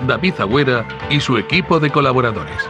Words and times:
David 0.00 0.34
Agüera 0.38 0.86
y 1.10 1.20
su 1.20 1.36
equipo 1.38 1.80
de 1.80 1.90
colaboradores. 1.90 2.68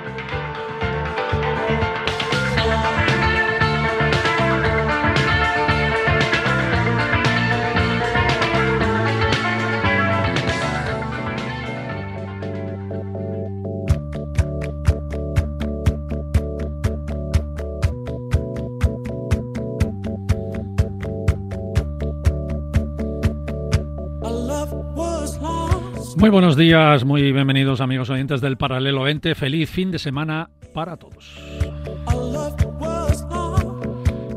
Muy 26.16 26.30
buenos 26.30 26.56
días, 26.56 27.04
muy 27.04 27.30
bienvenidos 27.30 27.82
amigos 27.82 28.08
oyentes 28.08 28.40
del 28.40 28.56
Paralelo 28.56 29.02
20. 29.02 29.34
Feliz 29.34 29.68
fin 29.68 29.90
de 29.90 29.98
semana 29.98 30.48
para 30.72 30.96
todos. 30.96 31.38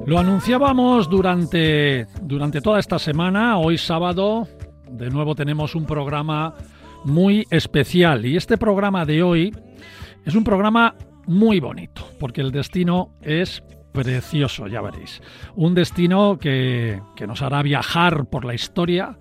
Lo 0.05 0.19
anunciábamos 0.19 1.09
durante, 1.09 2.05
durante 2.21 2.59
toda 2.59 2.79
esta 2.79 2.99
semana. 2.99 3.57
Hoy 3.57 3.77
sábado 3.77 4.45
de 4.91 5.09
nuevo 5.09 5.35
tenemos 5.35 5.73
un 5.73 5.85
programa 5.85 6.53
muy 7.05 7.47
especial 7.49 8.25
y 8.25 8.35
este 8.35 8.57
programa 8.57 9.05
de 9.05 9.23
hoy 9.23 9.55
es 10.25 10.35
un 10.35 10.43
programa 10.43 10.95
muy 11.27 11.61
bonito 11.61 12.05
porque 12.19 12.41
el 12.41 12.51
destino 12.51 13.13
es 13.21 13.63
precioso, 13.93 14.67
ya 14.67 14.81
veréis. 14.81 15.21
Un 15.55 15.75
destino 15.75 16.39
que, 16.39 17.01
que 17.15 17.25
nos 17.25 17.41
hará 17.41 17.63
viajar 17.63 18.25
por 18.25 18.43
la 18.43 18.53
historia 18.53 19.17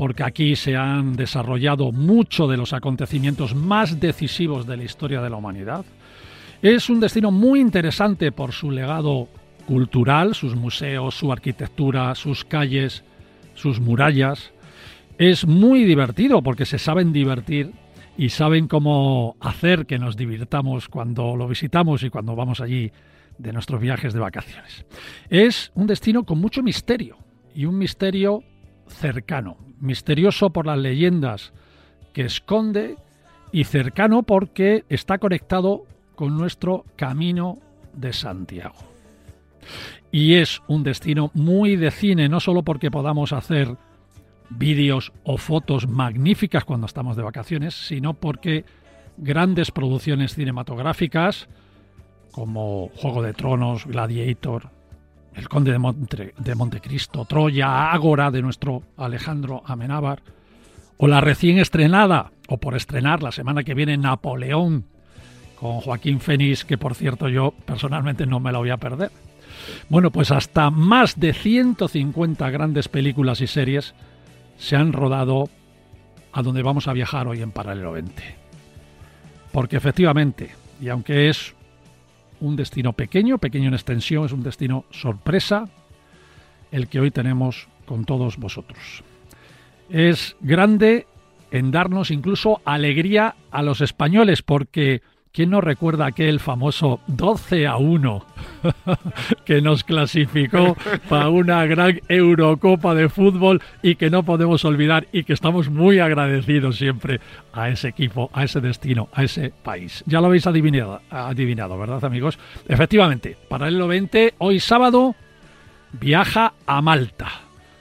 porque 0.00 0.24
aquí 0.24 0.56
se 0.56 0.76
han 0.76 1.12
desarrollado 1.12 1.92
muchos 1.92 2.48
de 2.48 2.56
los 2.56 2.72
acontecimientos 2.72 3.54
más 3.54 4.00
decisivos 4.00 4.66
de 4.66 4.78
la 4.78 4.84
historia 4.84 5.20
de 5.20 5.28
la 5.28 5.36
humanidad. 5.36 5.84
Es 6.62 6.88
un 6.88 7.00
destino 7.00 7.30
muy 7.30 7.60
interesante 7.60 8.32
por 8.32 8.52
su 8.52 8.70
legado 8.70 9.28
cultural, 9.66 10.34
sus 10.34 10.56
museos, 10.56 11.16
su 11.16 11.30
arquitectura, 11.30 12.14
sus 12.14 12.46
calles, 12.46 13.04
sus 13.52 13.78
murallas. 13.78 14.54
Es 15.18 15.46
muy 15.46 15.84
divertido 15.84 16.40
porque 16.40 16.64
se 16.64 16.78
saben 16.78 17.12
divertir 17.12 17.70
y 18.16 18.30
saben 18.30 18.68
cómo 18.68 19.36
hacer 19.38 19.84
que 19.84 19.98
nos 19.98 20.16
divirtamos 20.16 20.88
cuando 20.88 21.36
lo 21.36 21.46
visitamos 21.46 22.04
y 22.04 22.08
cuando 22.08 22.34
vamos 22.34 22.62
allí 22.62 22.90
de 23.36 23.52
nuestros 23.52 23.82
viajes 23.82 24.14
de 24.14 24.20
vacaciones. 24.20 24.86
Es 25.28 25.72
un 25.74 25.86
destino 25.86 26.24
con 26.24 26.38
mucho 26.38 26.62
misterio 26.62 27.18
y 27.54 27.66
un 27.66 27.76
misterio 27.76 28.42
cercano, 28.88 29.58
misterioso 29.80 30.50
por 30.50 30.66
las 30.66 30.78
leyendas 30.78 31.52
que 32.12 32.22
esconde 32.22 32.96
y 33.52 33.64
cercano 33.64 34.22
porque 34.22 34.84
está 34.88 35.18
conectado 35.18 35.84
con 36.14 36.36
nuestro 36.36 36.84
camino 36.96 37.58
de 37.94 38.12
Santiago. 38.12 38.76
Y 40.12 40.34
es 40.34 40.62
un 40.66 40.82
destino 40.82 41.30
muy 41.34 41.76
de 41.76 41.90
cine, 41.90 42.28
no 42.28 42.40
solo 42.40 42.62
porque 42.62 42.90
podamos 42.90 43.32
hacer 43.32 43.76
vídeos 44.50 45.12
o 45.22 45.38
fotos 45.38 45.88
magníficas 45.88 46.64
cuando 46.64 46.86
estamos 46.86 47.16
de 47.16 47.22
vacaciones, 47.22 47.74
sino 47.74 48.14
porque 48.14 48.64
grandes 49.16 49.70
producciones 49.70 50.34
cinematográficas 50.34 51.48
como 52.32 52.90
Juego 52.96 53.22
de 53.22 53.32
Tronos, 53.32 53.86
Gladiator, 53.86 54.70
el 55.34 55.48
Conde 55.48 55.72
de, 55.72 56.54
Montecristo, 56.54 57.24
Troya, 57.24 57.92
Ágora 57.92 58.30
de 58.30 58.42
nuestro 58.42 58.82
Alejandro 58.96 59.62
Amenábar, 59.64 60.22
o 60.96 61.06
la 61.06 61.20
recién 61.20 61.58
estrenada, 61.58 62.32
o 62.48 62.58
por 62.58 62.76
estrenar 62.76 63.22
la 63.22 63.32
semana 63.32 63.62
que 63.62 63.74
viene, 63.74 63.96
Napoleón, 63.96 64.84
con 65.58 65.80
Joaquín 65.80 66.20
Fénix, 66.20 66.64
que 66.64 66.78
por 66.78 66.94
cierto 66.94 67.28
yo 67.28 67.54
personalmente 67.64 68.26
no 68.26 68.40
me 68.40 68.52
la 68.52 68.58
voy 68.58 68.70
a 68.70 68.76
perder. 68.76 69.10
Bueno, 69.88 70.10
pues 70.10 70.30
hasta 70.30 70.70
más 70.70 71.18
de 71.18 71.32
150 71.32 72.50
grandes 72.50 72.88
películas 72.88 73.40
y 73.40 73.46
series 73.46 73.94
se 74.58 74.76
han 74.76 74.92
rodado 74.92 75.48
a 76.32 76.42
donde 76.42 76.62
vamos 76.62 76.88
a 76.88 76.92
viajar 76.92 77.28
hoy 77.28 77.42
en 77.42 77.52
Paralelo 77.52 77.92
20. 77.92 78.36
Porque 79.52 79.76
efectivamente, 79.76 80.50
y 80.80 80.88
aunque 80.88 81.28
es 81.28 81.54
un 82.40 82.56
destino 82.56 82.92
pequeño, 82.92 83.38
pequeño 83.38 83.68
en 83.68 83.74
extensión, 83.74 84.24
es 84.24 84.32
un 84.32 84.42
destino 84.42 84.84
sorpresa, 84.90 85.68
el 86.72 86.88
que 86.88 87.00
hoy 87.00 87.10
tenemos 87.10 87.68
con 87.86 88.04
todos 88.04 88.36
vosotros. 88.36 89.02
Es 89.88 90.36
grande 90.40 91.06
en 91.50 91.70
darnos 91.70 92.10
incluso 92.10 92.60
alegría 92.64 93.34
a 93.50 93.62
los 93.62 93.80
españoles, 93.80 94.42
porque 94.42 95.02
¿quién 95.32 95.50
no 95.50 95.60
recuerda 95.60 96.06
aquel 96.06 96.40
famoso 96.40 97.00
12 97.06 97.66
a 97.66 97.76
1 97.76 98.24
que 99.44 99.60
nos 99.60 99.84
clasificó 99.84 100.76
para 101.08 101.28
una 101.28 101.64
gran 101.66 102.00
Eurocopa 102.08 102.94
de 102.94 103.08
fútbol 103.08 103.62
y 103.82 103.94
que 103.94 104.10
no 104.10 104.22
podemos 104.22 104.64
olvidar 104.64 105.06
y 105.12 105.24
que 105.24 105.32
estamos 105.32 105.70
muy 105.70 105.98
agradecidos 105.98 106.76
siempre 106.76 107.20
a 107.52 107.68
ese 107.68 107.88
equipo, 107.88 108.30
a 108.32 108.44
ese 108.44 108.60
destino, 108.60 109.08
a 109.12 109.24
ese 109.24 109.52
país? 109.62 110.02
Ya 110.06 110.20
lo 110.20 110.26
habéis 110.26 110.46
adivinado, 110.46 111.00
adivinado 111.10 111.78
¿verdad 111.78 112.04
amigos? 112.04 112.38
Efectivamente, 112.68 113.36
Paralelo 113.48 113.88
20, 113.88 114.34
hoy 114.38 114.60
sábado, 114.60 115.14
viaja 115.92 116.54
a 116.66 116.82
Malta, 116.82 117.28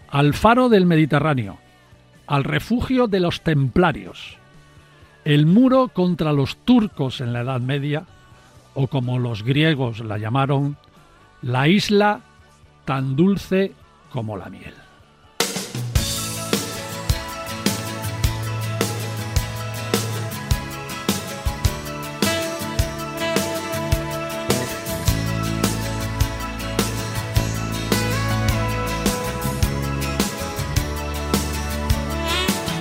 al 0.09 0.33
faro 0.33 0.69
del 0.69 0.85
Mediterráneo 0.85 1.59
al 2.29 2.43
refugio 2.43 3.07
de 3.07 3.19
los 3.19 3.41
templarios, 3.41 4.37
el 5.25 5.45
muro 5.45 5.89
contra 5.89 6.33
los 6.33 6.57
turcos 6.57 7.21
en 7.21 7.33
la 7.33 7.41
Edad 7.41 7.61
Media, 7.61 8.05
o 8.73 8.87
como 8.87 9.19
los 9.19 9.43
griegos 9.43 9.99
la 9.99 10.17
llamaron, 10.17 10.77
la 11.41 11.67
isla 11.67 12.21
tan 12.85 13.15
dulce 13.15 13.73
como 14.11 14.37
la 14.37 14.49
miel. 14.49 14.73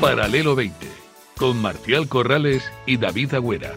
Paralelo 0.01 0.55
20, 0.55 0.98
con 1.39 1.63
Marcial 1.63 2.09
Corrales 2.09 2.65
y 2.85 2.97
David 2.97 3.35
Agüera. 3.35 3.73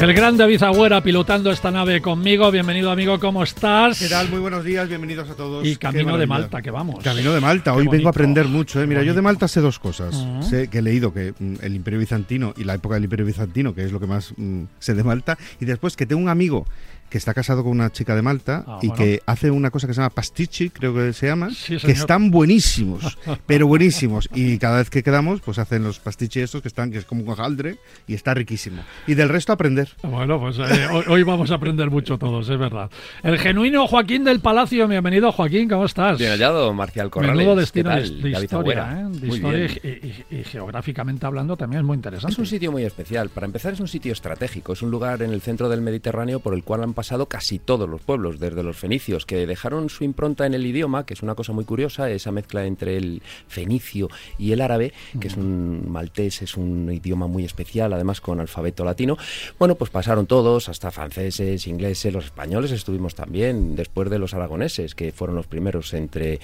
El 0.00 0.14
gran 0.14 0.36
David 0.36 0.62
Agüera 0.62 1.02
pilotando 1.02 1.50
esta 1.50 1.72
nave 1.72 2.00
conmigo. 2.00 2.52
Bienvenido, 2.52 2.92
amigo, 2.92 3.18
¿cómo 3.18 3.42
estás? 3.42 3.98
¿Qué 3.98 4.08
tal? 4.08 4.30
Muy 4.30 4.38
buenos 4.38 4.64
días, 4.64 4.88
bienvenidos 4.88 5.28
a 5.28 5.34
todos. 5.34 5.66
Y 5.66 5.74
camino 5.74 6.16
de 6.16 6.24
Malta, 6.24 6.62
que 6.62 6.70
vamos. 6.70 7.02
Camino 7.02 7.32
de 7.34 7.40
Malta, 7.40 7.74
hoy 7.74 7.88
vengo 7.88 8.06
a 8.06 8.10
aprender 8.10 8.46
mucho. 8.46 8.80
¿eh? 8.80 8.86
Mira, 8.86 9.02
yo 9.02 9.12
de 9.12 9.22
Malta 9.22 9.48
sé 9.48 9.60
dos 9.60 9.80
cosas. 9.80 10.24
Sé 10.40 10.68
que 10.68 10.78
he 10.78 10.82
leído 10.82 11.12
que 11.12 11.34
mm, 11.36 11.56
el 11.62 11.74
Imperio 11.74 11.98
Bizantino 11.98 12.54
y 12.56 12.62
la 12.62 12.74
época 12.74 12.94
del 12.94 13.04
Imperio 13.04 13.26
Bizantino, 13.26 13.74
que 13.74 13.82
es 13.82 13.90
lo 13.90 13.98
que 13.98 14.06
más 14.06 14.32
mm, 14.36 14.62
sé 14.78 14.94
de 14.94 15.02
Malta. 15.02 15.36
Y 15.60 15.64
después 15.64 15.96
que 15.96 16.06
tengo 16.06 16.22
un 16.22 16.28
amigo 16.28 16.64
que 17.10 17.18
está 17.18 17.34
casado 17.34 17.62
con 17.62 17.72
una 17.72 17.90
chica 17.90 18.14
de 18.14 18.22
Malta 18.22 18.64
Ah, 18.66 18.78
y 18.82 18.88
bueno. 18.88 19.02
que 19.02 19.22
hace 19.26 19.50
una 19.50 19.70
cosa 19.70 19.86
que 19.86 19.94
se 19.94 20.00
llama 20.00 20.10
pastichi, 20.10 20.70
creo 20.70 20.94
que 20.94 21.12
se 21.12 21.26
llama, 21.26 21.50
Sí, 21.50 21.76
que 21.78 21.92
están 21.92 22.30
buenísimos, 22.30 23.18
pero 23.46 23.66
buenísimos. 23.66 24.28
Y 24.34 24.58
cada 24.58 24.78
vez 24.78 24.90
que 24.90 25.02
quedamos, 25.02 25.40
pues 25.40 25.58
hacen 25.58 25.82
los 25.84 25.98
pastichi 26.00 26.40
estos 26.40 26.62
que 26.62 26.68
están, 26.68 26.90
que 26.90 26.98
es 26.98 27.04
como 27.04 27.22
un 27.22 27.28
hojaldre 27.30 27.78
y 28.06 28.14
está 28.14 28.34
riquísimo. 28.34 28.82
Y 29.06 29.14
del 29.14 29.28
resto 29.28 29.52
aprender. 29.52 29.88
Bueno, 30.02 30.38
pues 30.40 30.58
eh, 30.58 30.86
hoy, 30.92 31.04
hoy 31.08 31.22
vamos 31.22 31.50
a 31.50 31.54
aprender 31.54 31.90
mucho 31.90 32.18
todos, 32.18 32.48
es 32.48 32.58
verdad. 32.58 32.90
El 33.22 33.38
genuino 33.38 33.86
Joaquín 33.86 34.24
del 34.24 34.40
Palacio, 34.40 34.86
bienvenido 34.88 35.32
Joaquín, 35.32 35.68
¿cómo 35.68 35.84
estás? 35.86 36.18
Bien 36.18 36.30
hallado, 36.32 36.72
Marcial 36.74 37.10
Corrales. 37.10 37.36
Menudo 37.36 37.54
¿Qué 37.54 37.60
destino 37.60 37.90
de, 37.90 37.96
tal? 38.02 38.22
de 38.22 38.30
David 38.30 38.44
historia. 38.44 38.92
¿eh? 39.00 39.18
De 39.18 39.28
historia 39.28 39.64
y, 39.66 40.24
y- 40.34 40.36
y 40.40 40.44
geográficamente 40.44 41.26
hablando 41.26 41.56
también 41.56 41.80
es 41.80 41.86
muy 41.86 41.94
interesante. 41.96 42.32
Es 42.32 42.38
un 42.38 42.46
sitio 42.46 42.70
muy 42.72 42.84
especial. 42.84 43.28
Para 43.30 43.46
empezar, 43.46 43.72
es 43.72 43.80
un 43.80 43.88
sitio 43.88 44.12
estratégico. 44.12 44.72
Es 44.72 44.82
un 44.82 44.90
lugar 44.90 45.22
en 45.22 45.32
el 45.32 45.40
centro 45.40 45.68
del 45.68 45.80
Mediterráneo 45.80 46.40
por 46.40 46.54
el 46.54 46.62
cual 46.64 46.82
han 46.82 46.94
pasado 46.98 47.26
casi 47.26 47.60
todos 47.60 47.88
los 47.88 48.00
pueblos, 48.00 48.40
desde 48.40 48.64
los 48.64 48.76
fenicios, 48.76 49.24
que 49.24 49.46
dejaron 49.46 49.88
su 49.88 50.02
impronta 50.02 50.46
en 50.46 50.54
el 50.54 50.66
idioma, 50.66 51.06
que 51.06 51.14
es 51.14 51.22
una 51.22 51.36
cosa 51.36 51.52
muy 51.52 51.64
curiosa, 51.64 52.10
esa 52.10 52.32
mezcla 52.32 52.66
entre 52.66 52.96
el 52.96 53.22
fenicio 53.46 54.08
y 54.36 54.50
el 54.50 54.60
árabe, 54.60 54.92
que 55.20 55.28
es 55.28 55.36
un 55.36 55.84
maltés, 55.92 56.42
es 56.42 56.56
un 56.56 56.90
idioma 56.92 57.28
muy 57.28 57.44
especial, 57.44 57.92
además 57.92 58.20
con 58.20 58.40
alfabeto 58.40 58.84
latino. 58.84 59.16
Bueno, 59.60 59.76
pues 59.76 59.92
pasaron 59.92 60.26
todos, 60.26 60.68
hasta 60.68 60.90
franceses, 60.90 61.68
ingleses, 61.68 62.12
los 62.12 62.24
españoles 62.24 62.72
estuvimos 62.72 63.14
también, 63.14 63.76
después 63.76 64.10
de 64.10 64.18
los 64.18 64.34
aragoneses, 64.34 64.96
que 64.96 65.12
fueron 65.12 65.36
los 65.36 65.46
primeros 65.46 65.94
entre 65.94 66.40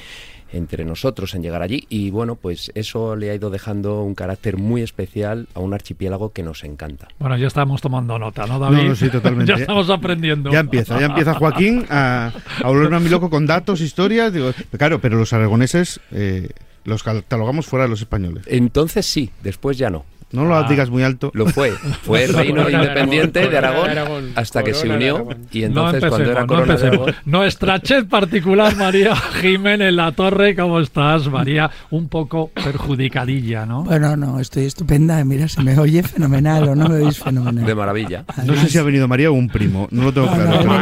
entre 0.55 0.85
nosotros 0.85 1.35
en 1.35 1.43
llegar 1.43 1.63
allí 1.63 1.87
y 1.89 2.11
bueno, 2.11 2.37
pues 2.37 2.71
eso 2.75 3.17
le 3.17 3.31
ha 3.31 3.35
ido 3.35 3.51
dejando 3.51 4.03
un 4.03 4.15
carácter 4.15 4.57
muy 4.57 4.83
especial 4.83 5.49
a 5.55 5.61
un 5.61 5.75
archipiélago 5.75 6.33
que 6.33 6.43
nos 6.43 6.65
encanta. 6.65 7.09
Bueno, 7.19 7.37
ya 7.37 7.49
estamos 7.49 7.81
tomando 7.81 8.19
nota, 8.19 8.47
¿no, 8.47 8.59
David? 8.59 8.89
No, 8.89 8.95
sí, 8.95 9.11
totalmente. 9.11 9.53
ya 9.57 9.59
estamos 9.59 9.91
aprendiendo. 9.91 10.44
Ya 10.53 10.61
empieza, 10.61 10.99
ya 10.99 11.07
empieza 11.07 11.35
Joaquín 11.35 11.87
a, 11.91 12.33
a 12.63 12.69
volverme 12.69 12.97
a 12.97 13.01
mi 13.01 13.09
loco 13.09 13.31
con 13.31 13.47
datos, 13.47 13.81
historias. 13.81 14.33
Digo, 14.33 14.53
claro, 14.77 15.01
pero 15.01 15.17
los 15.17 15.33
aragoneses 15.33 16.01
eh, 16.13 16.51
los 16.85 17.03
catalogamos 17.03 17.67
fuera 17.67 17.85
de 17.85 17.91
los 17.91 18.01
españoles. 18.01 18.45
Entonces 18.47 19.07
sí, 19.07 19.31
después 19.43 19.79
ya 19.79 19.91
no. 19.91 20.05
No 20.35 20.45
lo 20.45 20.63
digas 20.65 20.91
muy 20.91 21.03
alto. 21.03 21.31
Lo 21.35 21.47
fue. 21.47 21.71
Fue 22.03 22.25
el 22.25 22.33
reino 22.35 22.69
independiente 22.69 23.49
de 23.49 23.59
Aragón 23.59 24.33
hasta 24.35 24.63
que 24.63 24.75
se 24.75 24.89
unió 24.89 25.29
y 25.53 25.65
entonces 25.65 26.05
cuando 26.05 26.31
era 26.31 26.47
corona 26.47 26.77
de 26.77 26.87
Aragón... 26.89 27.15
Nuestra 27.25 27.81
chef 27.81 28.05
particular, 28.07 28.77
María 28.77 29.15
Jiménez 29.41 29.93
La 29.93 30.13
Torre, 30.13 30.55
¿cómo 30.57 30.81
estás, 30.81 31.29
María? 31.29 31.71
Un 31.91 32.09
poco 32.09 32.49
perjudicadilla, 32.49 33.65
¿no? 33.67 33.85
Bueno, 33.85 34.17
no, 34.17 34.41
estoy 34.41 34.65
estupenda. 34.65 35.25
Mira, 35.25 35.49
se 35.49 35.63
me 35.63 35.79
oye 35.79 36.03
fenomenal 36.03 36.69
o 36.69 36.75
no 36.75 36.89
me 36.89 37.05
oís 37.05 37.19
fenomenal. 37.19 37.65
De 37.65 37.75
maravilla. 37.75 38.25
no 38.45 38.55
sé 38.57 38.69
si 38.69 38.79
ha 38.79 38.83
venido 38.83 39.09
María 39.09 39.31
o 39.31 39.35
un 39.35 39.49
primo, 39.49 39.89
no 39.91 40.05
lo 40.05 40.13
tengo 40.13 40.27
claro. 40.29 40.65
No, 40.65 40.79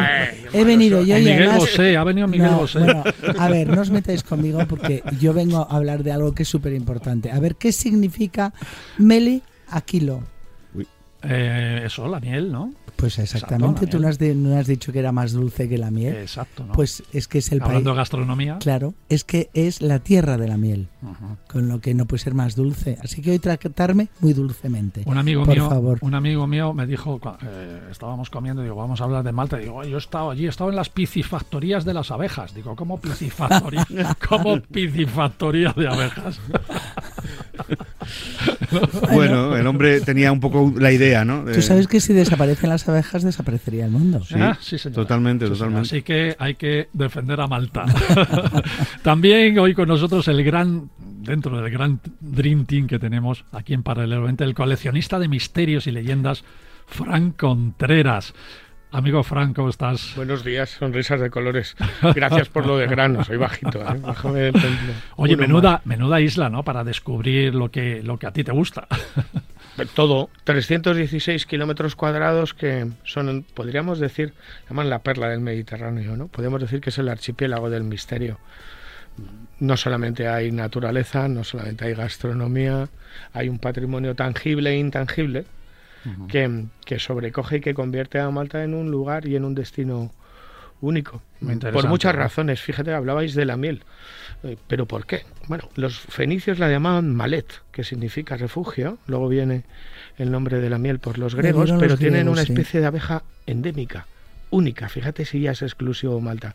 he, 0.52 0.64
venido 0.64 1.02
yo 1.02 1.16
y 1.18 1.20
Miguel 1.20 1.48
además... 1.48 1.58
Bosé, 1.58 1.96
ha 1.96 2.04
venido 2.04 2.28
Miguel 2.28 2.50
Bosé. 2.50 2.78
Bueno, 2.80 3.04
a 3.38 3.48
ver, 3.48 3.68
no 3.68 3.80
os 3.80 3.90
metáis 3.90 4.22
conmigo 4.22 4.60
porque 4.68 5.02
yo 5.20 5.32
vengo 5.32 5.66
a 5.68 5.76
hablar 5.76 6.02
de 6.02 6.12
algo 6.12 6.34
que 6.34 6.42
es 6.42 6.48
súper 6.48 6.72
importante. 6.72 7.30
A 7.30 7.38
ver, 7.40 7.56
¿qué 7.56 7.72
significa 7.72 8.52
Meli 8.98 9.42
Aquilo. 9.72 10.22
Eh, 11.22 11.82
eso, 11.86 12.06
la 12.08 12.20
miel, 12.20 12.52
¿no? 12.52 12.72
Pues 13.02 13.18
exactamente, 13.18 13.88
tú 13.88 13.98
no 13.98 14.06
has, 14.06 14.16
de, 14.16 14.32
no 14.32 14.56
has, 14.56 14.68
dicho 14.68 14.92
que 14.92 15.00
era 15.00 15.10
más 15.10 15.32
dulce 15.32 15.68
que 15.68 15.76
la 15.76 15.90
miel. 15.90 16.14
Exacto, 16.14 16.64
¿no? 16.64 16.72
Pues 16.72 17.02
es 17.12 17.26
que 17.26 17.38
es 17.38 17.50
el 17.50 17.60
Hablando 17.60 17.90
país. 17.90 17.94
de 17.96 18.00
gastronomía. 18.00 18.58
Claro, 18.60 18.94
es 19.08 19.24
que 19.24 19.50
es 19.54 19.82
la 19.82 19.98
tierra 19.98 20.38
de 20.38 20.46
la 20.46 20.56
miel, 20.56 20.86
uh 21.02 21.06
-huh. 21.06 21.36
con 21.48 21.66
lo 21.66 21.80
que 21.80 21.94
no 21.94 22.06
puede 22.06 22.22
ser 22.22 22.34
más 22.34 22.54
dulce. 22.54 22.98
Así 23.02 23.20
que 23.20 23.32
hoy 23.32 23.40
tratarme 23.40 24.06
muy 24.20 24.34
dulcemente. 24.34 25.02
Un 25.04 25.18
amigo 25.18 25.44
por 25.44 25.52
mío, 25.52 25.68
favor. 25.68 25.98
un 26.00 26.14
amigo 26.14 26.46
mío 26.46 26.72
me 26.74 26.86
dijo, 26.86 27.20
eh, 27.42 27.80
estábamos 27.90 28.30
comiendo, 28.30 28.62
digo, 28.62 28.76
vamos 28.76 29.00
a 29.00 29.04
hablar 29.04 29.24
de 29.24 29.32
Malta. 29.32 29.56
Digo, 29.56 29.82
yo 29.82 29.96
he 29.96 29.98
estado 29.98 30.30
allí, 30.30 30.46
he 30.46 30.48
estado 30.48 30.70
en 30.70 30.76
las 30.76 30.88
piscifactorías 30.88 31.84
de 31.84 31.94
las 31.94 32.12
abejas. 32.12 32.54
Digo, 32.54 32.76
¿cómo 32.76 33.00
piscifactoría? 33.00 33.84
¿Cómo 34.28 34.60
piscifactoría 34.60 35.72
de 35.76 35.88
abejas? 35.88 36.40
bueno, 39.12 39.56
el 39.56 39.66
hombre 39.66 40.00
tenía 40.00 40.32
un 40.32 40.40
poco 40.40 40.72
la 40.76 40.92
idea, 40.92 41.24
¿no? 41.24 41.44
Tú 41.44 41.62
sabes 41.62 41.86
que 41.86 42.00
si 42.00 42.12
desaparecen 42.12 42.70
las 42.70 42.88
abejas, 42.88 43.22
desaparecería 43.22 43.86
el 43.86 43.90
mundo. 43.90 44.22
Sí, 44.24 44.34
ah, 44.38 44.56
sí 44.60 44.78
señor. 44.78 44.96
totalmente, 44.96 45.46
sí, 45.46 45.52
totalmente. 45.52 45.88
Así 45.88 46.02
que 46.02 46.36
hay 46.38 46.54
que 46.54 46.88
defender 46.92 47.40
a 47.40 47.46
Malta. 47.46 47.84
También 49.02 49.58
hoy 49.58 49.74
con 49.74 49.88
nosotros 49.88 50.26
el 50.28 50.42
gran, 50.44 50.90
dentro 50.98 51.60
del 51.60 51.70
gran 51.70 52.00
Dream 52.20 52.66
Team 52.66 52.86
que 52.86 52.98
tenemos 52.98 53.44
aquí 53.52 53.74
en 53.74 53.82
Paralelamente, 53.82 54.44
el 54.44 54.54
coleccionista 54.54 55.18
de 55.18 55.28
misterios 55.28 55.86
y 55.86 55.90
leyendas, 55.90 56.44
Frank 56.86 57.36
Contreras. 57.36 58.34
Amigo 58.92 59.22
Frank, 59.22 59.56
¿cómo 59.56 59.70
estás? 59.70 60.12
Buenos 60.16 60.44
días, 60.44 60.68
sonrisas 60.68 61.18
de 61.18 61.30
colores. 61.30 61.74
Gracias 62.14 62.50
por 62.50 62.66
lo 62.66 62.76
de 62.76 62.86
grano, 62.86 63.24
soy 63.24 63.38
bajito. 63.38 63.80
¿eh? 63.80 63.98
Bájame 63.98 64.52
Oye, 65.16 65.34
menuda, 65.34 65.80
menuda 65.86 66.20
isla, 66.20 66.50
¿no? 66.50 66.62
Para 66.62 66.84
descubrir 66.84 67.54
lo 67.54 67.70
que, 67.70 68.02
lo 68.02 68.18
que 68.18 68.26
a 68.26 68.32
ti 68.32 68.44
te 68.44 68.52
gusta. 68.52 68.86
Todo, 69.94 70.28
316 70.44 71.46
kilómetros 71.46 71.96
cuadrados 71.96 72.52
que 72.52 72.86
son, 73.04 73.46
podríamos 73.54 73.98
decir, 73.98 74.34
llaman 74.68 74.90
la 74.90 74.98
perla 74.98 75.30
del 75.30 75.40
Mediterráneo, 75.40 76.14
¿no? 76.14 76.28
Podríamos 76.28 76.60
decir 76.60 76.82
que 76.82 76.90
es 76.90 76.98
el 76.98 77.08
archipiélago 77.08 77.70
del 77.70 77.84
misterio. 77.84 78.38
No 79.58 79.78
solamente 79.78 80.28
hay 80.28 80.52
naturaleza, 80.52 81.28
no 81.28 81.44
solamente 81.44 81.86
hay 81.86 81.94
gastronomía, 81.94 82.90
hay 83.32 83.48
un 83.48 83.58
patrimonio 83.58 84.14
tangible 84.14 84.70
e 84.70 84.76
intangible, 84.76 85.46
Uh 86.04 86.08
-huh. 86.08 86.26
que, 86.26 86.64
que, 86.84 86.98
sobrecoge 86.98 87.58
y 87.58 87.60
que 87.60 87.74
convierte 87.74 88.18
a 88.18 88.30
Malta 88.30 88.64
en 88.64 88.74
un 88.74 88.90
lugar 88.90 89.26
y 89.26 89.36
en 89.36 89.44
un 89.44 89.54
destino 89.54 90.10
único. 90.82 91.22
Por 91.72 91.88
muchas 91.88 92.14
razones. 92.14 92.60
Fíjate, 92.60 92.92
hablabais 92.92 93.34
de 93.34 93.44
la 93.44 93.56
miel. 93.56 93.82
Eh, 94.42 94.56
¿Pero 94.66 94.86
por 94.86 95.06
qué? 95.06 95.24
Bueno, 95.48 95.68
los 95.76 95.98
fenicios 95.98 96.58
la 96.58 96.68
llamaban 96.68 97.14
malet, 97.14 97.46
que 97.70 97.84
significa 97.84 98.36
refugio. 98.36 98.98
Luego 99.06 99.28
viene 99.28 99.62
el 100.18 100.30
nombre 100.30 100.60
de 100.60 100.68
la 100.68 100.78
miel 100.78 100.98
por 100.98 101.18
los 101.18 101.34
griegos, 101.34 101.70
pero 101.70 101.90
los 101.90 101.98
tienen 101.98 102.20
griegos, 102.20 102.32
una 102.38 102.44
sí. 102.44 102.52
especie 102.52 102.80
de 102.80 102.86
abeja 102.86 103.22
endémica, 103.46 104.06
única. 104.50 104.88
Fíjate 104.88 105.24
si 105.24 105.40
ya 105.40 105.52
es 105.52 105.62
exclusivo 105.62 106.20
Malta. 106.20 106.54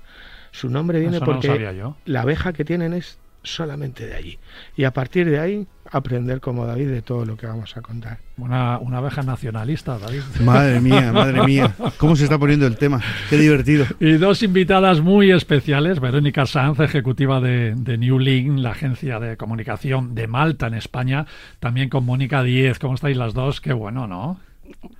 Su 0.51 0.69
nombre 0.69 0.99
viene 0.99 1.17
Eso 1.17 1.25
porque 1.25 1.73
no 1.73 1.97
la 2.05 2.21
abeja 2.21 2.53
que 2.53 2.65
tienen 2.65 2.93
es 2.93 3.17
solamente 3.47 4.05
de 4.05 4.15
allí. 4.15 4.39
Y 4.75 4.83
a 4.83 4.91
partir 4.91 5.29
de 5.29 5.39
ahí 5.39 5.67
aprender 5.91 6.41
como 6.41 6.65
David 6.65 6.89
de 6.89 7.01
todo 7.01 7.25
lo 7.25 7.37
que 7.37 7.47
vamos 7.47 7.75
a 7.77 7.81
contar. 7.81 8.19
Una, 8.37 8.77
una 8.77 8.97
abeja 8.97 9.23
nacionalista, 9.23 9.97
David. 9.97 10.21
Madre 10.43 10.79
mía, 10.81 11.11
madre 11.11 11.43
mía. 11.43 11.73
¿Cómo 11.97 12.15
se 12.15 12.25
está 12.25 12.37
poniendo 12.37 12.67
el 12.67 12.77
tema? 12.77 13.01
Qué 13.29 13.37
divertido. 13.37 13.85
Y 13.99 14.13
dos 14.13 14.43
invitadas 14.43 15.01
muy 15.01 15.31
especiales. 15.31 15.99
Verónica 15.99 16.45
Sanz, 16.45 16.79
ejecutiva 16.79 17.39
de, 17.41 17.73
de 17.75 17.97
New 17.97 18.19
Link, 18.19 18.59
la 18.59 18.71
agencia 18.71 19.19
de 19.19 19.37
comunicación 19.37 20.13
de 20.13 20.27
Malta 20.27 20.67
en 20.67 20.75
España. 20.75 21.25
También 21.59 21.89
con 21.89 22.05
Mónica 22.05 22.43
Díez. 22.43 22.79
¿Cómo 22.79 22.95
estáis 22.95 23.17
las 23.17 23.33
dos? 23.33 23.61
Qué 23.61 23.73
bueno, 23.73 24.07
¿no? 24.07 24.39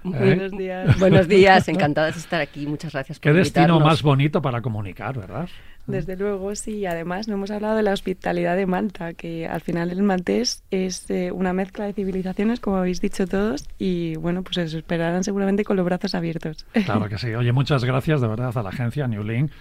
Buenos 0.03 0.53
¿Eh? 0.53 0.57
días. 0.57 0.99
Buenos 0.99 1.27
días, 1.27 1.67
encantadas 1.67 2.15
de 2.15 2.21
estar 2.21 2.41
aquí. 2.41 2.65
Muchas 2.67 2.93
gracias 2.93 3.19
por 3.19 3.23
Qué 3.23 3.37
destino 3.37 3.65
invitarnos. 3.65 3.87
más 3.87 4.01
bonito 4.01 4.41
para 4.41 4.61
comunicar, 4.61 5.17
¿verdad? 5.17 5.49
Desde 5.85 6.17
luego, 6.17 6.53
sí. 6.55 6.85
Además, 6.85 7.27
no 7.27 7.35
hemos 7.35 7.49
hablado 7.49 7.77
de 7.77 7.83
la 7.83 7.93
hospitalidad 7.93 8.57
de 8.57 8.65
Malta, 8.65 9.13
que 9.13 9.47
al 9.47 9.61
final 9.61 9.89
el 9.89 10.03
maltés 10.03 10.63
es 10.69 11.09
eh, 11.09 11.31
una 11.31 11.53
mezcla 11.53 11.85
de 11.85 11.93
civilizaciones, 11.93 12.59
como 12.59 12.77
habéis 12.77 12.99
dicho 12.99 13.25
todos, 13.25 13.67
y 13.79 14.15
bueno, 14.17 14.43
pues 14.43 14.57
os 14.57 14.73
esperarán 14.73 15.23
seguramente 15.23 15.63
con 15.63 15.77
los 15.77 15.85
brazos 15.85 16.13
abiertos. 16.13 16.65
Claro 16.85 17.07
que 17.07 17.17
sí. 17.17 17.33
Oye, 17.33 17.53
muchas 17.53 17.85
gracias 17.85 18.19
de 18.19 18.27
verdad 18.27 18.57
a 18.57 18.63
la 18.63 18.69
agencia 18.69 19.07
New 19.07 19.23
Link 19.23 19.51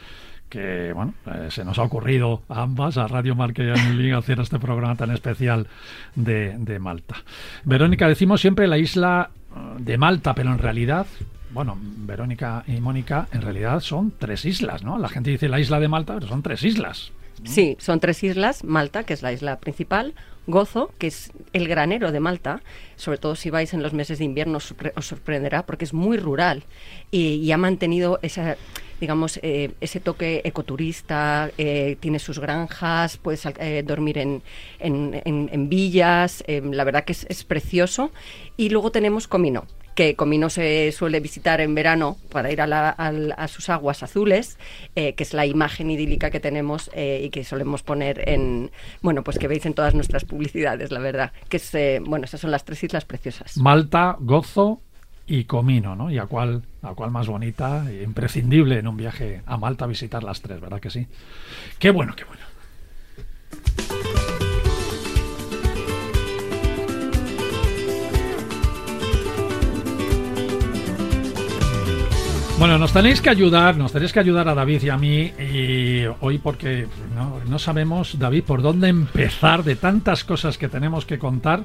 que 0.48 0.92
bueno, 0.92 1.12
eh, 1.26 1.48
se 1.50 1.64
nos 1.64 1.76
ha 1.78 1.82
ocurrido 1.82 2.42
a 2.48 2.62
ambas, 2.62 2.96
a 2.98 3.08
Radio 3.08 3.34
Marca 3.34 3.64
y 3.64 3.68
a 3.68 3.74
New 3.74 3.94
Link, 3.94 4.14
hacer 4.14 4.38
este 4.38 4.60
programa 4.60 4.94
tan 4.94 5.10
especial 5.10 5.66
de, 6.14 6.56
de 6.56 6.78
Malta. 6.78 7.16
Verónica, 7.64 8.06
decimos 8.06 8.40
siempre 8.40 8.68
la 8.68 8.78
isla 8.78 9.30
de 9.78 9.98
Malta, 9.98 10.34
pero 10.34 10.52
en 10.52 10.58
realidad 10.58 11.06
bueno, 11.50 11.78
Verónica 11.80 12.64
y 12.66 12.80
Mónica, 12.80 13.28
en 13.32 13.40
realidad 13.40 13.80
son 13.80 14.12
tres 14.18 14.44
islas, 14.44 14.82
¿no? 14.82 14.98
La 14.98 15.08
gente 15.08 15.30
dice 15.30 15.48
la 15.48 15.58
isla 15.58 15.80
de 15.80 15.88
Malta, 15.88 16.14
pero 16.14 16.26
son 16.26 16.42
tres 16.42 16.62
islas. 16.62 17.12
Sí, 17.44 17.76
son 17.80 17.98
tres 17.98 18.22
islas. 18.24 18.62
Malta, 18.62 19.04
que 19.04 19.14
es 19.14 19.22
la 19.22 19.32
isla 19.32 19.58
principal, 19.58 20.14
Gozo, 20.46 20.92
que 20.98 21.06
es 21.06 21.32
el 21.54 21.66
granero 21.66 22.12
de 22.12 22.20
Malta, 22.20 22.60
sobre 22.96 23.16
todo 23.16 23.36
si 23.36 23.48
vais 23.48 23.72
en 23.72 23.82
los 23.82 23.94
meses 23.94 24.18
de 24.18 24.24
invierno 24.24 24.58
os, 24.58 24.74
sorprenderá 25.00 25.64
porque 25.64 25.86
es 25.86 25.94
muy 25.94 26.18
rural 26.18 26.64
y 27.10 27.50
ha 27.50 27.56
mantenido 27.56 28.18
esa 28.22 28.56
digamos, 29.00 29.38
eh, 29.42 29.72
ese 29.80 30.00
toque 30.00 30.40
ecoturista, 30.44 31.50
eh, 31.58 31.96
tiene 32.00 32.18
sus 32.18 32.38
granjas, 32.38 33.16
puedes 33.16 33.44
eh, 33.46 33.82
dormir 33.86 34.18
en, 34.18 34.42
en, 34.78 35.20
en, 35.24 35.68
villas, 35.68 36.44
la 36.46 36.84
verdad 36.84 37.04
que 37.04 37.12
es, 37.12 37.26
es, 37.28 37.44
precioso. 37.44 38.10
Y 38.56 38.70
luego 38.70 38.90
tenemos 38.90 39.28
Comino, 39.28 39.66
que 39.94 40.14
Comino 40.14 40.50
se 40.50 40.92
suele 40.92 41.20
visitar 41.20 41.60
en 41.60 41.74
verano 41.74 42.16
para 42.30 42.50
ir 42.50 42.60
a, 42.60 42.66
la, 42.66 42.90
a 42.90 43.48
sus 43.48 43.68
aguas 43.68 44.02
azules, 44.02 44.58
que 44.94 45.14
es 45.16 45.34
la 45.34 45.46
imagen 45.46 45.90
idílica 45.90 46.30
que 46.30 46.40
tenemos 46.40 46.90
y 46.94 47.30
que 47.30 47.44
solemos 47.44 47.82
poner 47.82 48.28
en, 48.28 48.70
bueno, 49.02 49.22
pues 49.22 49.38
que 49.38 49.48
veis 49.48 49.66
en 49.66 49.74
todas 49.74 49.94
nuestras 49.94 50.24
publicidades, 50.24 50.90
la 50.90 51.00
verdad, 51.00 51.32
que 51.48 51.58
es, 51.58 51.72
bueno, 52.02 52.24
esas 52.24 52.40
son 52.40 52.50
las 52.50 52.64
tres 52.64 52.82
islas 52.84 53.04
preciosas. 53.04 53.56
Malta, 53.56 54.16
Gozo 54.20 54.80
y 55.26 55.44
Comino, 55.44 55.96
¿no? 55.96 56.10
Y 56.10 56.18
a 56.18 56.26
cuál, 56.26 56.62
a 56.82 56.94
cuál 56.94 57.10
más 57.10 57.26
bonita, 57.26 57.90
e 57.90 58.02
imprescindible 58.02 58.78
en 58.78 58.86
un 58.86 58.96
viaje 58.96 59.42
a 59.46 59.56
Malta 59.56 59.86
visitar 59.86 60.22
las 60.22 60.40
tres, 60.40 60.60
¿verdad 60.60 60.80
que 60.80 60.90
sí? 60.90 61.06
Qué 61.78 61.90
bueno, 61.90 62.14
qué 62.14 62.24
bueno. 62.24 62.42
Bueno, 72.58 72.78
nos 72.78 72.90
tenéis 72.94 73.20
que 73.20 73.28
ayudar, 73.28 73.76
nos 73.76 73.92
tenéis 73.92 74.14
que 74.14 74.20
ayudar 74.20 74.48
a 74.48 74.54
David 74.54 74.82
y 74.84 74.88
a 74.88 74.96
mí 74.96 75.30
y 75.38 76.04
hoy 76.20 76.38
porque 76.38 76.86
no, 77.14 77.38
no 77.46 77.58
sabemos, 77.58 78.18
David, 78.18 78.44
por 78.44 78.62
dónde 78.62 78.88
empezar 78.88 79.62
de 79.62 79.76
tantas 79.76 80.24
cosas 80.24 80.56
que 80.56 80.68
tenemos 80.68 81.04
que 81.04 81.18
contar. 81.18 81.64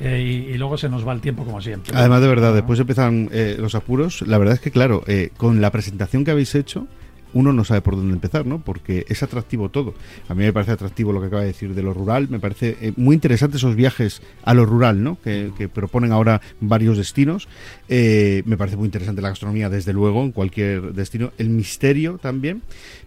Eh, 0.00 0.20
y, 0.48 0.52
y 0.52 0.58
luego 0.58 0.76
se 0.76 0.88
nos 0.88 1.06
va 1.06 1.12
el 1.12 1.20
tiempo 1.20 1.44
como 1.44 1.60
siempre. 1.60 1.92
Además, 1.96 2.20
de 2.20 2.28
verdad, 2.28 2.54
después 2.54 2.78
empiezan 2.80 3.28
eh, 3.32 3.56
los 3.58 3.74
apuros. 3.74 4.22
La 4.22 4.38
verdad 4.38 4.54
es 4.54 4.60
que, 4.60 4.70
claro, 4.70 5.02
eh, 5.06 5.30
con 5.36 5.60
la 5.60 5.70
presentación 5.70 6.24
que 6.24 6.30
habéis 6.30 6.54
hecho, 6.54 6.86
uno 7.34 7.52
no 7.52 7.64
sabe 7.64 7.80
por 7.80 7.96
dónde 7.96 8.14
empezar, 8.14 8.46
¿no? 8.46 8.60
Porque 8.60 9.04
es 9.08 9.22
atractivo 9.22 9.68
todo. 9.68 9.94
A 10.28 10.34
mí 10.34 10.44
me 10.44 10.52
parece 10.52 10.72
atractivo 10.72 11.12
lo 11.12 11.20
que 11.20 11.26
acaba 11.26 11.42
de 11.42 11.48
decir 11.48 11.74
de 11.74 11.82
lo 11.82 11.92
rural. 11.92 12.28
Me 12.30 12.38
parece 12.38 12.76
eh, 12.80 12.92
muy 12.96 13.14
interesante 13.14 13.56
esos 13.56 13.74
viajes 13.74 14.22
a 14.44 14.54
lo 14.54 14.64
rural, 14.64 15.02
¿no? 15.02 15.18
Que, 15.20 15.50
que 15.58 15.68
proponen 15.68 16.12
ahora 16.12 16.40
varios 16.60 16.96
destinos. 16.96 17.48
Eh, 17.88 18.44
me 18.46 18.56
parece 18.56 18.76
muy 18.76 18.86
interesante 18.86 19.20
la 19.20 19.30
gastronomía, 19.30 19.68
desde 19.68 19.92
luego, 19.92 20.22
en 20.22 20.30
cualquier 20.30 20.92
destino. 20.92 21.32
El 21.36 21.50
misterio 21.50 22.18
también. 22.18 22.62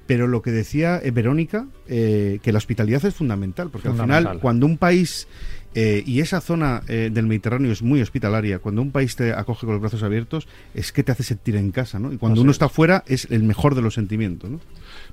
Pero 0.07 0.27
lo 0.27 0.41
que 0.41 0.51
decía 0.51 1.01
Verónica, 1.13 1.67
eh, 1.87 2.39
que 2.41 2.53
la 2.53 2.59
hospitalidad 2.59 3.03
es 3.03 3.13
fundamental, 3.13 3.69
porque 3.69 3.89
al 3.89 3.99
final, 3.99 4.39
cuando 4.39 4.65
un 4.65 4.77
país 4.77 5.27
eh, 5.75 6.03
y 6.05 6.21
esa 6.21 6.41
zona 6.41 6.81
eh, 6.87 7.09
del 7.11 7.27
Mediterráneo 7.27 7.71
es 7.71 7.81
muy 7.81 8.01
hospitalaria. 8.01 8.59
Cuando 8.59 8.81
un 8.81 8.91
país 8.91 9.15
te 9.15 9.33
acoge 9.33 9.65
con 9.65 9.73
los 9.75 9.81
brazos 9.81 10.03
abiertos, 10.03 10.47
es 10.73 10.91
que 10.91 11.03
te 11.03 11.11
hace 11.11 11.23
sentir 11.23 11.55
en 11.55 11.71
casa, 11.71 11.99
¿no? 11.99 12.11
Y 12.11 12.17
cuando 12.17 12.35
Así 12.35 12.41
uno 12.41 12.51
es. 12.51 12.55
está 12.55 12.69
fuera, 12.69 13.03
es 13.05 13.27
el 13.29 13.43
mejor 13.43 13.75
de 13.75 13.81
los 13.81 13.93
sentimientos, 13.93 14.49
¿no? 14.49 14.59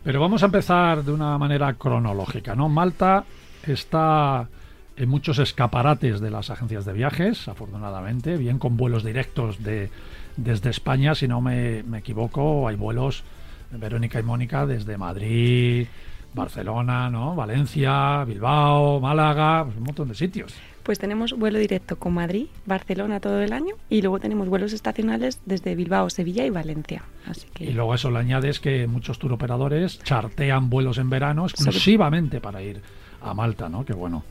Pero 0.03 0.21
vamos 0.21 0.43
a 0.43 0.47
empezar 0.47 1.05
de 1.05 1.13
una 1.13 1.37
manera 1.39 1.75
cronológica, 1.75 2.55
¿no? 2.55 2.69
Malta 2.69 3.25
está 3.67 4.49
en 4.97 5.09
muchos 5.09 5.39
escaparates 5.39 6.21
de 6.21 6.31
las 6.31 6.51
agencias 6.51 6.85
de 6.85 6.93
viajes, 6.93 7.49
afortunadamente, 7.49 8.37
bien 8.37 8.59
con 8.59 8.77
vuelos 8.77 9.05
directos 9.05 9.63
de, 9.63 9.91
desde 10.37 10.71
España, 10.71 11.15
si 11.15 11.27
no 11.27 11.41
me, 11.41 11.83
me 11.83 11.99
equivoco, 11.99 12.69
hay 12.69 12.77
vuelos, 12.77 13.25
Verónica 13.73 14.21
y 14.21 14.23
Mónica, 14.23 14.67
desde 14.67 14.97
Madrid, 14.97 15.87
Barcelona, 16.35 17.09
¿no? 17.11 17.35
Valencia, 17.35 18.25
Bilbao, 18.25 19.01
Málaga, 19.01 19.65
pues 19.65 19.77
un 19.77 19.85
montón 19.85 20.09
de 20.09 20.15
sitios. 20.15 20.55
Pues 20.83 20.99
tenemos 20.99 21.33
vuelo 21.33 21.59
directo 21.59 21.97
con 21.97 22.13
Madrid, 22.13 22.47
Barcelona 22.67 23.19
todo 23.19 23.41
el 23.41 23.55
año 23.55 23.75
y 23.89 24.03
luego 24.03 24.21
tenemos 24.21 24.49
vuelos 24.51 24.75
estacionales 24.75 25.41
desde 25.47 25.75
Bilbao, 25.75 26.11
Sevilla 26.11 26.45
y 26.45 26.51
Valencia. 26.51 27.03
Así 27.27 27.47
que 27.55 27.65
Y 27.65 27.73
luego 27.73 27.93
a 27.93 27.95
eso 27.97 28.11
le 28.11 28.19
añades 28.19 28.61
que 28.61 28.87
muchos 28.87 29.19
turoperadores 29.19 29.99
chartean 30.03 30.69
vuelos 30.69 30.99
en 30.99 31.09
verano 31.09 31.47
exclusivamente 31.47 32.41
para 32.41 32.63
ir 32.63 32.83
a 33.23 33.33
Malta, 33.33 33.71
¿no? 33.71 33.85
Que 33.85 33.95
bueno. 33.95 34.25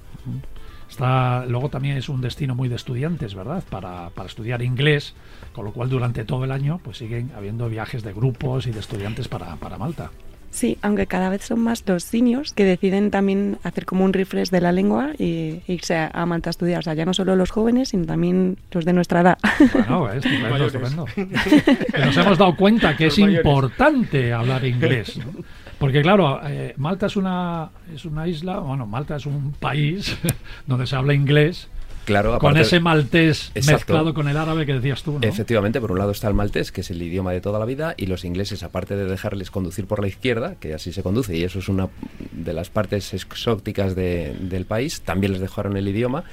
Está, 0.88 1.45
luego 1.48 1.69
también 1.69 1.98
es 1.98 2.07
un 2.07 2.22
destino 2.22 2.53
muy 2.53 2.69
de 2.69 2.75
estudiantes, 2.75 3.33
¿verdad? 3.33 3.63
Para, 3.67 4.12
para 4.12 4.27
estudiar 4.27 4.62
inglés, 4.62 5.15
con 5.53 5.65
lo 5.65 5.72
cual 5.72 5.89
durante 5.89 6.24
todo 6.24 6.43
el 6.43 6.51
año 6.51 6.79
pues 6.83 6.98
siguen 6.98 7.31
habiendo 7.36 7.67
viajes 7.67 8.03
de 8.03 8.13
grupos 8.13 8.67
y 8.67 8.72
de 8.72 8.79
estudiantes 8.79 9.27
para, 9.27 9.55
para 9.55 9.79
Malta. 9.79 10.12
Sí, 10.53 10.77
aunque 10.81 11.07
cada 11.07 11.29
vez 11.29 11.43
son 11.43 11.60
más 11.60 11.83
los 11.88 12.03
seniors 12.03 12.53
que 12.53 12.63
deciden 12.63 13.12
también 13.12 13.57
hacer 13.63 13.86
como 13.86 14.05
un 14.05 14.13
refresh 14.13 14.50
de 14.50 14.62
la 14.62 14.72
lengua 14.72 15.12
y 15.17 15.62
e 15.67 15.74
irse 15.74 15.95
a, 15.95 16.07
a 16.13 16.25
Malta 16.25 16.50
a 16.50 16.51
estudiar. 16.51 16.79
O 16.79 16.81
sea, 16.83 16.93
ya 16.93 17.05
no 17.05 17.13
solo 17.13 17.36
los 17.36 17.51
jóvenes, 17.51 17.89
sino 17.89 18.05
también 18.05 18.57
los 18.72 18.86
de 18.86 18.93
nuestra 18.93 19.22
edad. 19.22 19.38
Bueno, 19.74 20.10
es 20.12 20.17
estupendo, 20.25 20.50
Mayores. 20.50 20.74
estupendo. 20.75 21.05
Que 21.93 22.05
nos 22.05 22.17
hemos 22.17 22.38
dado 22.38 22.55
cuenta 22.55 22.95
que 22.95 23.05
Los 23.05 23.13
es 23.13 23.19
mayores. 23.19 23.45
importante 23.45 24.33
hablar 24.33 24.63
inglés. 24.65 25.17
¿no? 25.25 25.43
Porque 25.79 26.01
claro, 26.01 26.39
eh, 26.45 26.74
Malta 26.77 27.07
es 27.07 27.15
una, 27.17 27.69
es 27.93 28.05
una 28.05 28.27
isla, 28.27 28.60
bueno, 28.60 28.86
Malta 28.86 29.17
es 29.17 29.25
un 29.25 29.51
país 29.60 30.17
donde 30.65 30.88
se 30.88 30.95
habla 30.95 31.13
inglés, 31.13 31.67
Claro, 32.05 32.38
con 32.39 32.57
ese 32.57 32.79
maltés 32.79 33.51
Exacto. 33.55 33.72
mezclado 33.72 34.13
con 34.13 34.27
el 34.27 34.36
árabe 34.38 34.65
que 34.65 34.74
decías 34.74 35.03
tú, 35.03 35.19
¿no? 35.19 35.27
Efectivamente, 35.27 35.79
por 35.79 35.91
un 35.91 36.00
lado 36.00 36.12
está 36.12 36.27
el 36.27 36.33
maltés, 36.33 36.72
que 36.72 36.81
es 36.81 36.91
el 36.91 37.01
idioma 37.01 37.31
de 37.31 37.39
toda 37.41 37.60
la 37.60 37.65
vida, 37.65 37.93
y 37.98 38.07
los 38.07 38.25
ingleses, 38.25 38.62
aparte 38.63 38.95
de 38.95 39.05
dejarles 39.05 39.51
conducir 39.51 39.86
por 39.86 40.01
la 40.01 40.07
izquierda, 40.07 40.55
que 40.55 40.74
así 40.74 40.91
se 40.91 41.01
conduce, 41.03 41.36
y 41.38 41.43
eso 41.43 41.60
es 41.60 41.69
una 41.69 41.88
de 42.31 42.53
las 42.53 42.69
partes 42.69 43.13
exóticas 43.13 43.95
de- 43.95 44.36
del 44.39 44.65
país, 44.65 45.01
también 45.01 45.31
les 45.33 45.41
dejaron 45.41 45.77
el 45.77 45.88
idioma, 45.88 46.24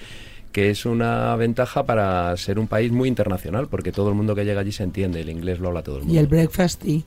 que 0.52 0.70
es 0.70 0.84
una 0.86 1.36
ventaja 1.36 1.84
para 1.86 2.36
ser 2.36 2.58
un 2.58 2.66
país 2.66 2.90
muy 2.90 3.08
internacional, 3.08 3.68
porque 3.68 3.92
todo 3.92 4.08
el 4.08 4.16
mundo 4.16 4.34
que 4.34 4.44
llega 4.44 4.60
allí 4.62 4.72
se 4.72 4.82
entiende, 4.82 5.20
el 5.20 5.30
inglés 5.30 5.60
lo 5.60 5.68
habla 5.68 5.82
todo 5.84 5.98
el 5.98 6.02
mundo. 6.02 6.14
Y 6.14 6.18
el 6.18 6.26
breakfast 6.26 6.82
tea. 6.82 7.00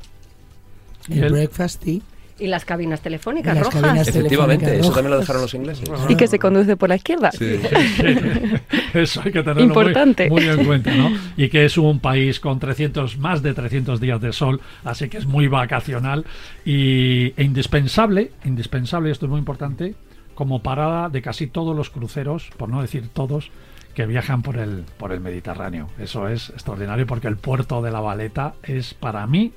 ¿Y 1.09 1.17
El 1.17 1.23
el- 1.25 1.31
breakfast 1.33 1.83
tea. 1.83 1.99
Y 2.43 2.47
las 2.47 2.65
cabinas 2.65 2.99
telefónicas 2.99 3.55
las 3.55 3.63
rojas. 3.63 3.81
cabinas 3.81 4.07
Efectivamente, 4.09 4.65
telefónicas 4.65 4.85
eso 4.85 4.93
también 4.95 5.11
lo 5.11 5.19
dejaron 5.21 5.41
los 5.43 5.53
ingleses. 5.53 5.89
y 6.09 6.15
que 6.15 6.27
se 6.27 6.39
conduce 6.39 6.75
por 6.75 6.89
la 6.89 6.97
izquierda. 6.97 7.31
Eso 8.93 9.21
hay 9.23 9.31
que 9.31 9.41
tenerlo 9.43 9.61
muy- 9.61 9.67
Importante. 9.69 10.29
Muy, 10.29 10.43
en 10.45 10.65
cuenta, 10.65 10.93
¿no? 10.93 11.09
Y 11.37 11.47
que 11.47 11.63
es 11.63 11.77
un 11.77 11.99
país 11.99 12.41
con 12.41 12.59
300, 12.59 13.17
más 13.17 13.41
de 13.41 13.53
300 13.53 14.01
días 14.01 14.19
de 14.19 14.33
sol, 14.33 14.59
así 14.83 15.07
que 15.07 15.19
es 15.19 15.25
muy 15.25 15.47
vacacional 15.47 16.25
y, 16.65 17.33
e 17.37 17.43
indispensable, 17.43 18.31
indispensable, 18.43 19.09
esto 19.09 19.25
es 19.25 19.29
muy 19.29 19.39
importante, 19.39 19.95
como 20.35 20.61
parada 20.61 21.07
de 21.07 21.21
casi 21.21 21.47
todos 21.47 21.73
los 21.75 21.89
cruceros, 21.89 22.49
por 22.57 22.67
no 22.67 22.81
decir 22.81 23.07
todos, 23.13 23.51
que 23.93 24.05
viajan 24.05 24.41
por 24.41 24.57
el, 24.57 24.83
por 24.97 25.13
el 25.13 25.21
Mediterráneo. 25.21 25.87
Eso 25.97 26.27
es 26.27 26.49
extraordinario 26.49 27.07
porque 27.07 27.29
el 27.29 27.37
puerto 27.37 27.81
de 27.81 27.91
La 27.91 28.01
Valeta 28.01 28.55
es 28.63 28.93
para 28.93 29.25
mí 29.27 29.53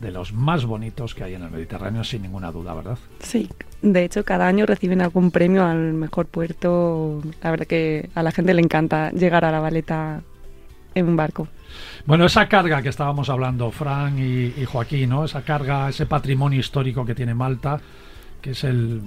de 0.00 0.10
los 0.10 0.32
más 0.32 0.64
bonitos 0.64 1.14
que 1.14 1.24
hay 1.24 1.34
en 1.34 1.42
el 1.42 1.50
Mediterráneo, 1.50 2.02
sin 2.04 2.22
ninguna 2.22 2.50
duda, 2.50 2.74
¿verdad? 2.74 2.98
Sí, 3.20 3.48
de 3.82 4.04
hecho 4.04 4.24
cada 4.24 4.46
año 4.48 4.64
reciben 4.66 5.02
algún 5.02 5.30
premio 5.30 5.64
al 5.64 5.92
mejor 5.92 6.26
puerto. 6.26 7.22
La 7.42 7.50
verdad 7.50 7.66
que 7.66 8.08
a 8.14 8.22
la 8.22 8.32
gente 8.32 8.54
le 8.54 8.62
encanta 8.62 9.10
llegar 9.12 9.44
a 9.44 9.52
la 9.52 9.60
Valeta 9.60 10.22
en 10.94 11.06
un 11.06 11.16
barco. 11.16 11.48
Bueno, 12.06 12.24
esa 12.24 12.48
carga 12.48 12.82
que 12.82 12.88
estábamos 12.88 13.28
hablando, 13.28 13.70
Fran 13.70 14.18
y, 14.18 14.54
y 14.60 14.64
Joaquín, 14.64 15.10
¿no? 15.10 15.24
Esa 15.24 15.42
carga, 15.42 15.88
ese 15.88 16.06
patrimonio 16.06 16.58
histórico 16.58 17.04
que 17.04 17.14
tiene 17.14 17.34
Malta, 17.34 17.78
que 18.40 18.52
es 18.52 18.64
el, 18.64 19.02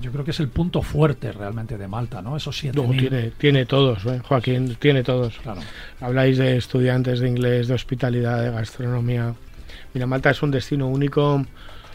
yo 0.00 0.12
creo 0.12 0.24
que 0.24 0.30
es 0.30 0.38
el 0.38 0.48
punto 0.48 0.82
fuerte 0.82 1.32
realmente 1.32 1.76
de 1.76 1.88
Malta, 1.88 2.22
¿no? 2.22 2.36
Esos 2.36 2.56
siete 2.56 2.80
mil- 2.80 2.96
tiene, 3.00 3.32
tiene 3.32 3.66
todos, 3.66 4.06
¿eh? 4.06 4.20
Joaquín, 4.24 4.76
tiene 4.78 5.02
todos. 5.02 5.36
Claro. 5.40 5.60
Habláis 6.00 6.38
de 6.38 6.56
estudiantes 6.56 7.18
de 7.18 7.28
inglés, 7.28 7.66
de 7.66 7.74
hospitalidad, 7.74 8.40
de 8.42 8.50
gastronomía. 8.52 9.34
Mira, 9.94 10.06
Malta 10.06 10.30
es 10.30 10.42
un 10.42 10.50
destino 10.50 10.86
único 10.88 11.44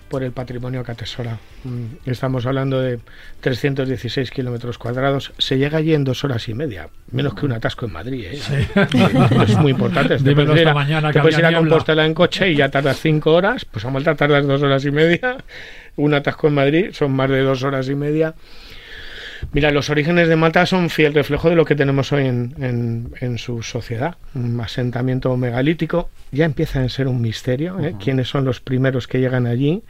por 0.09 0.21
el 0.23 0.31
patrimonio 0.31 0.83
que 0.83 0.91
atesora. 0.91 1.39
Mm, 1.63 1.85
Estamos 2.09 2.45
hablando 2.45 2.79
de 2.79 3.00
316 3.41 4.29
kilómetros 4.29 4.77
cuadrados. 4.77 5.33
Se 5.39 5.57
llega 5.57 5.79
allí 5.79 5.93
en 5.95 6.03
dos 6.03 6.23
horas 6.23 6.47
y 6.50 6.53
media, 6.53 6.89
menos 7.12 7.33
que 7.33 7.45
un 7.47 7.53
atasco 7.53 7.85
en 7.88 7.93
Madrid. 7.93 8.25
¿eh? 8.31 8.67
Es 9.47 9.57
muy 9.57 9.71
importante. 9.71 10.17
Te 10.17 10.35
puedes 10.35 10.62
ir 10.62 10.67
a- 10.67 10.73
mañana 10.73 11.12
te 11.12 11.19
puedes 11.19 11.38
ir 11.39 11.45
a. 11.45 11.57
Compostela 11.57 12.05
en 12.05 12.13
coche 12.13 12.51
y 12.51 12.55
ya 12.57 12.69
tardas 12.69 13.00
cinco 13.00 13.33
horas. 13.33 13.65
Pues 13.65 13.83
a 13.85 13.89
Malta 13.89 14.13
tardas 14.15 14.45
dos 14.45 14.62
horas 14.62 14.85
y 14.85 14.91
media. 14.91 15.38
Un 15.95 16.13
atasco 16.13 16.47
en 16.47 16.55
Madrid 16.55 16.89
son 16.93 17.12
más 17.12 17.29
de 17.29 17.41
dos 17.41 17.63
horas 17.63 17.88
y 17.89 17.95
media. 17.95 18.33
Mira, 19.51 19.71
los 19.71 19.89
orígenes 19.89 20.27
de 20.27 20.35
Malta 20.35 20.65
son 20.65 20.89
fiel 20.89 21.13
reflejo 21.13 21.50
de 21.50 21.55
lo 21.55 21.65
que 21.65 21.75
tenemos 21.75 22.12
hoy 22.12 22.25
en, 22.27 22.55
en- 22.59 23.13
en 23.19 23.38
su 23.38 23.62
sociedad. 23.62 24.15
Un 24.33 24.59
asentamiento 24.62 25.35
megalítico. 25.38 26.09
Ya 26.31 26.45
empieza 26.45 26.81
a 26.81 26.89
ser 26.89 27.07
un 27.07 27.21
misterio 27.21 27.79
¿eh? 27.79 27.93
quiénes 28.03 28.27
son 28.27 28.43
los 28.45 28.59
primeros 28.59 29.07
que 29.07 29.19
llegan 29.19 29.45
allí. 29.45 29.83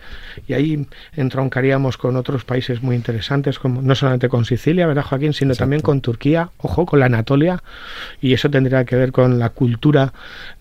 Y 0.48 0.54
ahí 0.54 0.86
entroncaríamos 1.16 1.96
con 1.98 2.18
otros 2.18 2.44
países 2.44 2.84
muy 2.84 2.96
interesantes, 2.98 3.60
como 3.60 3.82
no 3.82 3.96
solamente 3.96 4.28
con 4.28 4.44
Sicilia, 4.44 4.86
¿verdad, 4.88 5.04
Joaquín? 5.04 5.34
Sino 5.34 5.56
también 5.56 5.82
con 5.82 6.02
Turquía, 6.02 6.50
ojo, 6.58 6.86
con 6.86 7.00
la 7.00 7.06
Anatolia. 7.06 7.64
Y 8.22 8.34
eso 8.34 8.50
tendría 8.50 8.84
que 8.84 8.98
ver 8.98 9.14
con 9.14 9.40
la 9.40 9.50
cultura 9.50 10.12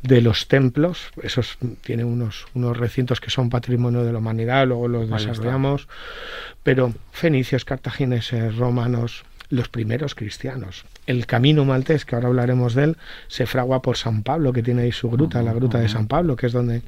de 0.03 0.21
los 0.21 0.47
templos. 0.47 1.09
Esos 1.23 1.59
tienen 1.83 2.07
unos, 2.07 2.47
unos 2.55 2.77
recintos 2.77 3.21
que 3.21 3.31
son 3.31 3.51
patrimonio 3.51 4.05
de 4.05 4.13
la 4.13 4.19
humanidad, 4.19 4.67
luego 4.69 4.87
los 4.87 5.09
desarrollamos 5.27 5.89
pero 6.65 6.95
fenicios, 7.11 7.65
cartagineses, 7.65 8.55
romanos, 8.83 9.25
los 9.51 9.69
primeros 9.69 10.15
cristianos. 10.15 10.85
El 11.07 11.27
camino 11.27 11.65
maltés, 11.65 12.05
que 12.05 12.15
ahora 12.15 12.29
hablaremos 12.29 12.75
de 12.75 12.85
él, 12.85 12.97
se 13.29 13.47
fragua 13.47 13.83
por 13.83 13.97
San 13.97 14.23
Pablo, 14.23 14.53
que 14.53 14.63
tiene 14.63 14.83
ahí 14.83 14.93
su 14.93 15.11
gruta, 15.11 15.43
la 15.43 15.53
gruta 15.53 15.79
de 15.79 15.89
San 15.89 16.07
Pablo, 16.09 16.37
que 16.37 16.47
es 16.47 16.53
donde 16.53 16.83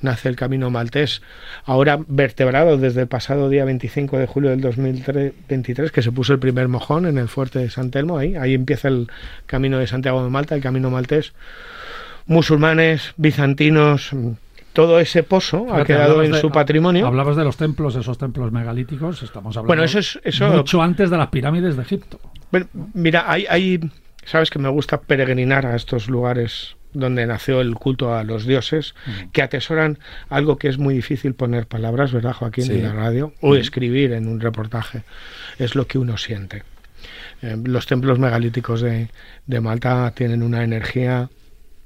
nace 0.00 0.28
el 0.28 0.36
camino 0.36 0.70
maltés. 0.70 1.22
Ahora 1.64 1.98
vertebrado 2.06 2.76
desde 2.76 3.02
el 3.02 3.06
pasado 3.06 3.48
día 3.48 3.64
25 3.64 4.18
de 4.18 4.26
julio 4.26 4.50
del 4.50 4.60
2023, 4.60 5.90
que 5.92 6.02
se 6.02 6.12
puso 6.12 6.34
el 6.34 6.38
primer 6.38 6.68
mojón 6.68 7.06
en 7.06 7.16
el 7.16 7.28
fuerte 7.28 7.58
de 7.58 7.70
San 7.70 7.90
Telmo, 7.90 8.18
ahí, 8.18 8.36
ahí 8.36 8.54
empieza 8.54 8.88
el 8.88 9.08
camino 9.46 9.78
de 9.78 9.86
Santiago 9.86 10.22
de 10.22 10.30
Malta, 10.30 10.54
el 10.54 10.62
camino 10.62 10.90
maltés. 10.90 11.32
Musulmanes, 12.26 13.14
bizantinos, 13.16 14.10
todo 14.72 15.00
ese 15.00 15.22
pozo 15.22 15.66
ha 15.74 15.84
quedado 15.84 16.22
en 16.22 16.32
de- 16.32 16.40
su 16.40 16.50
patrimonio. 16.50 17.06
Hablabas 17.06 17.36
de 17.36 17.44
los 17.44 17.56
templos, 17.56 17.96
esos 17.96 18.18
templos 18.18 18.52
megalíticos, 18.52 19.22
estamos 19.22 19.56
hablando 19.56 19.66
Bueno, 19.68 19.84
eso 19.84 19.98
es- 19.98 20.20
eso- 20.24 20.48
mucho 20.50 20.80
antes 20.82 21.10
de 21.10 21.16
las 21.16 21.28
pirámides 21.28 21.76
de 21.76 21.82
Egipto. 21.82 22.20
Bueno, 22.52 22.66
mira, 22.94 23.24
hay, 23.30 23.46
hay, 23.48 23.80
sabes 24.24 24.50
que 24.50 24.58
me 24.58 24.68
gusta 24.68 25.00
peregrinar 25.00 25.66
a 25.66 25.76
estos 25.76 26.08
lugares 26.08 26.76
donde 26.92 27.24
nació 27.24 27.60
el 27.60 27.74
culto 27.76 28.14
a 28.16 28.24
los 28.24 28.46
dioses, 28.46 28.96
que 29.32 29.42
atesoran 29.42 29.98
algo 30.28 30.56
que 30.58 30.66
es 30.68 30.76
muy 30.78 30.92
difícil 30.94 31.34
poner 31.34 31.68
palabras, 31.68 32.12
¿verdad, 32.12 32.32
Joaquín, 32.32 32.64
Sí. 32.64 32.72
en 32.72 32.82
la 32.82 32.92
radio? 32.92 33.32
O 33.40 33.54
escribir 33.54 34.12
en 34.12 34.26
un 34.26 34.40
reportaje. 34.40 35.02
Es 35.60 35.76
lo 35.76 35.86
que 35.86 35.98
uno 35.98 36.16
siente. 36.16 36.64
Eh, 37.42 37.56
los 37.64 37.86
templos 37.86 38.18
megalíticos 38.18 38.80
de, 38.80 39.08
de 39.46 39.60
Malta 39.60 40.12
tienen 40.16 40.42
una 40.42 40.64
energía 40.64 41.30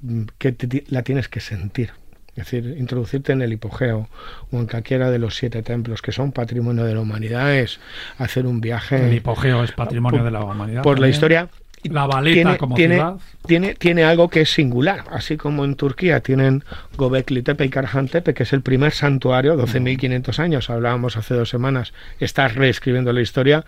mm, 0.01 0.23
que 0.39 0.51
te 0.51 0.83
la 0.87 1.03
tienes 1.03 1.29
que 1.29 1.39
sentir. 1.39 1.91
Es 2.35 2.45
decir, 2.51 2.75
introducirte 2.77 3.31
en 3.31 3.41
el 3.41 3.53
hipogeo 3.53 4.09
o 4.51 4.57
en 4.59 4.67
cualquiera 4.67 5.09
de 5.09 5.19
los 5.19 5.35
siete 5.35 5.61
templos 5.63 6.01
que 6.01 6.11
son 6.11 6.31
patrimonio 6.33 6.83
de 6.83 6.93
la 6.93 6.99
humanidad 7.01 7.55
es 7.55 7.79
hacer 8.17 8.45
un 8.45 8.59
viaje 8.61 9.07
El 9.07 9.13
hipogeo 9.13 9.63
es 9.63 9.71
patrimonio 9.71 10.19
por- 10.19 10.25
de 10.25 10.31
la 10.31 10.43
humanidad. 10.43 10.83
por 10.83 10.99
la 10.99 11.07
historia 11.07 11.47
la 11.83 12.07
Valeta 12.07 12.33
tiene, 12.33 12.57
como 12.57 12.75
tiene, 12.75 12.95
ciudad. 12.95 13.15
Tiene, 13.45 13.75
tiene 13.75 14.03
algo 14.05 14.27
que 14.27 14.41
es 14.41 14.49
singular, 14.51 15.03
así 15.11 15.37
como 15.37 15.63
en 15.65 15.75
Turquía 15.75 16.19
tienen 16.19 16.63
Gobekli 16.97 17.43
Tepe 17.43 17.63
y 17.65 17.69
Karhan 17.69 18.07
Tepe, 18.07 18.33
que 18.33 18.41
es 18.41 18.53
el 18.53 18.61
primer 18.63 18.91
santuario, 18.91 19.55
12.500 19.55 20.39
años, 20.39 20.71
hablábamos 20.71 21.15
hace 21.15 21.35
dos 21.35 21.49
semanas, 21.49 21.93
está 22.19 22.47
reescribiendo 22.47 23.13
la 23.13 23.21
historia, 23.21 23.65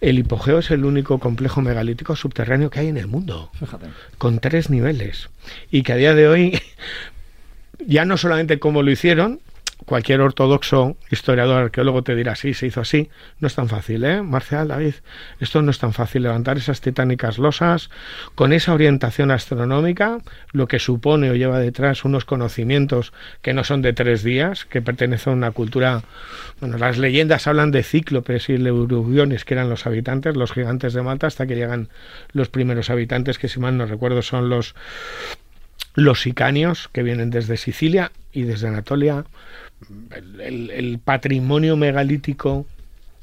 el 0.00 0.18
hipogeo 0.18 0.58
es 0.58 0.72
el 0.72 0.84
único 0.84 1.20
complejo 1.20 1.60
megalítico 1.62 2.16
subterráneo 2.16 2.70
que 2.70 2.80
hay 2.80 2.88
en 2.88 2.96
el 2.96 3.06
mundo, 3.06 3.52
Fíjate. 3.60 3.86
con 4.18 4.40
tres 4.40 4.68
niveles, 4.68 5.30
y 5.70 5.84
que 5.84 5.92
a 5.92 5.96
día 5.96 6.12
de 6.16 6.26
hoy, 6.26 6.60
ya 7.86 8.04
no 8.04 8.16
solamente 8.16 8.58
cómo 8.58 8.82
lo 8.82 8.90
hicieron, 8.90 9.40
cualquier 9.84 10.20
ortodoxo 10.20 10.96
historiador 11.10 11.62
arqueólogo 11.64 12.02
te 12.02 12.14
dirá 12.14 12.36
sí, 12.36 12.54
se 12.54 12.66
hizo 12.66 12.80
así. 12.80 13.10
No 13.38 13.46
es 13.46 13.54
tan 13.54 13.68
fácil, 13.68 14.04
¿eh? 14.04 14.22
Marcial, 14.22 14.68
David, 14.68 14.94
esto 15.40 15.62
no 15.62 15.70
es 15.70 15.78
tan 15.78 15.92
fácil. 15.92 16.22
Levantar 16.22 16.58
esas 16.58 16.80
titánicas 16.80 17.38
losas 17.38 17.90
con 18.34 18.52
esa 18.52 18.74
orientación 18.74 19.30
astronómica, 19.30 20.18
lo 20.52 20.68
que 20.68 20.78
supone 20.78 21.30
o 21.30 21.34
lleva 21.34 21.58
detrás 21.58 22.04
unos 22.04 22.24
conocimientos 22.24 23.12
que 23.42 23.54
no 23.54 23.64
son 23.64 23.82
de 23.82 23.92
tres 23.92 24.22
días, 24.22 24.64
que 24.64 24.82
pertenecen 24.82 25.32
a 25.32 25.36
una 25.36 25.50
cultura. 25.50 26.02
Bueno, 26.60 26.78
las 26.78 26.98
leyendas 26.98 27.46
hablan 27.46 27.70
de 27.70 27.82
cíclopes 27.82 28.48
y 28.48 28.58
leurubiones, 28.58 29.44
que 29.44 29.54
eran 29.54 29.70
los 29.70 29.86
habitantes, 29.86 30.36
los 30.36 30.52
gigantes 30.52 30.92
de 30.92 31.02
Malta, 31.02 31.26
hasta 31.26 31.46
que 31.46 31.56
llegan 31.56 31.88
los 32.32 32.48
primeros 32.48 32.90
habitantes, 32.90 33.38
que 33.38 33.48
si 33.48 33.58
mal 33.58 33.76
no 33.76 33.86
recuerdo 33.86 34.22
son 34.22 34.48
los 34.48 34.74
los 35.94 36.22
sicanios 36.22 36.88
que 36.92 37.02
vienen 37.02 37.30
desde 37.30 37.56
Sicilia 37.56 38.12
y 38.32 38.42
desde 38.42 38.68
Anatolia, 38.68 39.24
el, 40.14 40.40
el, 40.40 40.70
el, 40.70 40.98
patrimonio 40.98 41.76
megalítico, 41.76 42.66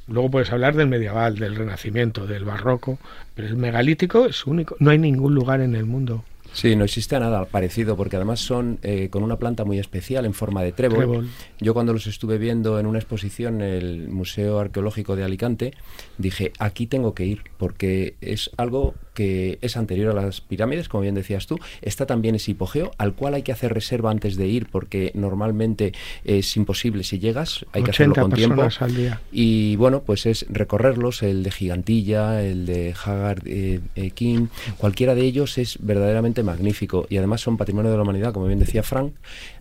luego 0.08 0.32
puedes 0.32 0.52
hablar 0.52 0.76
del 0.76 0.88
medieval, 0.88 1.38
del 1.38 1.56
renacimiento, 1.56 2.28
del 2.28 2.46
barroco, 2.46 3.00
pero 3.36 3.48
el 3.48 3.58
megalítico 3.58 4.26
es 4.26 4.46
único, 4.46 4.76
no 4.80 4.92
hay 4.92 4.98
ningún 4.98 5.36
lugar 5.36 5.62
en 5.62 5.76
el 5.76 5.86
mundo. 5.86 6.24
Sí, 6.58 6.76
no 6.76 6.86
existe 6.86 7.20
nada 7.20 7.46
parecido, 7.46 7.96
porque 7.96 8.16
además 8.16 8.40
son 8.40 8.80
eh, 8.82 9.10
con 9.12 9.22
una 9.22 9.38
planta 9.38 9.64
muy 9.64 9.78
especial 9.78 10.26
en 10.26 10.34
forma 10.34 10.64
de 10.64 10.72
trébol. 10.72 10.98
Trébol. 10.98 11.30
Yo 11.60 11.76
cuando 11.76 11.94
los 11.94 12.08
estuve 12.08 12.40
viendo 12.40 12.80
en 12.80 12.88
una 12.88 12.98
exposición 12.98 13.62
en 13.62 13.74
el 13.76 14.10
Museo 14.10 14.58
Arqueológico 14.58 15.16
de 15.16 15.24
Alicante, 15.24 15.76
dije, 16.18 16.54
aquí 16.58 16.88
tengo 16.88 17.14
que 17.14 17.28
ir, 17.28 17.44
porque 17.60 18.16
es 18.22 18.50
algo 18.58 18.96
que 19.14 19.58
es 19.62 19.78
anterior 19.78 20.16
a 20.16 20.22
las 20.22 20.42
pirámides, 20.42 20.90
como 20.90 21.02
bien 21.02 21.16
decías 21.16 21.48
tú, 21.48 21.60
está 21.82 22.06
también 22.06 22.36
ese 22.36 22.52
hipogeo, 22.52 22.92
al 23.00 23.14
cual 23.14 23.34
hay 23.34 23.42
que 23.42 23.52
hacer 23.52 23.74
reserva 23.74 24.12
antes 24.12 24.36
de 24.36 24.48
ir, 24.48 24.68
porque 24.72 25.12
normalmente 25.16 25.94
es 26.24 26.56
imposible 26.56 27.04
si 27.04 27.18
llegas, 27.18 27.66
hay 27.72 27.82
que 27.82 27.92
hacerlo 27.92 28.14
con 28.14 28.32
tiempo. 28.32 28.68
Al 28.80 28.96
día. 28.96 29.22
Y 29.32 29.76
bueno, 29.76 30.04
pues 30.04 30.28
es 30.28 30.46
recorrerlos, 30.50 31.24
el 31.24 31.42
de 31.42 31.50
Gigantilla, 31.50 32.44
el 32.44 32.68
de 32.68 32.94
Hagar 32.94 33.42
eh, 33.46 33.80
eh, 33.96 34.12
King, 34.12 34.48
cualquiera 34.78 35.16
de 35.16 35.22
ellos 35.22 35.58
es 35.58 35.78
verdaderamente 35.82 36.44
magnífico 36.48 37.06
y 37.10 37.18
además 37.18 37.42
son 37.42 37.58
patrimonio 37.58 37.92
de 37.92 37.98
la 37.98 38.04
humanidad, 38.04 38.34
como 38.34 38.48
bien 38.48 38.58
decía 38.58 38.82
Frank. 38.82 39.14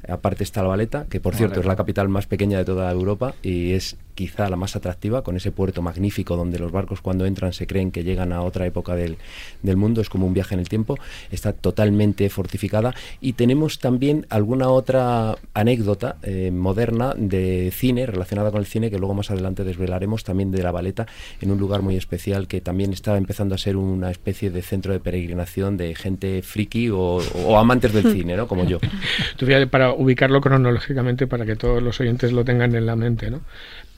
Aparte 0.08 0.42
está 0.44 0.62
la 0.62 0.68
Valeta, 0.68 1.06
que 1.10 1.20
por 1.20 1.34
cierto 1.34 1.60
es 1.60 1.66
la 1.66 1.76
capital 1.76 2.08
más 2.08 2.26
pequeña 2.26 2.56
de 2.56 2.64
toda 2.64 2.90
Europa 2.90 3.34
y 3.42 3.72
es 3.72 3.96
quizá 4.16 4.48
la 4.48 4.56
más 4.56 4.74
atractiva, 4.74 5.22
con 5.22 5.36
ese 5.36 5.52
puerto 5.52 5.82
magnífico 5.82 6.36
donde 6.36 6.58
los 6.58 6.72
barcos 6.72 7.00
cuando 7.00 7.26
entran 7.26 7.52
se 7.52 7.68
creen 7.68 7.92
que 7.92 8.02
llegan 8.02 8.32
a 8.32 8.42
otra 8.42 8.66
época 8.66 8.96
del, 8.96 9.18
del 9.62 9.76
mundo, 9.76 10.00
es 10.00 10.08
como 10.08 10.26
un 10.26 10.34
viaje 10.34 10.54
en 10.54 10.60
el 10.60 10.68
tiempo, 10.68 10.98
está 11.30 11.52
totalmente 11.52 12.28
fortificada 12.30 12.94
y 13.20 13.34
tenemos 13.34 13.78
también 13.78 14.26
alguna 14.30 14.68
otra 14.68 15.36
anécdota 15.54 16.16
eh, 16.22 16.50
moderna 16.50 17.14
de 17.16 17.70
cine, 17.72 18.06
relacionada 18.06 18.50
con 18.50 18.60
el 18.60 18.66
cine, 18.66 18.90
que 18.90 18.98
luego 18.98 19.14
más 19.14 19.30
adelante 19.30 19.62
desvelaremos 19.62 20.24
también 20.24 20.50
de 20.50 20.62
la 20.62 20.72
Valeta, 20.72 21.06
en 21.40 21.50
un 21.50 21.58
lugar 21.58 21.82
muy 21.82 21.96
especial 21.96 22.48
que 22.48 22.60
también 22.60 22.92
está 22.92 23.16
empezando 23.16 23.54
a 23.54 23.58
ser 23.58 23.76
una 23.76 24.10
especie 24.10 24.50
de 24.50 24.62
centro 24.62 24.92
de 24.92 25.00
peregrinación 25.00 25.76
de 25.76 25.94
gente 25.94 26.42
friki 26.42 26.88
o, 26.90 27.20
amantes 27.56 27.92
del 27.92 28.12
cine, 28.12 28.36
¿no? 28.36 28.48
Como 28.48 28.64
yo. 28.64 28.78
Para 29.70 29.92
ubicarlo 29.92 30.40
cronológicamente, 30.40 31.26
para 31.26 31.44
que 31.44 31.56
todos 31.56 31.82
los 31.82 32.00
oyentes 32.00 32.32
lo 32.32 32.44
tengan 32.44 32.74
en 32.74 32.86
la 32.86 32.96
mente, 32.96 33.30
¿no? 33.30 33.40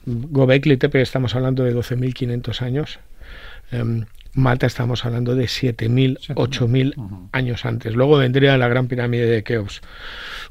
Gobekli 0.09 0.77
Tepe 0.77 1.01
estamos 1.01 1.35
hablando 1.35 1.63
de 1.63 1.75
12.500 1.75 2.61
años. 2.61 2.99
Um, 3.71 4.05
Malta 4.33 4.67
estamos 4.67 5.05
hablando 5.05 5.35
de 5.35 5.45
7.000, 5.45 6.35
8.000 6.35 6.93
uh 6.95 7.01
-huh. 7.01 7.29
años 7.31 7.65
antes. 7.65 7.95
Luego 7.95 8.17
vendría 8.17 8.57
la 8.57 8.67
gran 8.67 8.87
pirámide 8.87 9.25
de 9.25 9.43
Keops. 9.43 9.81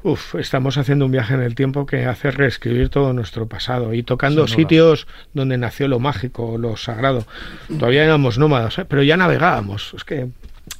Uf, 0.03 0.35
estamos 0.35 0.77
haciendo 0.77 1.05
un 1.05 1.11
viaje 1.11 1.33
en 1.33 1.41
el 1.41 1.55
tiempo 1.55 1.85
que 1.85 2.05
hace 2.05 2.31
reescribir 2.31 2.89
todo 2.89 3.13
nuestro 3.13 3.47
pasado 3.47 3.93
y 3.93 4.03
tocando 4.03 4.47
sí, 4.47 4.55
sitios 4.55 5.07
donde 5.33 5.57
nació 5.57 5.87
lo 5.87 5.99
mágico, 5.99 6.57
lo 6.57 6.75
sagrado. 6.77 7.25
Todavía 7.67 8.03
éramos 8.03 8.37
nómadas, 8.37 8.79
¿eh? 8.79 8.85
pero 8.85 9.01
ya 9.01 9.17
navegábamos. 9.17 9.93
Es 9.95 10.03
que 10.03 10.27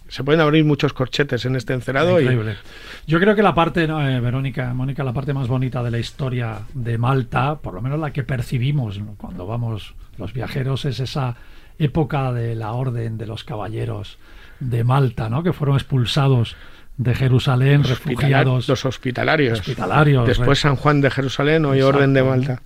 se 0.10 0.24
pueden 0.24 0.42
abrir 0.42 0.66
muchos 0.66 0.94
corchetes 0.94 1.46
en 1.46 1.56
este 1.56 1.74
encerado. 1.74 2.20
Increíble. 2.20 2.54
Y... 2.54 2.89
Yo 3.10 3.20
creo 3.20 3.36
que 3.36 3.42
la 3.42 3.56
parte, 3.56 3.88
¿no, 3.88 4.08
eh, 4.08 4.20
Verónica, 4.20 4.72
Mónica, 4.72 5.04
la 5.04 5.14
parte 5.14 5.34
más 5.34 5.48
bonita 5.48 5.82
de 5.82 5.90
la 5.90 5.98
historia 5.98 6.60
de 6.76 7.00
Malta, 7.00 7.56
por 7.56 7.74
lo 7.74 7.82
menos 7.82 8.00
la 8.00 8.14
que 8.14 8.22
percibimos 8.22 9.00
¿no? 9.00 9.16
cuando 9.18 9.48
vamos 9.48 9.96
los 10.20 10.32
viajeros, 10.32 10.86
es 10.86 11.00
esa 11.00 11.36
época 11.80 12.32
de 12.32 12.54
la 12.54 12.74
Orden 12.74 13.18
de 13.18 13.26
los 13.26 13.44
Caballeros 13.44 14.20
de 14.60 14.84
Malta, 14.84 15.28
¿no? 15.28 15.42
que 15.42 15.54
fueron 15.54 15.76
expulsados 15.76 16.56
de 16.98 17.16
Jerusalén, 17.16 17.80
los 17.82 17.90
refugiados. 17.90 18.68
Los 18.68 18.86
hospitalarios. 18.86 19.60
hospitalarios 19.60 20.28
Después 20.28 20.60
San 20.60 20.76
Juan 20.76 21.02
de 21.02 21.10
Jerusalén, 21.10 21.66
hoy 21.66 21.80
Exacto. 21.80 21.98
Orden 21.98 22.14
de 22.14 22.22
Malta 22.22 22.62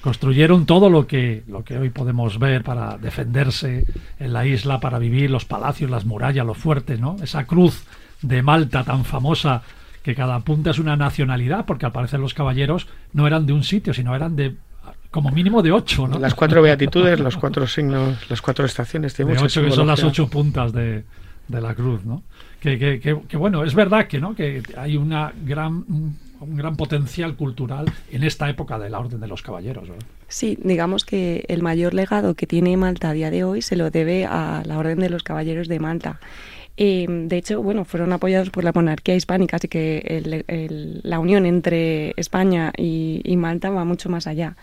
construyeron 0.00 0.64
todo 0.64 0.90
lo 0.90 1.08
que, 1.08 1.42
lo 1.48 1.64
que 1.64 1.76
hoy 1.76 1.90
podemos 1.90 2.38
ver 2.38 2.62
para 2.62 2.98
defenderse 2.98 3.84
en 4.20 4.32
la 4.32 4.46
isla, 4.46 4.78
para 4.78 5.00
vivir 5.00 5.28
los 5.28 5.44
palacios, 5.44 5.90
las 5.90 6.04
murallas, 6.04 6.46
los 6.46 6.56
fuertes, 6.56 7.00
¿no? 7.00 7.16
Esa 7.20 7.46
cruz 7.46 7.82
de 8.22 8.42
Malta 8.42 8.84
tan 8.84 9.04
famosa 9.04 9.62
que 10.08 10.14
cada 10.14 10.40
punta 10.40 10.70
es 10.70 10.78
una 10.78 10.96
nacionalidad, 10.96 11.66
porque 11.66 11.84
al 11.84 11.92
parecer 11.92 12.18
los 12.18 12.32
caballeros 12.32 12.86
no 13.12 13.26
eran 13.26 13.44
de 13.44 13.52
un 13.52 13.62
sitio, 13.62 13.92
sino 13.92 14.16
eran 14.16 14.36
de 14.36 14.54
como 15.10 15.30
mínimo 15.30 15.60
de 15.60 15.70
ocho, 15.70 16.08
¿no? 16.08 16.18
Las 16.18 16.34
cuatro 16.34 16.62
beatitudes, 16.62 17.20
los 17.20 17.36
cuatro 17.36 17.66
signos, 17.66 18.16
las 18.30 18.40
cuatro 18.40 18.64
estaciones. 18.64 19.14
De 19.18 19.24
ocho 19.24 19.62
que 19.62 19.70
son 19.70 19.86
las 19.86 20.02
ocho 20.02 20.26
puntas 20.26 20.72
de, 20.72 21.04
de 21.46 21.60
la 21.60 21.74
cruz, 21.74 22.06
¿no? 22.06 22.22
Que, 22.58 22.78
que, 22.78 23.00
que, 23.00 23.20
que, 23.28 23.36
bueno, 23.36 23.64
es 23.64 23.74
verdad 23.74 24.06
que, 24.06 24.18
¿no? 24.18 24.34
que 24.34 24.62
hay 24.78 24.96
una 24.96 25.30
gran 25.44 25.84
un 26.40 26.56
gran 26.56 26.76
potencial 26.76 27.34
cultural 27.36 27.92
en 28.10 28.22
esta 28.22 28.48
época 28.48 28.78
de 28.78 28.88
la 28.88 29.00
Orden 29.00 29.20
de 29.20 29.26
los 29.26 29.42
Caballeros. 29.42 29.88
¿verdad? 29.88 30.06
Sí, 30.28 30.58
digamos 30.62 31.04
que 31.04 31.44
el 31.48 31.62
mayor 31.62 31.92
legado 31.92 32.34
que 32.34 32.46
tiene 32.46 32.76
Malta 32.76 33.10
a 33.10 33.12
día 33.12 33.30
de 33.30 33.44
hoy 33.44 33.60
se 33.60 33.76
lo 33.76 33.90
debe 33.90 34.24
a 34.24 34.62
la 34.64 34.78
Orden 34.78 35.00
de 35.00 35.10
los 35.10 35.22
Caballeros 35.22 35.68
de 35.68 35.80
Malta. 35.80 36.20
Eh, 36.80 37.06
de 37.08 37.36
hecho, 37.36 37.60
bueno, 37.60 37.84
fueron 37.84 38.12
apoyados 38.12 38.50
por 38.50 38.62
la 38.62 38.72
monarquía 38.72 39.16
hispánica, 39.16 39.56
así 39.56 39.66
que 39.66 39.98
el, 40.46 41.00
la 41.02 41.18
unión 41.18 41.44
entre 41.44 42.14
España 42.16 42.72
y, 42.76 43.36
Malta 43.36 43.70
va 43.70 43.84
mucho 43.84 44.08
más 44.08 44.28
allá. 44.28 44.56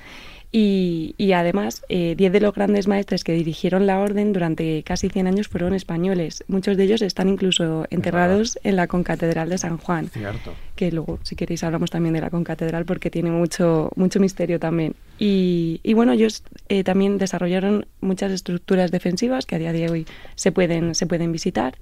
Y, 0.58 1.16
y 1.18 1.34
además, 1.34 1.84
eh, 1.90 2.16
diez 2.16 2.32
de 2.32 2.40
los 2.40 2.54
grandes 2.56 2.88
maestres 2.88 3.26
que 3.26 3.34
dirigieron 3.34 3.86
la 3.86 4.00
orden 4.00 4.32
durante 4.32 4.84
casi 4.84 5.10
100 5.10 5.28
años 5.28 5.50
fueron 5.50 5.74
españoles. 5.74 6.46
Muchos 6.48 6.78
de 6.78 6.86
ellos 6.86 7.02
están 7.02 7.28
incluso 7.28 7.86
enterrados 7.90 8.58
en 8.64 8.78
la 8.78 8.88
concatedral 8.88 9.50
de 9.50 9.58
San 9.58 9.78
Juan. 9.78 10.10
Cierto. 10.12 10.54
Que 10.78 10.94
luego, 10.94 11.20
si 11.24 11.36
queréis, 11.36 11.62
hablamos 11.66 11.92
también 11.92 12.14
de 12.14 12.22
la 12.22 12.30
concatedral 12.30 12.86
porque 12.86 13.10
tiene 13.10 13.32
mucho, 13.32 13.92
mucho 13.98 14.22
misterio 14.22 14.58
también. 14.58 14.96
Y, 15.20 15.82
y 15.84 15.94
bueno, 15.94 16.14
ellos 16.14 16.42
eh, 16.70 16.86
también 16.86 17.18
desarrollaron 17.18 17.86
muchas 18.00 18.32
estructuras 18.32 18.92
defensivas 18.92 19.46
que 19.46 19.56
a 19.56 19.60
día 19.60 19.74
de 19.74 19.90
hoy 19.90 20.06
se 20.36 20.54
pueden, 20.54 20.96
se 20.96 21.06
pueden 21.06 21.34
visitar. 21.34 21.76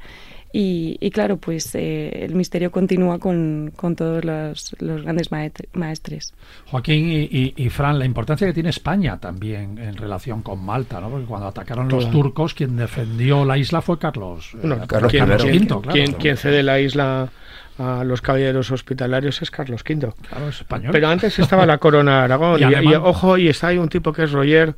Y, 0.55 0.97
y, 1.01 1.09
claro, 1.09 1.37
pues 1.37 1.73
eh, 1.73 2.25
el 2.25 2.35
misterio 2.35 2.69
continúa 2.69 3.17
con, 3.17 3.73
con 3.75 3.95
todos 3.95 4.23
los, 4.23 4.75
los, 4.79 5.01
grandes 5.01 5.31
maestres. 5.31 6.35
Joaquín 6.67 7.09
y, 7.09 7.21
y, 7.23 7.53
y, 7.57 7.69
Fran, 7.69 7.97
la 7.97 8.05
importancia 8.05 8.45
que 8.45 8.53
tiene 8.53 8.69
España 8.69 9.17
también 9.19 9.79
en 9.79 9.97
relación 9.97 10.43
con 10.43 10.63
Malta, 10.63 11.01
¿no? 11.01 11.09
Porque 11.09 11.25
cuando 11.25 11.47
atacaron 11.47 11.89
los 11.89 12.11
turcos, 12.11 12.53
quien 12.53 12.77
defendió 12.77 13.43
la 13.45 13.57
isla 13.57 13.81
fue 13.81 13.97
Carlos, 13.97 14.51
no, 14.61 14.75
eh, 14.75 14.81
Carlos, 14.85 15.11
Carlos 15.11 15.43
V. 15.43 15.65
Claro, 15.65 15.81
quien, 15.91 16.11
quien 16.13 16.37
cede 16.37 16.61
la 16.61 16.79
isla 16.79 17.31
a 17.79 18.03
los 18.03 18.21
caballeros 18.21 18.69
hospitalarios 18.69 19.41
es 19.41 19.49
Carlos 19.49 19.81
V. 19.81 20.13
Claro, 20.29 20.49
es 20.49 20.57
español. 20.57 20.91
Pero 20.91 21.07
antes 21.07 21.39
estaba 21.39 21.65
la 21.65 21.79
corona 21.79 22.19
de 22.19 22.23
Aragón. 22.25 22.61
y, 22.61 22.63
y, 22.63 22.91
y, 22.91 22.93
ojo, 22.93 23.39
y 23.39 23.47
está 23.47 23.69
ahí 23.69 23.79
un 23.79 23.89
tipo 23.89 24.13
que 24.13 24.25
es 24.25 24.31
Roger, 24.31 24.75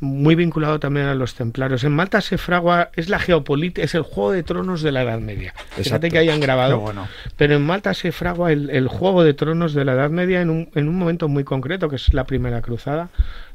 muy 0.00 0.34
vinculado 0.34 0.78
también 0.78 1.06
a 1.06 1.14
los 1.14 1.34
templarios. 1.34 1.84
En 1.84 1.92
Malta 1.92 2.20
se 2.20 2.38
fragua, 2.38 2.90
es 2.94 3.08
la 3.08 3.18
geopolítica, 3.18 3.82
es 3.82 3.94
el 3.94 4.02
juego 4.02 4.32
de 4.32 4.42
tronos 4.42 4.82
de 4.82 4.92
la 4.92 5.02
Edad 5.02 5.20
Media. 5.20 5.54
Exacto. 5.56 5.82
Fíjate 5.82 6.10
que 6.10 6.18
hayan 6.18 6.40
grabado. 6.40 6.78
Bueno. 6.80 7.08
Pero 7.36 7.54
en 7.54 7.64
Malta 7.64 7.94
se 7.94 8.12
fragua 8.12 8.52
el, 8.52 8.70
el, 8.70 8.88
juego 8.88 9.24
de 9.24 9.34
tronos 9.34 9.74
de 9.74 9.84
la 9.84 9.92
Edad 9.92 10.10
Media 10.10 10.40
en 10.40 10.50
un, 10.50 10.68
en 10.74 10.88
un 10.88 10.96
momento 10.96 11.28
muy 11.28 11.44
concreto, 11.44 11.88
que 11.88 11.96
es 11.96 12.12
la 12.12 12.24
primera 12.24 12.62
cruzada. 12.62 13.08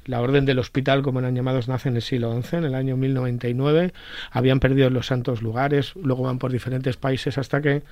La 0.06 0.20
Orden 0.20 0.46
del 0.46 0.58
Hospital, 0.58 1.04
como 1.04 1.20
eran 1.20 1.36
llamados, 1.36 1.68
nace 1.68 1.90
en 1.90 1.96
el 1.96 2.02
siglo 2.02 2.40
XI, 2.42 2.58
en 2.58 2.64
el 2.66 2.76
año 2.76 2.98
1099. 2.98 3.94
Habían 4.32 4.60
perdido 4.60 4.90
los 4.90 5.06
santos 5.06 5.44
lugares, 5.44 5.94
luego 5.96 6.24
van 6.24 6.40
por 6.40 6.52
diferentes 6.52 6.98
países 6.98 7.38
hasta 7.38 7.62
que 7.62 7.84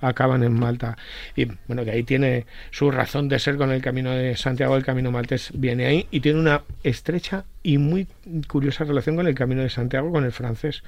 acaban 0.00 0.42
en 0.42 0.58
Malta. 0.58 0.96
Y 1.36 1.46
bueno, 1.68 1.84
que 1.84 1.92
ahí 1.92 2.02
tiene 2.02 2.46
su 2.72 2.90
razón 2.90 3.28
de 3.28 3.38
ser 3.38 3.56
con 3.56 3.70
el 3.70 3.80
camino 3.80 4.10
de 4.10 4.36
Santiago, 4.36 4.76
el 4.76 4.84
camino 4.84 5.12
maltés 5.12 5.50
viene 5.54 5.86
ahí 5.86 6.06
y 6.10 6.18
tiene 6.18 6.40
una 6.40 6.62
estrecha 6.82 7.44
y 7.62 7.78
muy 7.78 8.06
curiosa 8.48 8.84
relación 8.84 9.16
con 9.16 9.26
el 9.26 9.34
Camino 9.34 9.62
de 9.62 9.70
Santiago, 9.70 10.10
con 10.12 10.24
el 10.24 10.32
francés. 10.32 10.82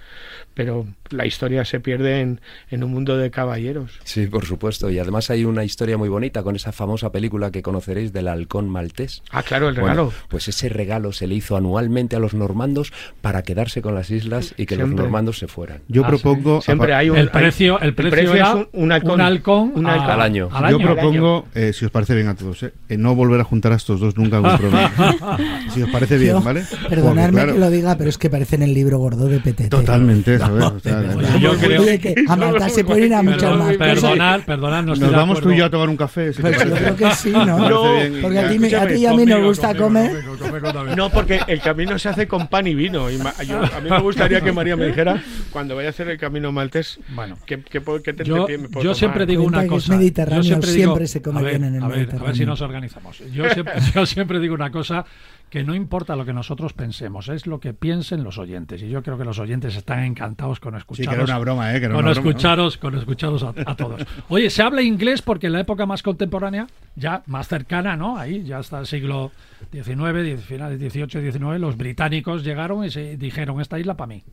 Pero 0.55 0.87
la 1.11 1.27
historia 1.27 1.65
se 1.65 1.81
pierde 1.81 2.21
en, 2.21 2.41
en 2.71 2.85
un 2.85 2.93
mundo 2.93 3.17
de 3.17 3.31
caballeros. 3.31 3.93
Sí, 4.05 4.27
por 4.27 4.45
supuesto. 4.47 4.91
Y 4.91 4.99
además 4.99 5.31
hay 5.31 5.45
una 5.45 5.65
historia 5.65 5.99
muy 5.99 6.09
bonita 6.09 6.43
con 6.43 6.55
esa 6.57 6.73
famosa 6.73 7.11
película 7.13 7.51
que 7.51 7.63
conoceréis 7.63 8.13
del 8.13 8.29
halcón 8.29 8.69
maltés. 8.69 9.23
Ah, 9.31 9.43
claro, 9.43 9.69
el 9.69 9.77
regalo. 9.77 10.05
Bueno, 10.07 10.19
pues 10.29 10.49
ese 10.49 10.69
regalo 10.69 11.13
se 11.13 11.27
le 11.27 11.35
hizo 11.35 11.57
anualmente 11.57 12.17
a 12.17 12.19
los 12.21 12.35
normandos 12.35 12.93
para 13.21 13.43
quedarse 13.43 13.83
con 13.83 13.95
las 13.95 14.11
islas 14.11 14.55
y 14.57 14.67
que 14.67 14.77
los 14.77 14.91
normandos 14.91 15.39
se 15.39 15.49
fueran. 15.49 15.81
Yo 15.89 16.05
Ah, 16.05 16.09
propongo. 16.09 16.61
Siempre 16.61 16.95
hay 16.95 17.11
un 17.11 17.17
El 17.19 17.31
precio, 17.31 17.81
el 17.81 17.95
precio, 17.95 18.35
era 18.35 18.49
es 18.51 18.55
un, 18.55 18.69
un 18.73 18.93
halcón. 18.93 19.11
un 19.13 19.21
halcón, 19.21 19.73
Un 19.75 19.87
a- 19.87 19.93
halcón. 19.95 20.11
Al 20.11 20.21
año. 20.21 20.49
al 20.53 20.71
Yo 20.71 20.79
propongo, 20.79 21.47
eh, 21.55 21.73
si 21.73 21.85
os 21.85 21.91
parece 21.91 22.15
bien 22.15 22.29
a 22.29 22.35
todos, 22.37 22.63
eh, 22.63 22.73
eh, 22.89 22.97
no 22.97 23.15
volver 23.15 23.41
a 23.41 23.45
juntar 23.45 23.73
a 23.73 23.77
estos 23.77 23.99
dos 24.01 24.17
nunca 24.17 24.37
en 24.39 24.45
si 25.73 25.83
os 25.83 25.91
parece 25.91 26.17
bien, 26.19 26.43
¿vale? 26.45 26.63
Perdonadme 26.89 27.24
Porque, 27.31 27.37
claro, 27.45 27.53
que 27.55 27.59
lo 27.61 27.71
diga, 27.71 27.97
pero 27.97 28.11
es 28.11 28.19
que 28.19 28.31
parece 28.31 28.57
en 28.57 28.63
el 28.63 28.75
libro 28.75 28.99
gordo 28.99 29.27
de 29.29 29.41
PTT. 29.41 29.69
Totalmente, 29.69 30.39
¿sabes? 30.39 30.65
O 30.65 30.81
sea, 30.81 30.97
verdad. 30.97 31.17
Oye, 31.35 31.41
yo 31.41 31.53
creo- 31.59 31.85
que 32.01 32.15
a 32.29 32.37
Malta 32.37 32.69
se 32.69 32.85
pueden 32.85 33.05
ir 33.07 33.15
a 33.15 33.23
muchas 33.23 33.41
Perdón- 33.43 33.59
más 33.59 33.77
cosas. 33.77 33.95
Perdonad, 34.01 34.41
perdonad, 34.43 34.83
no 34.85 34.93
estoy 34.95 35.09
Nos 35.09 35.17
vamos 35.17 35.41
tú 35.41 35.51
y 35.53 35.57
yo 35.59 35.65
a 35.67 35.71
tomar 35.71 35.89
un 35.89 35.97
café. 35.97 36.33
si 36.33 36.43
te 36.43 36.43
Pues 36.43 36.65
yo 36.65 36.75
creo 36.75 36.97
que 36.97 37.11
sí, 37.15 37.31
¿no? 37.31 37.69
No, 37.69 37.85
Porque 38.23 38.39
a 38.39 38.49
ti, 38.49 38.59
me- 38.59 38.75
a 38.75 38.87
ti 38.87 38.95
y 38.95 39.07
a 39.07 39.13
mí 39.15 39.25
nos 39.27 39.43
gusta 39.43 39.69
conmigo, 39.69 39.85
comer. 39.87 40.11
conmigo, 40.25 40.39
conmigo 40.39 40.73
también. 40.73 40.97
No, 40.97 41.11
porque 41.11 41.41
el 41.47 41.61
camino 41.61 41.99
se 41.99 42.09
hace 42.09 42.27
con 42.29 42.49
pan 42.49 42.67
y 42.67 42.75
vino. 42.75 43.11
Y 43.11 43.19
ma- 43.19 43.35
yo- 43.47 43.61
a 43.63 43.81
mí 43.81 43.91
me 43.91 44.01
gustaría 44.01 44.41
que 44.41 44.53
María 44.53 44.77
me 44.77 44.87
dijera, 44.87 45.23
cuando 45.51 45.77
vaya 45.77 45.89
a 45.89 45.91
hacer 45.91 46.09
el 46.09 46.19
camino 46.19 46.53
maltés, 46.53 46.99
Bueno. 47.15 47.37
¿qué, 47.47 47.61
qué, 47.63 47.81
qué 48.03 48.13
te- 48.13 48.25
Yo, 48.25 48.45
te- 48.47 48.59
me 48.59 48.69
puedo 48.69 48.83
yo 48.85 48.91
tomar? 48.91 48.97
siempre 48.97 49.27
digo 49.27 49.43
una 49.45 49.67
cosa. 49.67 49.97
mediterráneo, 49.97 50.43
yo 50.43 50.63
siempre, 50.63 51.07
se 51.07 51.23
come 51.23 51.41
a 51.41 51.43
ver, 51.43 51.53
bien 51.59 51.65
en 51.65 51.75
el 51.77 51.83
a 51.83 51.89
ver, 51.89 51.95
a 51.95 51.99
ver 51.99 52.07
si 52.09 52.13
Mediterráneo. 52.17 52.47
nos 52.47 52.61
organizamos. 52.61 53.19
Yo 53.33 53.49
siempre, 53.51 53.75
yo 53.95 54.07
siempre 54.07 54.41
digo 54.41 54.55
una 54.55 54.71
cosa 54.71 55.05
que 55.51 55.63
no 55.63 55.75
importa 55.75 56.17
lo 56.17 56.25
que 56.25 56.33
nosotros 56.33 56.73
pensemos, 56.73 57.29
es 57.29 57.47
lo 57.47 57.61
que 57.61 57.73
piensen 57.75 58.25
los 58.25 58.39
oyentes. 58.39 58.83
Y 58.83 58.89
yo 58.89 59.03
creo 59.05 59.17
que 59.17 59.25
los 59.25 59.39
oyentes 59.39 59.77
están 59.77 60.03
encantados 60.03 60.59
con 60.59 60.73
Sí, 60.75 60.79
escucharos. 60.79 61.09
que 61.11 61.15
era 61.15 61.25
una 61.25 61.39
broma, 61.39 61.71
¿eh? 61.75 61.79
Que 61.79 61.87
era 61.87 61.95
con 61.95 62.05
una 62.05 62.13
broma, 62.13 62.25
¿no? 62.25 62.31
escucharos, 62.31 62.77
con 62.77 62.95
escucharos 62.97 63.43
a, 63.45 63.55
a 63.65 63.77
todos. 63.77 64.05
Oye, 64.29 64.51
se 64.51 64.63
habla 64.63 64.83
inglés 64.83 65.23
porque 65.23 65.47
en 65.47 65.53
la 65.53 65.61
época 65.61 65.87
más 65.87 66.03
contemporánea, 66.03 66.67
ya 66.97 67.23
más 67.27 67.47
cercana, 67.47 67.97
¿no? 67.97 68.17
Ahí 68.19 68.43
ya 68.43 68.59
hasta 68.59 68.81
el 68.81 68.87
siglo 68.87 69.31
XIX, 69.73 70.41
finales 70.45 70.81
18 70.81 71.19
y 71.21 71.23
19, 71.23 71.59
los 71.61 71.77
británicos 71.77 72.43
llegaron 72.45 72.85
y 72.85 72.91
se 72.91 73.17
dijeron 73.17 73.61
esta 73.61 73.79
isla 73.79 73.97
para 73.97 74.09
mí. 74.09 74.25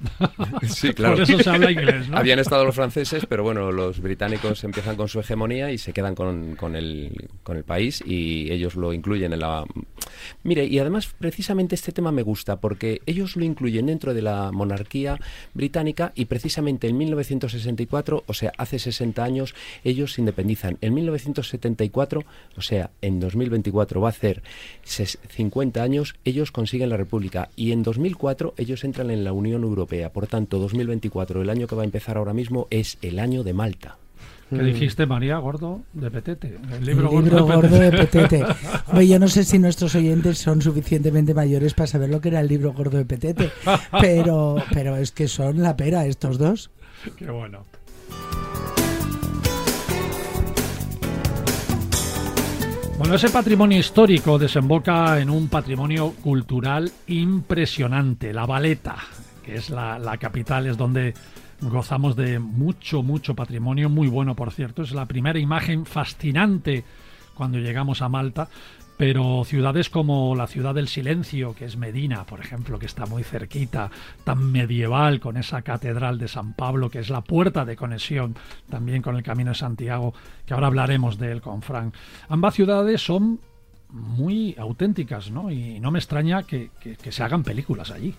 Sí, 0.68 0.92
claro. 0.92 1.14
Por 1.16 1.22
eso 1.22 1.38
se 1.42 1.50
habla 1.50 1.70
inglés, 1.70 2.08
¿no? 2.08 2.16
Habían 2.18 2.38
estado 2.38 2.64
los 2.64 2.74
franceses, 2.74 3.26
pero 3.26 3.42
bueno, 3.42 3.70
los 3.72 4.00
británicos 4.00 4.62
empiezan 4.64 4.96
con 4.96 5.08
su 5.08 5.20
hegemonía 5.20 5.70
y 5.72 5.78
se 5.78 5.92
quedan 5.92 6.14
con, 6.14 6.56
con 6.56 6.76
el, 6.76 7.28
con 7.42 7.56
el 7.56 7.64
país 7.64 8.02
y 8.06 8.50
ellos 8.52 8.74
lo 8.76 8.92
incluyen 8.92 9.32
en 9.32 9.40
la... 9.40 9.64
Mire, 10.42 10.64
y 10.66 10.78
además 10.78 11.12
precisamente 11.18 11.74
este 11.74 11.92
tema 11.92 12.12
me 12.12 12.22
gusta 12.22 12.60
porque 12.60 13.00
ellos 13.06 13.36
lo 13.36 13.44
incluyen 13.44 13.86
dentro 13.86 14.14
de 14.14 14.22
la 14.22 14.50
monarquía 14.52 15.18
británica 15.54 16.12
y 16.14 16.26
precisamente 16.26 16.88
en 16.88 16.96
1964, 16.98 18.24
o 18.26 18.34
sea, 18.34 18.52
hace 18.58 18.78
60 18.78 19.22
años, 19.24 19.54
ellos 19.84 20.12
se 20.14 20.20
independizan. 20.20 20.78
En 20.80 20.94
1974, 20.94 22.22
o 22.56 22.62
sea, 22.62 22.90
en 23.02 23.20
2024 23.20 24.00
va 24.00 24.08
a 24.08 24.10
hacer 24.10 24.42
ses- 24.86 25.18
50 25.30 25.82
años, 25.82 26.14
ellos 26.24 26.52
consiguen 26.52 26.90
la 26.90 26.96
República 26.96 27.48
y 27.56 27.72
en 27.72 27.82
2004 27.82 28.54
ellos 28.56 28.84
entran 28.84 29.10
en 29.10 29.24
la 29.24 29.32
Unión 29.32 29.62
Europea. 29.62 29.83
Por 29.86 30.26
tanto, 30.26 30.58
2024, 30.58 31.42
el 31.42 31.50
año 31.50 31.66
que 31.66 31.74
va 31.74 31.82
a 31.82 31.84
empezar 31.84 32.16
ahora 32.16 32.32
mismo, 32.32 32.66
es 32.70 32.98
el 33.02 33.18
año 33.18 33.42
de 33.42 33.52
Malta. 33.52 33.98
¿Qué 34.50 34.62
dijiste, 34.62 35.06
María 35.06 35.38
Gordo 35.38 35.82
de 35.94 36.10
Petete? 36.10 36.58
El 36.72 36.84
libro, 36.84 37.08
el 37.18 37.24
libro 37.24 37.44
gordo, 37.44 37.62
gordo 37.62 37.78
de 37.78 37.90
de 37.90 37.98
Petete. 37.98 38.44
Oye, 38.92 39.08
yo 39.08 39.18
no 39.18 39.28
sé 39.28 39.42
si 39.44 39.58
nuestros 39.58 39.94
oyentes 39.94 40.38
son 40.38 40.62
suficientemente 40.62 41.34
mayores 41.34 41.74
para 41.74 41.86
saber 41.86 42.10
lo 42.10 42.20
que 42.20 42.28
era 42.28 42.40
el 42.40 42.48
libro 42.48 42.72
gordo 42.72 42.98
de 42.98 43.04
Petete, 43.04 43.50
pero, 44.00 44.56
pero 44.72 44.96
es 44.96 45.12
que 45.12 45.28
son 45.28 45.62
la 45.62 45.76
pera 45.76 46.06
estos 46.06 46.38
dos. 46.38 46.70
Qué 47.16 47.30
bueno. 47.30 47.64
Bueno, 52.98 53.16
ese 53.16 53.28
patrimonio 53.28 53.78
histórico 53.78 54.38
desemboca 54.38 55.20
en 55.20 55.28
un 55.28 55.48
patrimonio 55.48 56.12
cultural 56.22 56.90
impresionante, 57.08 58.32
la 58.32 58.46
Valeta, 58.46 58.96
que 59.44 59.54
es 59.54 59.70
la, 59.70 60.16
capital, 60.18 60.66
es 60.66 60.76
donde 60.76 61.14
gozamos 61.60 62.16
de 62.16 62.38
mucho, 62.38 63.02
mucho 63.02 63.34
patrimonio, 63.34 63.88
muy 63.88 64.08
bueno 64.08 64.34
por 64.34 64.52
cierto, 64.52 64.82
es 64.82 64.92
la 64.92 65.06
primera 65.06 65.38
imagen 65.38 65.86
fascinante 65.86 66.84
cuando 67.34 67.58
llegamos 67.58 68.00
a 68.02 68.08
Malta, 68.08 68.48
pero 68.96 69.44
ciudades 69.44 69.90
como 69.90 70.34
la 70.36 70.46
ciudad 70.46 70.74
del 70.74 70.88
silencio, 70.88 71.54
que 71.54 71.64
es 71.64 71.76
Medina, 71.76 72.24
por 72.24 72.40
ejemplo, 72.40 72.78
que 72.78 72.86
está 72.86 73.06
muy 73.06 73.24
cerquita, 73.24 73.90
tan 74.22 74.52
medieval, 74.52 75.20
con 75.20 75.36
esa 75.36 75.62
catedral 75.62 76.18
de 76.18 76.28
San 76.28 76.54
Pablo, 76.54 76.90
que 76.90 77.00
es 77.00 77.10
la 77.10 77.20
puerta 77.20 77.64
de 77.64 77.76
conexión 77.76 78.36
también 78.70 79.02
con 79.02 79.16
el 79.16 79.22
Camino 79.22 79.50
de 79.50 79.56
Santiago, 79.56 80.14
que 80.46 80.54
ahora 80.54 80.68
hablaremos 80.68 81.18
de 81.18 81.32
él 81.32 81.40
con 81.40 81.62
Frank. 81.62 81.94
Ambas 82.28 82.54
ciudades 82.54 83.04
son 83.04 83.40
muy 83.90 84.54
auténticas, 84.58 85.30
¿no? 85.30 85.50
Y 85.50 85.80
no 85.80 85.90
me 85.90 85.98
extraña 85.98 86.44
que 86.44 86.70
se 87.10 87.22
hagan 87.22 87.42
películas 87.42 87.90
allí. 87.90 88.14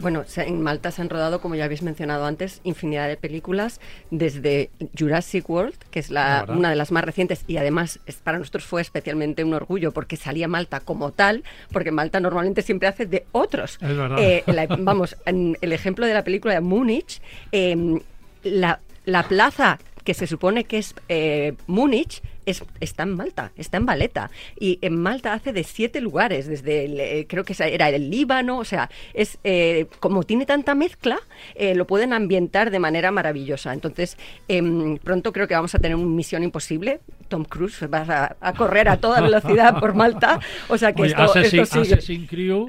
Bueno, 0.00 0.24
en 0.36 0.62
Malta 0.62 0.90
se 0.90 1.02
han 1.02 1.10
rodado, 1.10 1.40
como 1.40 1.54
ya 1.54 1.64
habéis 1.64 1.82
mencionado 1.82 2.24
antes, 2.24 2.60
infinidad 2.64 3.06
de 3.08 3.16
películas, 3.16 3.80
desde 4.10 4.70
Jurassic 4.98 5.48
World, 5.48 5.74
que 5.90 5.98
es 6.00 6.10
La 6.10 6.44
una 6.56 6.70
de 6.70 6.76
las 6.76 6.90
más 6.90 7.04
recientes, 7.04 7.44
y 7.46 7.58
además 7.58 8.00
es, 8.06 8.16
para 8.16 8.38
nosotros 8.38 8.64
fue 8.64 8.80
especialmente 8.82 9.44
un 9.44 9.54
orgullo 9.54 9.92
porque 9.92 10.16
salía 10.16 10.48
Malta 10.48 10.80
como 10.80 11.12
tal, 11.12 11.44
porque 11.72 11.90
Malta 11.92 12.18
normalmente 12.20 12.62
siempre 12.62 12.88
hace 12.88 13.06
de 13.06 13.26
otros. 13.32 13.78
Es 13.80 13.96
verdad. 13.96 14.18
Eh, 14.18 14.42
la- 14.46 14.66
vamos, 14.66 15.16
en 15.26 15.56
el 15.60 15.72
ejemplo 15.72 16.06
de 16.06 16.14
la 16.14 16.24
película 16.24 16.54
de 16.54 16.60
Múnich, 16.60 17.20
eh, 17.52 18.00
la, 18.42 18.80
la 19.04 19.22
plaza 19.28 19.78
que 20.04 20.14
se 20.14 20.26
supone 20.26 20.64
que 20.64 20.78
es 20.78 20.94
eh, 21.08 21.54
Múnich 21.66 22.22
es, 22.46 22.64
está 22.80 23.04
en 23.04 23.16
Malta, 23.16 23.52
está 23.56 23.76
en 23.76 23.86
Valeta. 23.86 24.30
Y 24.58 24.78
en 24.82 25.00
Malta 25.00 25.32
hace 25.32 25.52
de 25.52 25.64
siete 25.64 26.00
lugares, 26.00 26.46
desde 26.46 26.84
el, 26.84 27.00
eh, 27.00 27.26
creo 27.28 27.44
que 27.44 27.54
era 27.58 27.88
el 27.88 28.10
Líbano, 28.10 28.58
o 28.58 28.64
sea, 28.64 28.90
es 29.14 29.38
eh, 29.44 29.86
como 30.00 30.22
tiene 30.24 30.46
tanta 30.46 30.74
mezcla, 30.74 31.18
eh, 31.54 31.74
lo 31.74 31.86
pueden 31.86 32.12
ambientar 32.12 32.70
de 32.70 32.78
manera 32.78 33.10
maravillosa. 33.10 33.72
Entonces, 33.72 34.16
em, 34.48 34.98
pronto 34.98 35.32
creo 35.32 35.46
que 35.48 35.54
vamos 35.54 35.74
a 35.74 35.78
tener 35.78 35.96
una 35.96 36.06
misión 36.06 36.42
imposible. 36.42 37.00
Tom 37.28 37.44
Cruise 37.44 37.82
va 37.92 38.04
a, 38.08 38.36
a 38.40 38.52
correr 38.54 38.88
a 38.88 38.96
toda 38.96 39.20
velocidad 39.20 39.78
por 39.78 39.94
Malta. 39.94 40.40
O 40.68 40.78
sea 40.78 40.92
que 40.92 41.02
Oye, 41.02 41.10
esto, 41.10 41.22
Assassin, 41.22 41.60
esto 41.60 41.82
sigue. 41.82 41.94
Assassin 41.94 42.26
Crew 42.26 42.68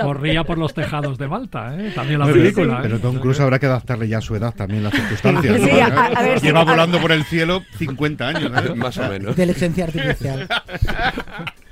corría 0.00 0.44
por 0.44 0.58
los 0.58 0.74
tejados 0.74 1.18
de 1.18 1.28
Malta, 1.28 1.74
¿eh? 1.78 1.92
También 1.94 2.18
la 2.20 2.26
Pero- 2.26 2.36
película. 2.38 2.74
¿eh? 2.74 2.80
Pero 2.82 2.98
Tom 2.98 3.18
Cruise 3.18 3.40
habrá 3.40 3.58
que 3.58 3.66
adaptarle 3.66 4.08
ya 4.08 4.18
a 4.18 4.20
su 4.20 4.34
edad 4.36 4.54
también 4.54 4.82
las 4.84 4.92
circunstancias. 4.94 5.60
¿no? 5.60 5.66
Sí, 5.66 5.80
a- 5.80 5.86
a 5.86 6.22
ver 6.22 6.40
si- 6.40 6.46
Lleva 6.46 6.64
volando 6.64 6.98
por 7.00 7.12
el 7.12 7.24
cielo 7.24 7.62
50 7.78 8.28
años. 8.28 8.52
¿eh? 8.64 8.74
Más 8.74 8.96
o 8.98 9.08
menos. 9.08 9.30
Inteligencia 9.30 9.84
artificial. 9.84 10.48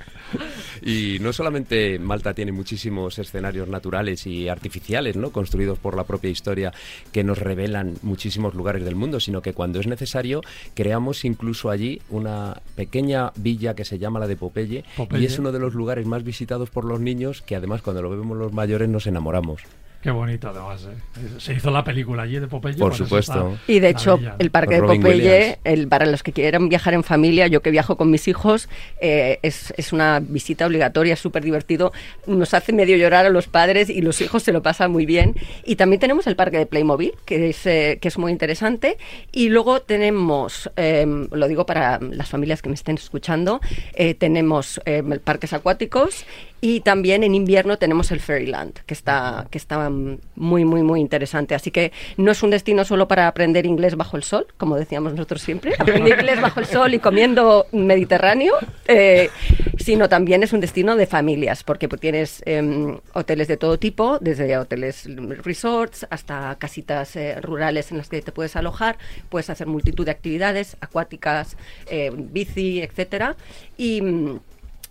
Y 0.81 1.17
no 1.21 1.33
solamente 1.33 1.99
Malta 1.99 2.33
tiene 2.33 2.51
muchísimos 2.51 3.19
escenarios 3.19 3.67
naturales 3.67 4.25
y 4.27 4.49
artificiales, 4.49 5.15
¿no? 5.15 5.31
construidos 5.31 5.79
por 5.79 5.95
la 5.95 6.03
propia 6.03 6.29
historia 6.29 6.73
que 7.11 7.23
nos 7.23 7.37
revelan 7.37 7.95
muchísimos 8.01 8.53
lugares 8.53 8.83
del 8.83 8.95
mundo, 8.95 9.19
sino 9.19 9.41
que 9.41 9.53
cuando 9.53 9.79
es 9.79 9.87
necesario 9.87 10.41
creamos 10.73 11.25
incluso 11.25 11.69
allí 11.69 12.01
una 12.09 12.61
pequeña 12.75 13.31
villa 13.35 13.75
que 13.75 13.85
se 13.85 13.99
llama 13.99 14.19
la 14.19 14.27
de 14.27 14.35
Popeye, 14.35 14.83
Popeye. 14.95 15.21
y 15.21 15.25
es 15.25 15.39
uno 15.39 15.51
de 15.51 15.59
los 15.59 15.73
lugares 15.73 16.05
más 16.05 16.23
visitados 16.23 16.69
por 16.69 16.85
los 16.85 16.99
niños 16.99 17.41
que 17.41 17.55
además 17.55 17.81
cuando 17.81 18.01
lo 18.01 18.09
vemos 18.09 18.37
los 18.37 18.53
mayores 18.53 18.89
nos 18.89 19.07
enamoramos. 19.07 19.61
Qué 20.01 20.11
bonito 20.11 20.49
además. 20.49 20.85
¿eh? 20.85 21.39
Se 21.39 21.53
hizo 21.53 21.71
la 21.71 21.83
película 21.83 22.23
allí 22.23 22.39
de 22.39 22.47
Popeye. 22.47 22.77
Por 22.77 22.95
supuesto. 22.95 23.53
está 23.53 23.71
Y 23.71 23.79
de 23.79 23.89
hecho, 23.89 24.17
el 24.39 24.49
parque 24.49 24.75
de 24.75 24.83
Popeye, 24.83 25.59
el, 25.65 25.89
para 25.89 26.05
los 26.05 26.23
que 26.23 26.31
quieran 26.31 26.69
viajar 26.69 26.93
en 26.93 27.03
familia, 27.03 27.47
yo 27.47 27.61
que 27.61 27.69
viajo 27.69 27.97
con 27.97 28.09
mis 28.09 28.29
hijos, 28.29 28.69
eh, 29.01 29.39
es, 29.41 29.73
es 29.75 29.91
una 29.91 30.21
visita 30.21 30.65
obligatoria, 30.65 31.13
es 31.15 31.19
súper 31.19 31.43
divertido. 31.43 31.91
Nos 32.27 32.53
hace 32.53 32.71
medio 32.71 32.95
llorar 32.95 33.25
a 33.25 33.29
los 33.29 33.47
padres 33.47 33.89
y 33.89 34.01
los 34.01 34.21
hijos 34.21 34.43
se 34.43 34.53
lo 34.53 34.61
pasan 34.61 34.91
muy 34.91 35.05
bien. 35.05 35.35
Y 35.65 35.75
también 35.75 35.99
tenemos 35.99 36.27
el 36.27 36.37
parque 36.37 36.57
de 36.57 36.65
Playmobil, 36.65 37.13
que 37.25 37.49
es, 37.49 37.65
eh, 37.65 37.99
que 38.01 38.07
es 38.07 38.17
muy 38.17 38.31
interesante. 38.31 38.97
Y 39.33 39.49
luego 39.49 39.81
tenemos, 39.81 40.69
eh, 40.77 41.05
lo 41.31 41.47
digo 41.49 41.65
para 41.65 41.99
las 41.99 42.29
familias 42.29 42.61
que 42.61 42.69
me 42.69 42.75
estén 42.75 42.95
escuchando, 42.95 43.59
eh, 43.93 44.13
tenemos 44.13 44.79
eh, 44.85 45.03
parques 45.23 45.53
acuáticos 45.53 46.25
y 46.61 46.81
también 46.81 47.23
en 47.23 47.35
invierno 47.35 47.77
tenemos 47.77 48.11
el 48.11 48.19
Fairyland, 48.19 48.73
que 48.85 48.93
está, 48.93 49.47
que 49.49 49.57
está 49.57 49.89
mm, 49.89 50.19
muy, 50.35 50.65
muy, 50.65 50.83
muy 50.83 50.99
interesante. 50.99 51.55
Así 51.55 51.71
que 51.71 51.91
no 52.17 52.31
es 52.31 52.43
un 52.43 52.49
destino 52.49 52.83
solo 52.85 53.07
para 53.07 53.27
aprender 53.27 53.65
inglés 53.65 53.95
bajo 53.95 54.17
el 54.17 54.23
sol, 54.23 54.47
como 54.57 54.75
decíamos 54.75 55.13
nosotros 55.13 55.41
siempre, 55.41 55.73
aprender 55.79 56.19
inglés 56.19 56.41
bajo 56.41 56.59
el 56.59 56.65
sol 56.65 56.93
y 56.93 56.99
comiendo 56.99 57.67
mediterráneo, 57.71 58.55
eh, 58.87 59.29
sino 59.77 60.09
también 60.09 60.43
es 60.43 60.53
un 60.53 60.59
destino 60.59 60.95
de 60.95 61.07
familias, 61.07 61.63
porque 61.63 61.87
tienes 61.87 62.41
em, 62.45 62.99
hoteles 63.13 63.47
de 63.47 63.57
todo 63.57 63.79
tipo, 63.79 64.19
desde 64.19 64.57
hoteles 64.57 65.07
mm, 65.07 65.31
resorts 65.43 66.05
hasta 66.09 66.55
casitas 66.59 67.15
eh, 67.15 67.39
rurales 67.41 67.91
en 67.91 67.97
las 67.97 68.09
que 68.09 68.21
te 68.21 68.31
puedes 68.31 68.55
alojar, 68.55 68.97
puedes 69.29 69.49
hacer 69.49 69.67
multitud 69.67 70.05
de 70.05 70.11
actividades 70.11 70.77
acuáticas, 70.81 71.55
eh, 71.89 72.11
bici, 72.13 72.81
etcétera. 72.81 73.35
Y. 73.77 74.01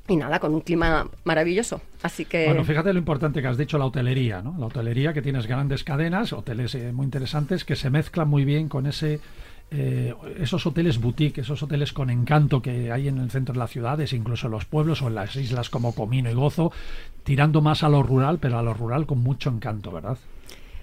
y 0.08 0.16
nada, 0.16 0.38
con 0.40 0.54
un 0.54 0.60
clima 0.60 1.08
maravilloso. 1.24 1.80
Así 2.02 2.24
que. 2.24 2.46
Bueno, 2.46 2.64
fíjate 2.64 2.92
lo 2.92 2.98
importante 2.98 3.40
que 3.40 3.48
has 3.48 3.58
dicho, 3.58 3.78
la 3.78 3.86
hotelería, 3.86 4.42
¿no? 4.42 4.56
La 4.58 4.66
hotelería 4.66 5.12
que 5.12 5.22
tienes 5.22 5.46
grandes 5.46 5.84
cadenas, 5.84 6.32
hoteles 6.32 6.74
eh, 6.74 6.92
muy 6.92 7.04
interesantes 7.04 7.64
que 7.64 7.76
se 7.76 7.90
mezclan 7.90 8.28
muy 8.28 8.44
bien 8.44 8.68
con 8.68 8.86
ese. 8.86 9.20
eh, 9.70 10.14
esos 10.40 10.66
hoteles 10.66 10.98
boutique, 10.98 11.42
esos 11.42 11.62
hoteles 11.62 11.92
con 11.92 12.08
encanto 12.08 12.62
que 12.62 12.90
hay 12.90 13.08
en 13.08 13.18
el 13.18 13.30
centro 13.30 13.52
de 13.52 13.58
las 13.58 13.70
ciudades, 13.70 14.14
incluso 14.14 14.46
en 14.46 14.52
los 14.52 14.64
pueblos 14.64 15.02
o 15.02 15.08
en 15.08 15.14
las 15.14 15.36
islas 15.36 15.68
como 15.68 15.94
Comino 15.94 16.30
y 16.30 16.34
Gozo, 16.34 16.72
tirando 17.22 17.60
más 17.60 17.82
a 17.82 17.90
lo 17.90 18.02
rural, 18.02 18.38
pero 18.38 18.58
a 18.58 18.62
lo 18.62 18.72
rural 18.72 19.04
con 19.04 19.18
mucho 19.18 19.50
encanto, 19.50 19.90
¿verdad? 19.90 20.16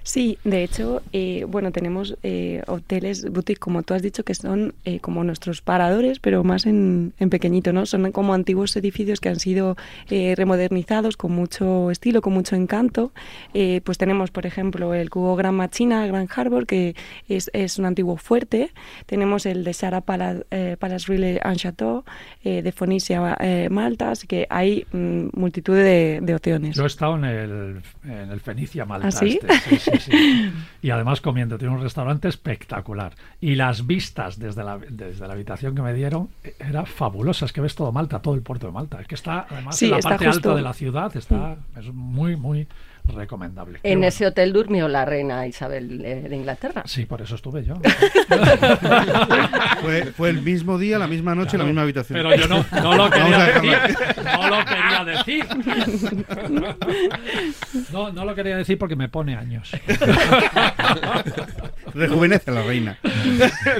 Sí, 0.05 0.37
de 0.43 0.63
hecho, 0.63 1.01
eh, 1.13 1.45
bueno, 1.47 1.71
tenemos 1.71 2.15
eh, 2.21 2.61
hoteles 2.67 3.27
boutique, 3.27 3.57
como 3.57 3.81
tú 3.81 3.95
has 3.95 4.03
dicho, 4.03 4.23
que 4.23 4.35
son 4.35 4.75
eh, 4.85 4.99
como 4.99 5.23
nuestros 5.23 5.63
paradores, 5.63 6.19
pero 6.19 6.43
más 6.43 6.67
en, 6.67 7.13
en 7.17 7.31
pequeñito, 7.31 7.73
¿no? 7.73 7.87
Son 7.87 8.11
como 8.11 8.35
antiguos 8.35 8.75
edificios 8.75 9.19
que 9.19 9.29
han 9.29 9.39
sido 9.39 9.75
eh, 10.11 10.35
remodernizados 10.37 11.17
con 11.17 11.31
mucho 11.31 11.89
estilo, 11.89 12.21
con 12.21 12.33
mucho 12.33 12.55
encanto. 12.55 13.13
Eh, 13.55 13.81
pues 13.83 13.97
tenemos, 13.97 14.29
por 14.29 14.45
ejemplo, 14.45 14.93
el 14.93 15.09
Cubo 15.09 15.35
Gran 15.35 15.55
Machina, 15.55 16.05
Gran 16.05 16.27
Harbor, 16.35 16.67
que 16.67 16.95
es, 17.27 17.49
es 17.53 17.79
un 17.79 17.85
antiguo 17.85 18.17
fuerte. 18.17 18.69
Tenemos 19.07 19.47
el 19.47 19.63
de 19.63 19.73
Sara 19.73 20.01
Palace, 20.01 20.45
eh, 20.51 20.77
Palace 20.79 21.07
Relais 21.07 21.39
and 21.43 21.57
Chateau, 21.57 22.03
de 22.43 22.71
Fonisia, 22.71 23.35
Malta, 23.71 24.11
así 24.11 24.27
que 24.27 24.45
hay 24.51 24.85
mm, 24.91 25.29
multitud 25.33 25.73
de, 25.73 26.19
de 26.21 26.35
opciones. 26.35 26.75
Yo 26.75 26.83
he 26.83 26.87
estado 26.87 27.15
en 27.15 27.25
el, 27.25 27.81
en 28.03 28.29
el 28.29 28.39
Fenicia 28.39 28.85
Malta. 28.85 29.07
¿Ah, 29.07 29.11
sí? 29.11 29.39
este, 29.41 29.79
sí, 29.79 29.91
sí, 29.91 29.94
sí. 29.99 30.51
Y 30.81 30.91
además 30.91 31.19
comiendo, 31.19 31.57
tiene 31.57 31.73
un 31.73 31.81
restaurante 31.81 32.27
espectacular. 32.27 33.13
Y 33.41 33.55
las 33.55 33.87
vistas 33.87 34.37
desde 34.37 34.63
la, 34.63 34.77
desde 34.77 35.27
la 35.27 35.33
habitación 35.33 35.73
que 35.73 35.81
me 35.81 35.93
dieron 35.95 36.29
eh, 36.43 36.55
era 36.59 36.85
fabulosa. 36.85 37.45
Es 37.45 37.53
que 37.53 37.61
ves 37.61 37.73
todo 37.73 37.91
Malta, 37.91 38.21
todo 38.21 38.35
el 38.35 38.41
puerto 38.43 38.67
de 38.67 38.73
Malta. 38.73 39.01
Es 39.01 39.07
que 39.07 39.15
está 39.15 39.47
además 39.49 39.75
Sí, 39.77 39.85
en 39.85 39.91
la 39.91 39.99
parte 39.99 40.25
justo- 40.27 40.49
alta 40.49 40.55
de 40.57 40.61
la 40.61 40.73
ciudad. 40.73 41.17
Está, 41.17 41.57
es 41.75 41.91
muy, 41.91 42.35
muy 42.35 42.67
recomendable. 43.07 43.79
En 43.83 43.99
bueno. 43.99 44.07
ese 44.07 44.25
hotel 44.25 44.53
durmió 44.53 44.87
la 44.87 45.05
reina 45.05 45.45
Isabel 45.47 45.99
de 45.99 46.35
Inglaterra. 46.35 46.83
Sí, 46.85 47.05
por 47.05 47.21
eso 47.21 47.35
estuve 47.35 47.63
yo. 47.63 47.75
Fue, 49.81 50.05
fue 50.05 50.29
el 50.29 50.41
mismo 50.41 50.77
día, 50.77 50.97
la 50.97 51.07
misma 51.07 51.35
noche, 51.35 51.57
la 51.57 51.63
misma 51.63 51.83
habitación. 51.83 52.17
Pero 52.17 52.35
yo 52.35 52.47
no, 52.47 52.65
no 52.81 52.95
lo 52.95 53.09
quería 53.09 53.45
decir. 53.45 53.77
No 54.23 54.49
lo 54.49 54.65
quería 54.65 55.05
decir. 55.05 55.45
No, 57.91 58.11
no 58.11 58.25
lo 58.25 58.35
quería 58.35 58.57
decir 58.57 58.77
porque 58.77 58.95
me 58.95 59.09
pone 59.09 59.35
años. 59.35 59.71
Rejuvenece 61.93 62.51
a 62.51 62.55
la 62.55 62.63
reina. 62.63 62.97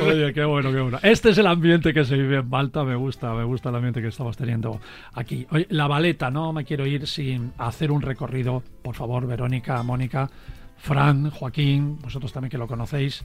Oye, 0.05 0.33
qué 0.33 0.45
bueno, 0.45 0.71
qué 0.71 0.79
bueno. 0.79 0.99
Este 1.01 1.31
es 1.31 1.37
el 1.37 1.47
ambiente 1.47 1.93
que 1.93 2.05
se 2.05 2.15
vive 2.15 2.37
en 2.37 2.49
Malta. 2.49 2.83
Me 2.83 2.95
gusta, 2.95 3.33
me 3.33 3.43
gusta 3.43 3.69
el 3.69 3.75
ambiente 3.75 4.01
que 4.01 4.07
estamos 4.07 4.37
teniendo 4.37 4.79
aquí. 5.13 5.45
Oye, 5.51 5.67
la 5.69 5.87
baleta, 5.87 6.31
no 6.31 6.53
me 6.53 6.63
quiero 6.65 6.85
ir 6.85 7.07
sin 7.07 7.51
hacer 7.57 7.91
un 7.91 8.01
recorrido. 8.01 8.63
Por 8.81 8.95
favor, 8.95 9.14
Verónica, 9.23 9.81
Mónica, 9.83 10.29
Fran, 10.77 11.29
Joaquín, 11.29 11.99
vosotros 12.01 12.33
también 12.33 12.49
que 12.49 12.57
lo 12.57 12.67
conocéis, 12.67 13.23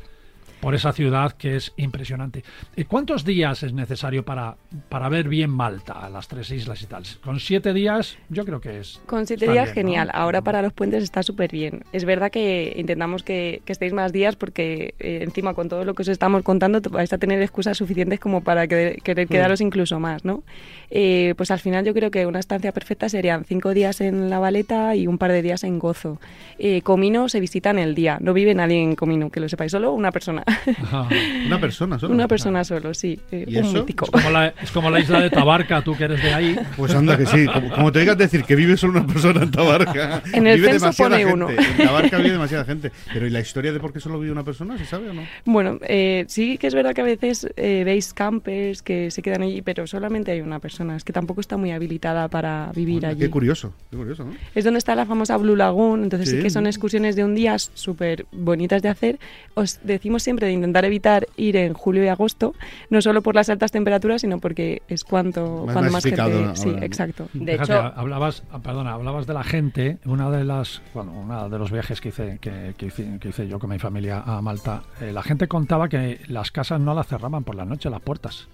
por 0.60 0.74
esa 0.74 0.92
ciudad 0.92 1.32
que 1.32 1.56
es 1.56 1.72
impresionante. 1.76 2.44
¿Y 2.76 2.84
¿Cuántos 2.84 3.24
días 3.24 3.62
es 3.62 3.72
necesario 3.72 4.24
para, 4.24 4.56
para 4.88 5.08
ver 5.08 5.28
bien 5.28 5.50
Malta, 5.50 6.08
las 6.10 6.28
tres 6.28 6.50
islas 6.50 6.82
y 6.82 6.86
tal? 6.86 7.04
Con 7.24 7.40
siete 7.40 7.72
días, 7.72 8.18
yo 8.28 8.44
creo 8.44 8.60
que 8.60 8.80
es. 8.80 9.00
Con 9.06 9.26
siete 9.26 9.46
días, 9.50 9.72
bien, 9.72 9.86
¿no? 9.86 9.90
genial. 9.92 10.10
Ahora 10.12 10.42
para 10.42 10.62
los 10.62 10.72
puentes 10.72 11.02
está 11.02 11.22
súper 11.22 11.50
bien. 11.50 11.82
Es 11.92 12.04
verdad 12.04 12.30
que 12.30 12.74
intentamos 12.76 13.22
que, 13.22 13.62
que 13.64 13.72
estéis 13.72 13.92
más 13.92 14.12
días 14.12 14.36
porque 14.36 14.94
eh, 14.98 15.20
encima 15.22 15.54
con 15.54 15.68
todo 15.68 15.84
lo 15.84 15.94
que 15.94 16.02
os 16.02 16.08
estamos 16.08 16.42
contando 16.42 16.80
vais 16.90 17.12
a 17.12 17.18
tener 17.18 17.40
excusas 17.42 17.78
suficientes 17.78 18.20
como 18.20 18.42
para 18.42 18.66
que- 18.68 18.98
querer 19.02 19.28
quedaros 19.28 19.60
incluso 19.60 19.98
más, 20.00 20.24
¿no? 20.24 20.42
Eh, 20.90 21.34
pues 21.36 21.50
al 21.50 21.60
final 21.60 21.84
yo 21.84 21.94
creo 21.94 22.10
que 22.10 22.26
una 22.26 22.38
estancia 22.40 22.72
perfecta 22.72 23.08
serían 23.08 23.44
cinco 23.44 23.72
días 23.74 24.00
en 24.00 24.28
La 24.28 24.38
Valeta 24.38 24.94
y 24.96 25.06
un 25.06 25.18
par 25.18 25.30
de 25.32 25.40
días 25.42 25.64
en 25.64 25.78
Gozo. 25.78 26.20
Eh, 26.58 26.82
Comino 26.82 27.28
se 27.28 27.40
visita 27.40 27.70
en 27.70 27.78
el 27.78 27.94
día, 27.94 28.18
no 28.20 28.32
vive 28.34 28.54
nadie 28.54 28.82
en 28.82 28.96
Comino, 28.96 29.30
que 29.30 29.40
lo 29.40 29.48
sepáis, 29.48 29.72
solo 29.72 29.92
una 29.92 30.10
persona. 30.12 30.44
Ajá. 30.82 31.08
Una 31.46 31.60
persona 31.60 31.98
solo. 31.98 32.14
una 32.14 32.28
persona 32.28 32.64
solo, 32.64 32.94
sí. 32.94 33.18
eh, 33.30 33.44
¿Y 33.48 33.56
un 33.58 33.64
eso? 33.64 33.78
mítico. 33.80 34.04
Es 34.06 34.10
como, 34.10 34.30
la, 34.30 34.46
es 34.62 34.70
como 34.70 34.90
la 34.90 35.00
isla 35.00 35.20
de 35.20 35.30
Tabarca, 35.30 35.82
tú 35.82 35.96
que 35.96 36.04
eres 36.04 36.22
de 36.22 36.32
ahí. 36.34 36.56
Pues 36.76 36.94
anda 36.94 37.16
que 37.16 37.26
sí. 37.26 37.46
Como, 37.46 37.70
como 37.70 37.92
te 37.92 38.00
digas 38.00 38.16
decir 38.18 38.44
que 38.44 38.54
vive 38.56 38.76
solo 38.76 38.98
una 39.00 39.06
persona 39.06 39.42
en 39.42 39.50
Tabarca. 39.50 40.22
En 40.32 40.46
el 40.46 40.56
vive 40.60 40.72
censo 40.72 40.86
demasiada 40.86 41.10
pone 41.10 41.18
gente. 41.24 41.34
uno. 41.34 41.50
En 41.50 41.86
Tabarca 41.86 42.16
vive 42.18 42.30
demasiada 42.32 42.64
gente. 42.64 42.92
Pero 43.12 43.26
¿y 43.26 43.30
la 43.30 43.40
historia 43.40 43.72
de 43.72 43.80
por 43.80 43.92
qué 43.92 44.00
solo 44.00 44.18
vive 44.18 44.32
una 44.32 44.44
persona? 44.44 44.76
¿Se 44.78 44.84
sabe 44.84 45.10
o 45.10 45.12
no? 45.14 45.22
Bueno, 45.44 45.78
eh, 45.82 46.24
sí 46.28 46.58
que 46.58 46.66
es 46.66 46.74
verdad 46.74 46.94
que 46.94 47.00
a 47.00 47.04
veces 47.04 47.46
eh, 47.56 47.82
veis 47.84 48.12
campers 48.14 48.82
que 48.82 49.10
se 49.10 49.22
quedan 49.22 49.42
allí, 49.42 49.62
pero 49.62 49.86
solamente 49.86 50.30
hay 50.32 50.40
una 50.40 50.58
persona. 50.60 50.96
Es 50.96 51.04
que 51.04 51.12
tampoco 51.12 51.40
está 51.40 51.56
muy 51.56 51.70
habilitada 51.72 52.28
para 52.28 52.70
vivir 52.74 52.96
Anda, 52.98 53.08
allí. 53.10 53.20
Qué 53.20 53.30
curioso. 53.30 53.72
Qué 53.90 53.96
curioso, 53.96 54.24
¿no? 54.24 54.32
Es 54.54 54.64
donde 54.64 54.78
está 54.78 54.94
la 54.94 55.06
famosa 55.06 55.36
Blue 55.36 55.56
Lagoon, 55.56 56.02
entonces 56.04 56.30
sí, 56.30 56.36
Sí. 56.36 56.42
que 56.42 56.50
son 56.50 56.66
excursiones 56.66 57.16
de 57.16 57.24
un 57.24 57.34
día 57.34 57.56
súper 57.58 58.26
bonitas 58.32 58.82
de 58.82 58.88
hacer. 58.88 59.18
Os 59.54 59.80
decimos 59.82 60.22
siempre 60.22 60.39
de 60.46 60.52
intentar 60.52 60.84
evitar 60.84 61.26
ir 61.36 61.56
en 61.56 61.74
julio 61.74 62.04
y 62.04 62.08
agosto, 62.08 62.54
no 62.88 63.00
solo 63.02 63.22
por 63.22 63.34
las 63.34 63.48
altas 63.48 63.70
temperaturas, 63.70 64.20
sino 64.22 64.38
porque 64.38 64.82
es 64.88 65.04
cuanto 65.04 65.64
Más 65.66 65.74
cuando 65.74 65.92
más 65.92 66.04
gente... 66.04 66.20
ahora, 66.20 66.56
sí, 66.56 66.70
exacto. 66.80 67.28
De 67.32 67.52
Fíjate, 67.52 67.72
hecho, 67.72 67.92
hablabas, 67.94 68.42
ah, 68.50 68.58
perdona, 68.58 68.92
hablabas 68.92 69.26
de 69.26 69.34
la 69.34 69.44
gente. 69.44 69.98
Una 70.04 70.30
de 70.30 70.44
las, 70.44 70.82
bueno, 70.94 71.12
una 71.12 71.48
de 71.48 71.58
los 71.58 71.70
viajes 71.70 72.00
que 72.00 72.08
hice, 72.08 72.38
que, 72.40 72.74
que 72.76 72.86
hice, 72.86 73.18
que 73.20 73.28
hice 73.28 73.48
yo 73.48 73.58
con 73.58 73.70
mi 73.70 73.78
familia 73.78 74.22
a 74.24 74.40
Malta, 74.42 74.82
eh, 75.00 75.12
la 75.12 75.22
gente 75.22 75.48
contaba 75.48 75.88
que 75.88 76.20
las 76.28 76.50
casas 76.50 76.80
no 76.80 76.94
las 76.94 77.06
cerraban 77.06 77.44
por 77.44 77.54
la 77.54 77.64
noche, 77.64 77.90
las 77.90 78.00
puertas. 78.00 78.48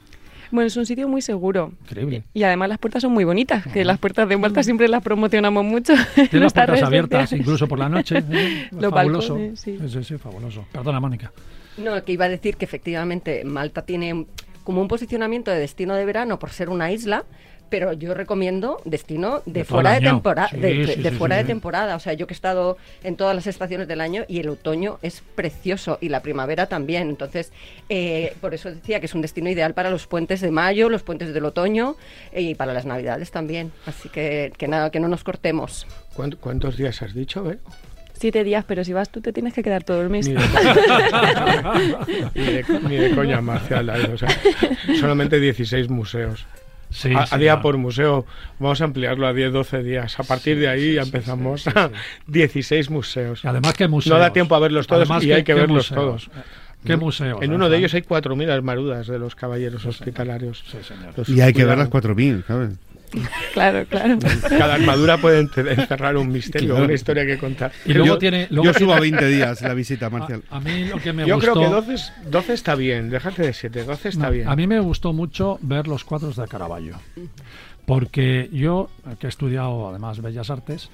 Bueno, 0.50 0.66
es 0.66 0.76
un 0.76 0.86
sitio 0.86 1.08
muy 1.08 1.22
seguro. 1.22 1.72
Increíble. 1.82 2.24
Y 2.32 2.42
además 2.42 2.68
las 2.68 2.78
puertas 2.78 3.02
son 3.02 3.12
muy 3.12 3.24
bonitas, 3.24 3.66
que 3.66 3.84
las 3.84 3.98
puertas 3.98 4.28
de 4.28 4.36
Malta 4.36 4.62
siempre 4.62 4.88
las 4.88 5.02
promocionamos 5.02 5.64
mucho. 5.64 5.92
en 6.16 6.28
Tiene 6.28 6.44
las 6.44 6.52
puertas 6.52 6.82
abiertas 6.82 7.32
incluso 7.32 7.66
por 7.66 7.78
la 7.78 7.88
noche. 7.88 8.18
¿eh? 8.30 8.68
Los 8.70 8.90
fabuloso. 8.90 9.34
balcones, 9.34 9.60
sí. 9.60 9.78
sí, 9.88 10.04
sí, 10.04 10.18
fabuloso. 10.18 10.64
Perdona, 10.72 11.00
Mónica. 11.00 11.32
No, 11.78 12.02
que 12.04 12.12
iba 12.12 12.24
a 12.24 12.28
decir 12.28 12.56
que 12.56 12.64
efectivamente 12.64 13.44
Malta 13.44 13.82
tiene 13.82 14.26
como 14.64 14.80
un 14.80 14.88
posicionamiento 14.88 15.50
de 15.50 15.58
destino 15.60 15.94
de 15.94 16.04
verano 16.04 16.38
por 16.38 16.50
ser 16.50 16.68
una 16.70 16.90
isla, 16.90 17.24
pero 17.68 17.92
yo 17.92 18.14
recomiendo 18.14 18.80
destino 18.84 19.42
de, 19.44 19.64
fuera 19.64 19.94
de 19.94 20.00
temporada, 20.00 20.48
Sí, 20.50 20.56
de, 20.58 20.86
sí, 20.94 21.02
de 21.02 21.10
sí, 21.10 21.16
fuera 21.16 21.34
sí, 21.34 21.38
de 21.38 21.44
sí. 21.44 21.48
temporada. 21.48 21.96
O 21.96 22.00
sea, 22.00 22.12
yo 22.12 22.26
que 22.28 22.32
he 22.32 22.36
estado 22.36 22.76
en 23.02 23.16
todas 23.16 23.34
las 23.34 23.48
estaciones 23.48 23.88
del 23.88 24.00
año 24.00 24.24
y 24.28 24.38
el 24.38 24.48
otoño 24.48 24.98
es 25.02 25.22
precioso 25.34 25.98
y 26.00 26.08
la 26.08 26.22
primavera 26.22 26.66
también. 26.66 27.08
Entonces, 27.10 27.52
eh, 27.88 28.34
por 28.40 28.54
eso 28.54 28.70
decía 28.70 29.00
que 29.00 29.06
es 29.06 29.14
un 29.14 29.20
destino 29.20 29.50
ideal 29.50 29.74
para 29.74 29.90
los 29.90 30.06
puentes 30.06 30.40
de 30.40 30.52
mayo, 30.52 30.88
los 30.88 31.02
puentes 31.02 31.34
del 31.34 31.44
otoño 31.44 31.96
eh, 32.32 32.42
y 32.42 32.54
para 32.54 32.72
las 32.72 32.86
navidades 32.86 33.32
también. 33.32 33.72
Así 33.84 34.08
que 34.08 34.52
que 34.56 34.68
nada, 34.68 34.90
que 34.90 35.00
no 35.00 35.08
nos 35.08 35.24
cortemos. 35.24 35.88
¿Cuánt- 36.16 36.38
¿Cuántos 36.38 36.76
días 36.76 37.02
has 37.02 37.14
dicho? 37.14 37.50
eh? 37.50 37.58
Siete 38.18 38.44
días, 38.44 38.64
pero 38.66 38.82
si 38.84 38.92
vas 38.92 39.10
tú 39.10 39.20
te 39.20 39.32
tienes 39.32 39.52
que 39.54 39.62
quedar 39.62 39.84
todo 39.84 40.00
el 40.02 40.08
mes. 40.10 40.26
Ni 40.28 40.34
de, 40.34 40.40
ni 42.34 42.44
de- 42.44 42.64
ni 42.88 42.96
de 42.96 43.14
coña, 43.14 43.40
Marcial. 43.40 43.88
o 44.12 44.18
sea, 44.18 44.28
solamente 44.98 45.38
16 45.40 45.88
museos. 45.88 46.46
Sí, 46.90 47.12
a, 47.12 47.22
a 47.22 47.26
sí, 47.26 47.38
día 47.38 47.56
no. 47.56 47.62
por 47.62 47.76
museo, 47.76 48.24
vamos 48.58 48.80
a 48.80 48.84
ampliarlo 48.84 49.26
a 49.26 49.32
10, 49.32 49.52
12 49.52 49.82
días. 49.82 50.18
A 50.20 50.22
partir 50.22 50.58
de 50.58 50.68
ahí 50.68 50.80
sí, 50.90 50.92
ya 50.94 51.02
sí, 51.02 51.08
empezamos 51.08 51.62
sí, 51.62 51.70
sí, 51.70 51.78
a 51.78 51.88
sí. 51.88 51.94
16 52.26 52.90
museos. 52.90 53.44
Y 53.44 53.48
además, 53.48 53.74
¿qué 53.74 53.88
museos? 53.88 54.14
No 54.14 54.20
da 54.20 54.32
tiempo 54.32 54.54
a 54.54 54.60
verlos 54.60 54.86
todos 54.86 55.02
Además, 55.02 55.22
y 55.24 55.26
¿qué- 55.26 55.34
hay 55.34 55.40
que 55.42 55.52
qué 55.52 55.54
verlos 55.60 55.90
museos? 55.90 56.00
todos. 56.00 56.30
¿Qué 56.84 56.96
museos? 56.96 57.42
En 57.42 57.50
eh, 57.50 57.54
uno 57.54 57.68
de 57.68 57.78
ellos 57.78 57.92
hay 57.94 58.02
4.000 58.02 58.48
armaduras 58.50 59.08
de 59.08 59.18
los 59.18 59.34
caballeros 59.34 59.84
hospitalarios. 59.84 60.62
Sí, 60.70 60.78
señor. 60.86 61.12
Los 61.16 61.28
Y 61.28 61.40
hay 61.40 61.52
que 61.52 61.64
ver 61.64 61.76
las 61.76 61.88
cuidaban. 61.88 62.16
4.000, 62.16 62.44
¿sabes? 62.46 62.70
Claro, 63.54 63.86
claro. 63.86 64.18
Cada 64.48 64.74
armadura 64.74 65.16
puede 65.18 65.40
encerrar 65.40 66.16
un 66.16 66.28
misterio, 66.30 66.70
Claro. 66.70 66.84
una 66.84 66.92
historia 66.94 67.24
que 67.24 67.38
contar. 67.38 67.72
Y 67.86 67.92
luego 67.94 68.06
yo, 68.14 68.18
tiene. 68.18 68.46
Luego 68.50 68.66
yo 68.66 68.74
subo 68.78 68.92
a 68.94 69.00
20 69.00 69.26
días 69.28 69.62
la 69.62 69.72
visita, 69.74 70.06
a, 70.06 70.10
Marcial. 70.10 70.42
a 70.50 70.60
mí 70.60 70.84
lo 70.84 70.98
que 70.98 71.12
me 71.14 71.26
Yo 71.26 71.36
gustó. 71.36 71.52
creo 71.54 71.64
que 71.64 71.70
12, 71.74 71.94
es- 71.94 72.12
12 72.30 72.52
está 72.52 72.74
bien, 72.74 73.08
déjate 73.08 73.42
de 73.42 73.52
7, 73.54 73.84
12 73.84 74.08
está 74.10 74.26
No, 74.26 74.30
bien. 74.32 74.48
A 74.48 74.54
mí 74.56 74.66
me 74.66 74.78
gustó 74.80 75.12
mucho 75.14 75.58
ver 75.62 75.88
los 75.88 76.04
cuadros 76.04 76.36
de 76.36 76.46
Caravaggio. 76.46 76.98
Porque 77.86 78.48
yo, 78.52 78.90
que 79.20 79.26
he 79.26 79.28
estudiado 79.30 79.88
además 79.88 80.20
Bellas 80.20 80.50
Artes, 80.50 80.90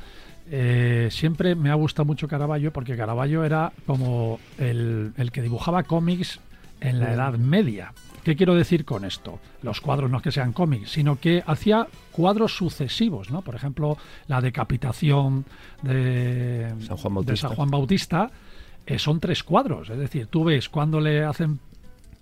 eh, 0.50 1.08
siempre 1.10 1.54
me 1.54 1.70
ha 1.70 1.74
gustado 1.74 2.04
mucho 2.04 2.28
Caravaggio 2.28 2.72
porque 2.72 2.96
Caravaggio 2.96 3.44
era 3.44 3.72
como 3.86 4.38
el, 4.58 5.12
el 5.16 5.32
que 5.32 5.40
dibujaba 5.42 5.84
cómics 5.84 6.40
en 6.80 7.00
la 7.00 7.12
Edad 7.14 7.34
Media. 7.34 7.92
¿Qué 8.24 8.36
quiero 8.36 8.54
decir 8.54 8.84
con 8.84 9.04
esto? 9.04 9.40
Los 9.62 9.80
cuadros 9.80 10.10
no 10.10 10.18
es 10.18 10.22
que 10.22 10.30
sean 10.32 10.52
cómics, 10.52 10.90
sino 10.90 11.18
que 11.18 11.42
hacía 11.46 11.88
cuadros 12.12 12.56
sucesivos, 12.56 13.30
¿no? 13.30 13.42
Por 13.42 13.54
ejemplo, 13.56 13.98
la 14.28 14.40
decapitación 14.40 15.44
de 15.82 16.72
San 16.86 16.96
Juan 16.96 17.14
de 17.14 17.16
Bautista. 17.16 17.48
San 17.48 17.56
Juan 17.56 17.70
Bautista, 17.70 18.30
eh, 18.86 18.98
son 18.98 19.18
tres 19.20 19.42
cuadros. 19.42 19.90
Es 19.90 19.98
decir, 19.98 20.26
tú 20.26 20.44
ves 20.44 20.68
cuando 20.68 21.00
le 21.00 21.24
hacen 21.24 21.58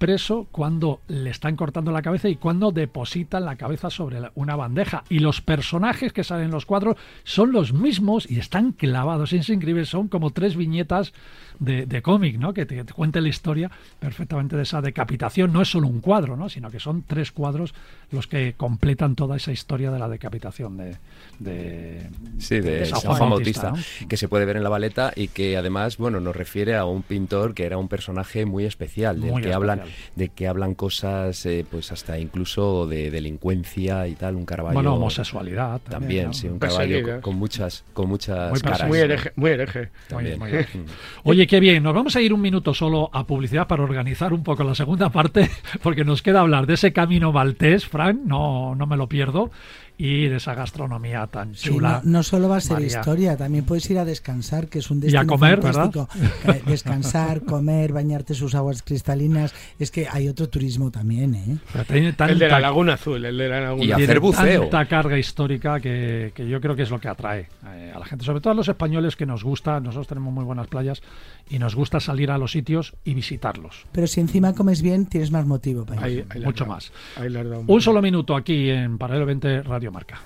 expreso 0.01 0.47
cuando 0.51 1.01
le 1.09 1.29
están 1.29 1.57
cortando 1.57 1.93
la 1.93 2.01
cabeza 2.01 2.31
y 2.31 2.37
cuando 2.37 2.73
depositan 2.73 3.45
la 3.45 3.57
cabeza 3.57 3.91
sobre 3.91 4.19
la- 4.19 4.33
una 4.35 4.57
bandeja. 4.57 5.05
Y 5.11 5.19
los 5.19 5.43
personajes 5.43 6.15
que 6.15 6.25
salen 6.25 6.47
en 6.47 6.51
los 6.53 6.65
cuadros 6.65 6.97
son 7.23 7.53
los 7.53 7.75
mismos 7.75 8.25
y 8.31 8.39
están 8.39 8.73
clavados. 8.73 9.35
Es 9.35 9.51
increíble, 9.51 9.85
son 9.85 10.09
como 10.09 10.31
tres 10.31 10.57
viñetas 10.57 11.13
de, 11.61 11.87
de 11.87 12.03
cómic, 12.03 12.39
¿no? 12.39 12.53
Que 12.53 12.67
te, 12.67 12.83
te 12.83 12.93
cuente 12.93 13.21
la 13.21 13.29
historia 13.29 13.71
perfectamente 14.01 14.57
de 14.57 14.63
esa 14.63 14.81
decapitación. 14.81 15.53
No 15.53 15.63
es 15.63 15.69
solo 15.69 15.87
un 15.87 16.01
cuadro, 16.01 16.37
¿no? 16.37 16.49
Sino 16.49 16.71
que 16.71 16.81
son 16.81 17.05
tres 17.07 17.31
cuadros 17.31 17.75
los 18.11 18.27
que 18.27 18.55
completan 18.57 19.15
toda 19.15 19.37
esa 19.37 19.53
historia 19.53 19.91
de 19.91 19.99
la 19.99 20.09
decapitación 20.09 20.77
de, 20.77 20.97
de, 21.39 22.09
Sí, 22.39 22.59
de 22.59 22.85
San 22.87 23.01
San 23.01 23.13
Juan 23.15 23.31
Bautista, 23.31 23.71
¿no? 23.71 24.09
que 24.09 24.17
se 24.17 24.27
puede 24.27 24.45
ver 24.45 24.57
en 24.57 24.65
la 24.65 24.69
baleta 24.69 25.13
y 25.15 25.29
que 25.29 25.57
además, 25.57 25.97
bueno, 25.97 26.19
nos 26.19 26.35
refiere 26.35 26.77
a 26.77 26.85
un 26.85 27.03
pintor 27.03 27.55
que 27.55 27.65
era 27.65 27.79
un 27.79 27.89
personaje 27.89 28.47
muy 28.47 28.65
especial, 28.65 29.21
del 29.21 29.31
Muy 29.31 29.43
que 29.43 29.53
hablan, 29.53 29.83
de 30.17 30.29
que 30.31 30.49
hablan 30.49 30.75
cosas, 30.75 31.45
eh, 31.47 31.65
pues 31.71 31.93
hasta 31.93 32.19
incluso 32.19 32.87
de 32.87 33.11
delincuencia 33.11 34.09
y 34.09 34.15
tal, 34.15 34.35
un 34.35 34.45
Caravaggio. 34.45 34.75
Bueno, 34.75 34.95
homosexualidad 34.95 35.81
también, 35.83 35.91
También, 35.91 36.27
¿no? 36.27 36.33
sí, 36.33 36.49
un. 36.49 36.59
Caravaggio 36.59 37.03
con, 37.03 37.21
con 37.21 37.37
muchas, 37.37 37.85
con 37.93 38.09
muchas 38.09 38.51
Muy 38.51 38.61
caras. 38.61 38.89
Muy 38.89 38.99
hereje. 38.99 39.33
Muy 39.37 39.51
hereje. 39.51 39.91
Muy 40.11 40.25
bien, 40.25 40.39
También. 40.39 40.39
muy 40.39 40.51
bien. 40.51 40.67
Mm. 40.75 40.89
Oye, 41.29 41.47
qué 41.51 41.59
bien. 41.59 41.83
Nos 41.83 41.95
vamos 41.95 42.15
a 42.15 42.21
ir 42.21 42.33
un 42.33 42.41
minuto 42.41 42.73
solo 42.73 43.11
a 43.13 43.27
publicidad 43.27 43.67
para 43.67 43.83
organizar 43.83 44.33
un 44.33 44.45
poco 44.45 44.63
la 44.63 44.77
segunda 44.77 45.09
parte, 45.11 45.51
porque 45.83 46.05
nos 46.05 46.23
queda 46.23 46.43
hablar 46.43 46.65
de 46.69 46.75
ese 46.75 46.93
camino 46.93 47.33
maltés, 47.33 47.87
Frank, 47.87 48.21
no, 48.25 48.77
no 48.77 48.87
me 48.87 48.97
lo 48.97 49.09
pierdo, 49.09 49.51
y 50.03 50.29
de 50.29 50.37
esa 50.37 50.55
gastronomía 50.55 51.27
tan 51.27 51.55
Sí, 51.55 51.69
chula. 51.69 52.01
no, 52.05 52.11
no 52.13 52.23
solo 52.23 52.49
va 52.49 52.57
a 52.57 52.61
ser 52.63 52.73
María. 52.75 52.87
historia, 52.87 53.37
también 53.37 53.67
puedes 53.67 53.89
ir 53.91 53.99
a 53.99 54.07
descansar, 54.07 54.69
que 54.69 54.79
es 54.79 54.91
un 54.91 54.97
Y 54.97 55.01
destino 55.03 55.21
a 55.21 55.27
comer, 55.27 55.61
fantástico. 55.61 56.09
Ca- 56.43 56.57
Descansar, 56.67 57.43
comer, 57.45 57.93
bañarte 57.93 58.33
sus 58.35 58.55
aguas 58.55 58.83
cristalinas. 58.83 59.53
Es 59.79 59.91
que 59.91 60.09
hay 60.11 60.29
otro 60.29 60.49
turismo 60.49 60.91
también, 60.91 61.35
¿eh? 61.35 61.59
Tanta, 62.17 62.27
El 62.33 62.39
de 62.39 62.49
la 62.49 62.61
Laguna 62.61 62.95
Azul, 62.95 63.23
el 63.25 63.37
de 63.37 63.49
la 63.49 63.61
Laguna 63.61 63.85
Y 63.85 63.93
hacer 63.93 64.07
tiene 64.07 64.21
buceo. 64.21 64.61
tanta 64.63 64.87
carga 64.87 65.19
histórica 65.19 65.81
que, 65.81 66.33
que 66.35 66.49
yo 66.49 66.61
creo 66.63 66.75
que 66.75 66.83
es 66.85 66.91
lo 66.91 66.99
que 66.99 67.09
atrae 67.09 67.49
eh, 67.67 67.93
a 67.95 67.99
la 67.99 68.07
gente, 68.07 68.25
sobre 68.25 68.41
todo 68.41 68.53
a 68.53 68.57
los 68.57 68.69
españoles 68.69 69.17
que 69.17 69.27
nos 69.27 69.45
gusta, 69.45 69.81
nosotros 69.81 70.07
tenemos 70.09 70.33
muy 70.33 70.45
buenas 70.45 70.67
playas 70.69 71.03
y 71.51 71.59
nos 71.59 71.75
gusta 71.75 72.01
salir 72.01 72.31
a 72.31 72.39
los 72.39 72.53
sitios 72.53 72.95
y 73.05 73.13
visitarlos. 73.13 73.85
Pero 73.93 74.07
si 74.07 74.21
encima 74.21 74.55
comes 74.55 74.81
bien, 74.81 75.05
tienes 75.05 75.31
más 75.31 75.45
motivo 75.45 75.85
para 75.85 76.09
ir. 76.09 76.27
Ahí- 76.31 76.39
ahí 76.41 76.45
Mucho 76.47 76.65
más. 76.65 76.91
Ahí 77.17 77.29
Un 77.67 77.81
solo 77.83 78.01
minuto 78.01 78.35
aquí 78.35 78.71
en 78.71 78.97
Paralelo 78.97 79.27
20 79.27 79.63
Radio 79.63 79.90
Marca. 79.91 80.21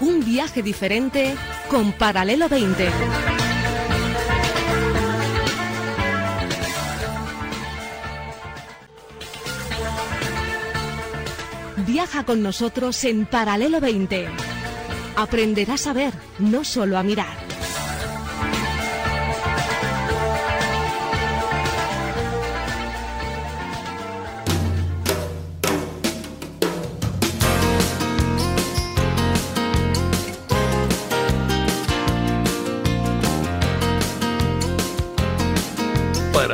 Un 0.00 0.24
viaje 0.24 0.62
diferente 0.62 1.34
con 1.68 1.92
Paralelo 1.92 2.48
20. 2.48 2.88
Viaja 11.86 12.24
con 12.24 12.42
nosotros 12.42 13.02
en 13.04 13.26
Paralelo 13.26 13.80
20. 13.80 14.28
Aprenderás 15.16 15.86
a 15.86 15.92
ver, 15.92 16.12
no 16.38 16.62
solo 16.62 16.98
a 16.98 17.02
mirar. 17.02 17.57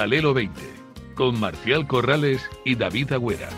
Paralelo 0.04 0.34
20, 0.34 0.60
con 1.14 1.40
Marcial 1.40 1.86
Corrales 1.86 2.42
y 2.62 2.74
David 2.74 3.12
Agüera. 3.12 3.48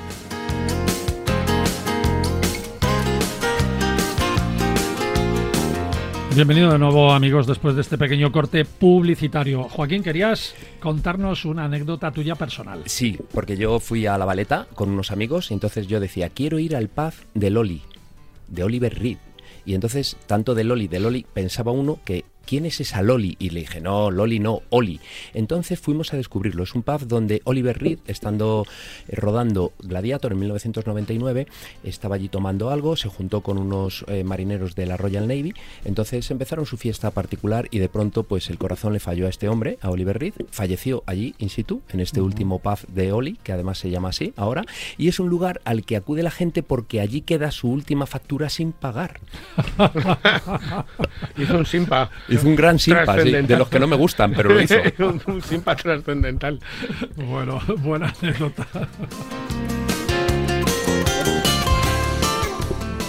Bienvenido 6.37 6.70
de 6.70 6.78
nuevo 6.78 7.11
amigos 7.11 7.48
después 7.48 7.74
de 7.74 7.80
este 7.80 7.98
pequeño 7.98 8.30
corte 8.30 8.64
publicitario. 8.64 9.64
Joaquín, 9.64 10.04
querías 10.04 10.54
contarnos 10.78 11.44
una 11.44 11.64
anécdota 11.64 12.12
tuya 12.12 12.37
personal. 12.37 12.85
Sí, 12.87 13.18
porque 13.32 13.56
yo 13.56 13.80
fui 13.80 14.06
a 14.06 14.16
la 14.16 14.24
baleta 14.24 14.68
con 14.76 14.90
unos 14.90 15.11
amigos 15.11 15.50
y 15.50 15.54
entonces 15.54 15.88
yo 15.88 15.98
decía, 15.98 16.28
quiero 16.28 16.61
ir 16.61 16.76
al 16.76 16.87
pub 16.87 17.12
de 17.35 17.50
Loli, 17.50 17.82
de 18.46 18.62
Oliver 18.62 18.96
Reed. 18.96 19.18
Y 19.64 19.74
entonces, 19.74 20.16
tanto 20.28 20.54
de 20.54 20.62
Loli, 20.62 20.87
de 20.87 21.00
Loli, 21.00 21.26
pensaba 21.35 21.72
uno 21.72 21.98
que, 22.04 22.24
¿quién 22.46 22.64
es 22.64 22.80
esa 22.80 23.02
Loli? 23.02 23.37
Y 23.38 23.50
le 23.50 23.61
dije, 23.61 23.80
no, 23.80 24.11
Loli 24.11 24.38
no, 24.38 24.62
Oli. 24.70 25.00
Entonces 25.35 25.78
fuimos 25.78 26.14
a 26.14 26.16
descubrirlo. 26.16 26.62
Es 26.62 26.74
un 26.74 26.82
pub 26.82 27.06
donde 27.06 27.42
Oliver 27.44 27.78
Reed, 27.78 27.98
estando 28.06 28.64
eh, 29.09 29.16
rodando 29.16 29.72
Gladiator 29.80 30.32
en 30.32 30.38
1999, 30.38 31.46
estaba 31.85 32.14
allí 32.14 32.28
tomando 32.28 32.70
algo, 32.70 32.96
se 32.96 33.09
juntó 33.09 33.42
con 33.42 33.59
unos 33.59 34.04
eh, 34.09 34.24
marineros 34.24 34.74
de 34.74 34.87
la 34.87 34.96
Royal 34.96 35.26
Navy, 35.26 35.54
entonces 35.85 36.30
empezaron 36.30 36.66
su 36.66 36.76
fiesta 36.76 37.11
particular 37.11 37.68
y 37.70 37.78
de 37.78 37.88
pronto 37.88 38.22
pues 38.22 38.48
el 38.50 38.59
corazón 38.59 38.92
le 38.92 39.00
falló 39.00 39.26
a 39.26 39.30
este 39.30 39.48
hombre, 39.48 39.78
a 39.80 39.90
Oliver 39.90 40.18
Reed, 40.18 40.35
falleció 40.50 41.02
allí 41.06 41.35
in 41.38 41.50
situ, 41.50 41.82
en 41.90 42.00
este 42.00 42.20
último 42.20 42.61
pub 42.61 42.78
de 42.88 43.12
Oli, 43.12 43.38
que 43.42 43.52
además 43.52 43.78
se 43.78 43.90
llama 43.90 44.11
así 44.11 44.32
ahora, 44.37 44.64
y 44.96 45.09
es 45.09 45.18
un 45.20 45.28
lugar 45.28 45.61
al 45.64 45.85
que 45.85 45.96
acude 45.96 46.22
la 46.22 46.30
gente 46.30 46.62
porque 46.62 47.00
allí 47.00 47.22
queda 47.22 47.50
su 47.50 47.68
última 47.68 48.06
factura 48.06 48.48
sin 48.48 48.72
pagar. 48.72 49.20
Hizo 51.37 51.59
un 51.59 51.66
simpa. 51.66 52.11
Hizo 52.37 52.49
un 52.49 52.57
gran 52.57 52.79
simpa, 52.79 53.20
sí, 53.22 53.31
de 53.31 53.57
los 53.57 53.68
que 53.68 53.81
no 53.81 53.87
me 53.87 53.96
gustan, 53.96 54.33
pero 54.33 54.51
lo 54.51 54.61
hizo. 54.61 54.77
un, 54.99 55.20
un 55.27 55.42
simpa 55.42 55.75
trascendental. 55.77 56.59
Bueno, 57.16 57.61
buena 57.79 58.12
anécdota. 58.20 58.66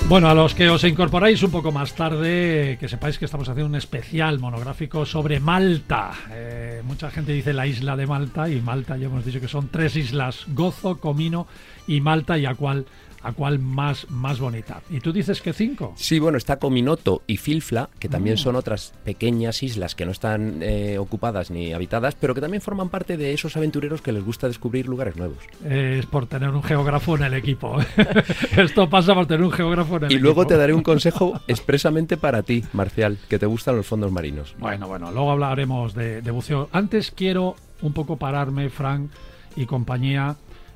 Bueno, 0.09 0.29
a 0.29 0.33
los 0.33 0.55
que 0.55 0.69
os 0.69 0.85
incorporáis 0.85 1.43
un 1.43 1.51
poco 1.51 1.73
más 1.73 1.93
tarde, 1.93 2.77
que 2.79 2.87
sepáis 2.87 3.19
que 3.19 3.25
estamos 3.25 3.49
haciendo 3.49 3.67
un 3.67 3.75
especial 3.75 4.39
monográfico 4.39 5.05
sobre 5.05 5.41
Malta. 5.41 6.11
Eh, 6.31 6.81
mucha 6.85 7.11
gente 7.11 7.33
dice 7.33 7.51
la 7.51 7.67
isla 7.67 7.97
de 7.97 8.07
Malta 8.07 8.47
y 8.47 8.61
Malta 8.61 8.95
ya 8.95 9.07
hemos 9.07 9.25
dicho 9.25 9.41
que 9.41 9.49
son 9.49 9.67
tres 9.67 9.97
islas, 9.97 10.45
Gozo, 10.47 11.01
Comino 11.01 11.45
y 11.87 11.99
Malta 11.99 12.37
y 12.37 12.45
a 12.45 12.55
cuál 12.55 12.85
a 13.27 13.33
cuál 13.33 13.59
más 13.59 14.09
más 14.09 14.39
bonita. 14.39 14.81
Y 14.89 14.99
tú 15.01 15.11
dices 15.11 15.41
que 15.41 15.51
cinco. 15.53 15.93
Sí, 15.97 16.19
bueno, 16.19 16.37
está 16.37 16.57
Cominoto 16.59 17.23
y 17.27 17.37
Filfla, 17.37 17.89
que 17.99 18.07
también 18.09 18.37
son 18.37 18.55
otras 18.55 18.93
pequeñas 19.03 19.63
islas 19.63 19.95
que 19.95 20.05
no 20.05 20.11
están 20.11 20.59
eh, 20.61 20.97
ocupadas 20.97 21.51
ni 21.51 21.73
habitadas, 21.73 22.15
pero 22.15 22.33
que 22.33 22.41
también 22.41 22.61
forman 22.61 22.89
parte 22.89 23.17
de 23.17 23.33
esos 23.33 23.57
aventureros 23.57 24.01
que 24.01 24.11
les 24.11 24.23
gusta 24.23 24.47
descubrir 24.47 24.87
lugares 24.87 25.17
nuevos. 25.17 25.37
Eh, 25.65 25.97
es 25.99 26.05
por 26.05 26.25
tener 26.27 26.49
un 26.51 26.63
geógrafo 26.63 27.15
en 27.17 27.23
el 27.23 27.33
equipo. 27.33 27.77
Esto 28.57 28.89
pasa 28.89 29.13
por 29.13 29.25
tener 29.25 29.43
un 29.43 29.51
geógrafo 29.51 29.97
en 29.97 30.05
el 30.05 30.11
Y 30.11 30.15
equipo. 30.15 30.23
luego 30.23 30.47
te 30.47 30.55
daré 30.57 30.73
un 30.73 30.83
consejo 30.83 31.39
expresamente 31.47 32.15
para 32.17 32.43
ti, 32.43 32.63
Marcial, 32.73 33.17
que 33.29 33.39
te 33.39 33.45
gustan 33.45 33.75
los 33.75 33.85
fondos 33.87 34.11
marinos. 34.11 34.55
Bueno, 34.57 34.87
bueno, 34.87 35.11
luego 35.11 35.31
hablaremos 35.31 35.93
de, 35.93 36.21
de 36.21 36.31
buceo. 36.31 36.69
Antes 36.71 37.11
quiero 37.11 37.55
un 37.81 37.93
poco 37.93 38.15
pararme, 38.17 38.69
Frank 38.69 39.09
y 39.55 39.65
compañía, 39.65 40.35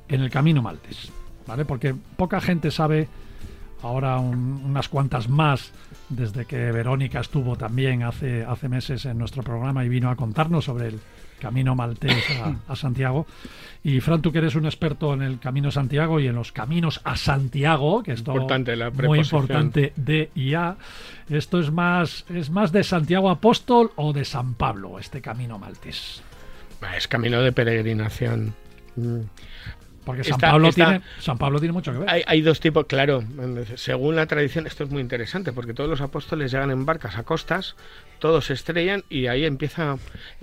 en 0.09 0.21
el 0.21 0.29
camino 0.29 0.61
Maltes, 0.61 1.11
¿vale? 1.47 1.65
Porque 1.65 1.93
poca 2.17 2.39
gente 2.41 2.71
sabe, 2.71 3.07
ahora 3.81 4.17
un- 4.19 4.61
unas 4.65 4.89
cuantas 4.89 5.27
más, 5.29 5.71
desde 6.09 6.45
que 6.45 6.71
Verónica 6.71 7.19
estuvo 7.21 7.55
también 7.55 8.03
hace, 8.03 8.43
hace 8.43 8.69
meses 8.69 9.05
en 9.05 9.17
nuestro 9.17 9.43
programa 9.43 9.83
y 9.85 9.89
vino 9.89 10.09
a 10.09 10.15
contarnos 10.15 10.65
sobre 10.65 10.87
el 10.89 10.99
camino 11.39 11.73
maltés 11.73 12.23
a, 12.39 12.71
a 12.71 12.75
Santiago. 12.75 13.25
Y 13.83 13.99
Fran, 13.99 14.21
tú 14.21 14.31
que 14.31 14.37
eres 14.37 14.53
un 14.53 14.65
experto 14.65 15.13
en 15.15 15.23
el 15.23 15.39
camino 15.39 15.71
Santiago 15.71 16.19
y 16.19 16.27
en 16.27 16.35
los 16.35 16.51
caminos 16.51 17.01
a 17.03 17.15
Santiago, 17.15 18.03
que 18.03 18.11
esto 18.11 18.33
Importante 18.33 18.75
la 18.75 18.91
muy 18.91 19.19
importante 19.19 19.93
de 19.95 20.29
y 20.35 20.53
a. 20.53 20.75
Esto 21.29 21.59
es 21.59 21.71
más, 21.71 22.25
es 22.29 22.51
más 22.51 22.71
de 22.71 22.83
Santiago 22.83 23.31
Apóstol 23.31 23.89
o 23.95 24.13
de 24.13 24.23
San 24.23 24.53
Pablo, 24.53 24.99
este 24.99 25.21
camino 25.21 25.57
maltés. 25.57 26.21
Es 26.95 27.07
camino 27.07 27.41
de 27.41 27.51
peregrinación. 27.51 28.53
Porque 30.05 30.23
San, 30.23 30.33
Está- 30.33 30.51
Pablo, 30.51 30.69
está- 30.69 30.85
tiene, 30.85 31.01
San 31.19 31.37
Pablo 31.37 31.59
tiene 31.59 31.73
mucho 31.73 31.91
que 31.91 31.99
ver. 31.99 32.09
Hay, 32.09 32.23
hay 32.25 32.41
dos 32.41 32.59
tipos, 32.59 32.85
claro. 32.87 33.23
Según 33.75 34.15
la 34.15 34.25
tradición, 34.25 34.65
esto 34.65 34.83
es 34.83 34.89
muy 34.89 35.01
interesante 35.01 35.51
porque 35.53 35.73
todos 35.75 35.89
los 35.89 36.01
apóstoles 36.01 36.51
llegan 36.51 36.71
en 36.71 36.85
barcas 36.87 37.17
a 37.17 37.23
costas, 37.23 37.75
todos 38.17 38.45
se 38.45 38.53
estrellan 38.53 39.03
y 39.09 39.27
ahí 39.27 39.45
empieza. 39.45 39.97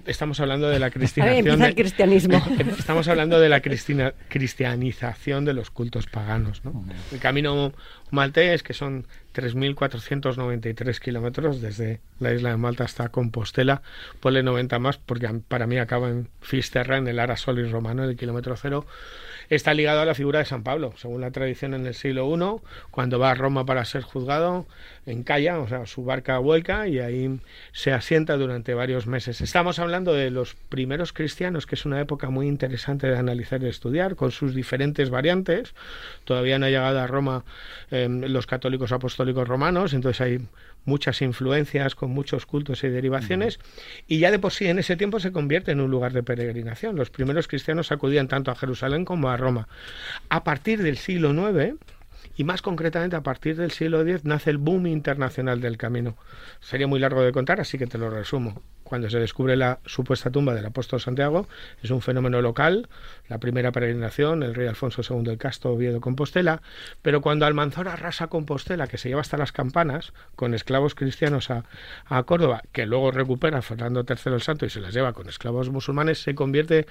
Estamos 0.07 0.39
hablando 0.41 0.69
de 0.69 0.79
la 0.79 0.87
Ahí 0.87 0.93
cristianización. 0.93 1.47
empieza 1.49 1.69
el 1.69 1.75
de- 1.75 1.83
cristianismo. 1.83 2.43
Estamos 2.79 3.09
hablando 3.09 3.41
de 3.41 3.49
la 3.49 3.61
cristina- 3.61 4.15
cristianización 4.29 5.45
de 5.45 5.55
los 5.55 5.71
cultos 5.71 6.07
paganos. 6.07 6.65
¿no? 6.65 6.85
El 7.13 7.19
camino 7.19 7.73
maltés, 8.13 8.63
que 8.63 8.75
son 8.75 9.07
3.493 9.35 10.99
kilómetros 11.01 11.61
desde 11.61 12.01
la 12.21 12.33
isla 12.33 12.51
de 12.51 12.57
Malta 12.57 12.85
hasta 12.85 13.09
Compostela, 13.11 13.83
ponle 14.21 14.43
90 14.43 14.79
más 14.79 14.99
porque 14.99 15.29
para 15.49 15.67
mí 15.67 15.79
acaba 15.79 16.09
en 16.09 16.29
Fisterra, 16.41 16.97
en 16.99 17.09
el 17.09 17.19
Ara 17.19 17.37
Solis 17.37 17.71
romano, 17.71 18.05
en 18.05 18.11
el 18.11 18.17
kilómetro 18.17 18.57
cero 18.57 18.87
está 19.51 19.75
ligado 19.75 20.01
a 20.01 20.05
la 20.05 20.15
figura 20.15 20.41
de 20.41 20.45
San 20.45 20.63
Pablo. 20.63 20.93
Según 20.97 21.21
la 21.21 21.31
tradición 21.31 21.75
en 21.75 21.87
el 21.87 21.95
siglo 21.95 22.29
I, 22.35 22.61
cuando 22.91 23.19
va 23.19 23.31
a 23.31 23.35
Roma 23.35 23.65
para 23.65 23.85
ser 23.85 24.03
juzgado, 24.03 24.67
encalla, 25.07 25.59
o 25.59 25.69
sea, 25.69 25.87
su 25.87 26.05
barca 26.05 26.39
vuelca 26.39 26.87
y 26.89 26.99
ahí 26.99 27.41
se 27.73 27.93
asienta 27.93 28.37
durante 28.37 28.75
varios 28.75 29.07
meses. 29.07 29.41
Estamos 29.41 29.79
hablando 29.79 30.13
de 30.13 30.31
los 30.31 30.55
primeros 30.69 31.13
cristianos, 31.13 31.67
que 31.67 31.75
es 31.75 31.87
una 31.87 32.01
época 32.01 32.31
muy 32.31 32.47
interesante 32.47 33.07
de 33.07 33.17
analizar 33.17 33.63
y 33.63 33.67
estudiar, 33.67 34.17
con 34.17 34.31
sus 34.31 34.55
diferentes 34.55 35.11
variantes. 35.11 35.75
Todavía 36.25 36.59
no 36.59 36.67
ha 36.67 36.71
llegado 36.71 36.99
a 36.99 37.07
Roma 37.07 37.45
em, 37.91 38.23
los 38.23 38.47
católicos 38.47 38.93
apostólicos 38.93 39.49
romanos, 39.49 39.95
entonces 39.95 40.21
hay 40.21 40.41
muchas 40.89 41.23
influencias, 41.23 41.95
con 41.95 42.11
muchos 42.11 42.47
cultos 42.47 42.83
y 42.83 42.89
derivaciones, 42.89 43.61
y 44.09 44.19
ya 44.19 44.31
de 44.33 44.39
por 44.39 44.53
sí 44.53 44.67
en 44.67 44.79
ese 44.79 44.97
tiempo 44.97 45.21
se 45.21 45.31
convierte 45.31 45.71
en 45.71 45.81
un 45.81 45.91
lugar 45.91 46.13
de 46.13 46.23
peregrinación. 46.23 46.97
Los 46.97 47.11
primeros 47.11 47.47
cristianos 47.47 47.93
acudían 47.93 48.27
tanto 48.27 48.51
a 48.51 48.57
Jerusalén 48.57 49.05
como 49.05 49.29
a 49.29 49.37
Roma. 49.37 49.69
A 50.29 50.43
partir 50.43 50.83
del 50.83 50.97
siglo 50.97 51.31
IX, 51.31 51.77
y 52.37 52.45
más 52.45 52.63
concretamente 52.63 53.17
a 53.17 53.23
partir 53.23 53.57
del 53.57 53.71
siglo 53.71 54.01
X 54.01 54.25
nace 54.25 54.51
el 54.51 54.59
boom 54.59 54.87
internacional 54.87 55.61
del 55.61 55.77
camino. 55.77 56.17
Sería 56.61 56.87
muy 56.87 57.01
largo 57.01 57.23
de 57.23 57.33
contar, 57.33 57.61
así 57.61 57.79
que 57.79 57.87
te 57.87 57.99
lo 57.99 58.11
resumo 58.11 58.63
cuando 58.89 59.11
se 59.11 59.19
descubre 59.19 59.55
la 59.55 59.81
supuesta 59.85 60.31
tumba 60.31 60.55
del 60.55 60.65
apóstol 60.65 61.01
Santiago, 61.01 61.47
es 61.83 61.91
un 61.91 62.01
fenómeno 62.01 62.41
local, 62.41 62.89
la 63.29 63.39
primera 63.39 63.71
peregrinación, 63.71 64.43
el 64.43 64.55
rey 64.55 64.67
Alfonso 64.67 65.03
II 65.03 65.25
del 65.25 65.37
Casto, 65.37 65.71
Oviedo, 65.71 66.01
Compostela, 66.01 66.63
pero 67.03 67.21
cuando 67.21 67.45
Almanzora 67.45 67.93
arrasa 67.93 68.29
Compostela, 68.29 68.87
que 68.87 68.97
se 68.97 69.11
lleva 69.11 69.21
hasta 69.21 69.37
las 69.37 69.53
campanas, 69.53 70.15
con 70.37 70.55
esclavos 70.55 70.95
cristianos 70.95 71.51
a, 71.51 71.65
Córdoba, 72.25 72.63
que 72.73 72.87
luego 72.87 73.11
recupera 73.11 73.61
Fernando 73.63 74.05
III 74.09 74.33
el 74.33 74.43
Santo 74.43 74.65
y 74.65 74.71
se 74.71 74.81
las 74.81 74.95
lleva 74.95 75.13
con 75.13 75.29
esclavos 75.29 75.69
musulmanes, 75.69 76.23
se 76.23 76.35
convierte 76.35 76.87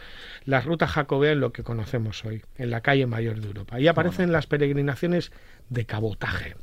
la 0.46 0.62
ruta 0.62 0.88
jacobea 0.88 1.32
en 1.32 1.40
lo 1.40 1.52
que 1.52 1.64
conocemos 1.64 2.24
hoy, 2.26 2.44
en 2.58 2.70
la 2.70 2.82
calle 2.82 3.08
mayor 3.08 3.42
de 3.42 3.48
Europa. 3.48 3.80
Y 3.80 3.88
aparecen 3.88 4.32
las 4.32 4.46
peregrinaciones 4.46 5.32
de 5.70 5.86
cabotaje, 5.86 6.56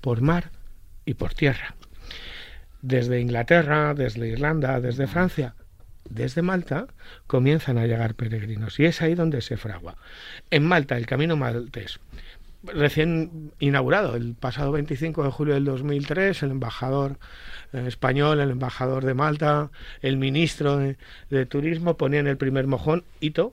por 0.00 0.20
mar 0.20 0.50
y 1.04 1.14
por 1.14 1.32
tierra 1.32 1.74
desde 2.86 3.20
Inglaterra, 3.20 3.94
desde 3.94 4.28
Irlanda, 4.28 4.80
desde 4.80 5.08
Francia, 5.08 5.54
desde 6.08 6.40
Malta, 6.42 6.86
comienzan 7.26 7.78
a 7.78 7.86
llegar 7.86 8.14
peregrinos. 8.14 8.78
Y 8.78 8.84
es 8.84 9.02
ahí 9.02 9.16
donde 9.16 9.40
se 9.40 9.56
fragua. 9.56 9.96
En 10.50 10.64
Malta, 10.64 10.96
el 10.96 11.04
camino 11.04 11.36
maltés, 11.36 11.98
recién 12.62 13.52
inaugurado, 13.58 14.14
el 14.14 14.34
pasado 14.34 14.70
25 14.70 15.24
de 15.24 15.30
julio 15.30 15.54
del 15.54 15.64
2003, 15.64 16.44
el 16.44 16.52
embajador 16.52 17.18
eh, 17.72 17.84
español, 17.88 18.38
el 18.38 18.50
embajador 18.50 19.04
de 19.04 19.14
Malta, 19.14 19.70
el 20.00 20.16
ministro 20.16 20.78
de, 20.78 21.46
Turismo 21.46 21.96
ponían 21.96 22.28
el 22.28 22.36
primer 22.36 22.68
mojón, 22.68 23.02
hito. 23.20 23.52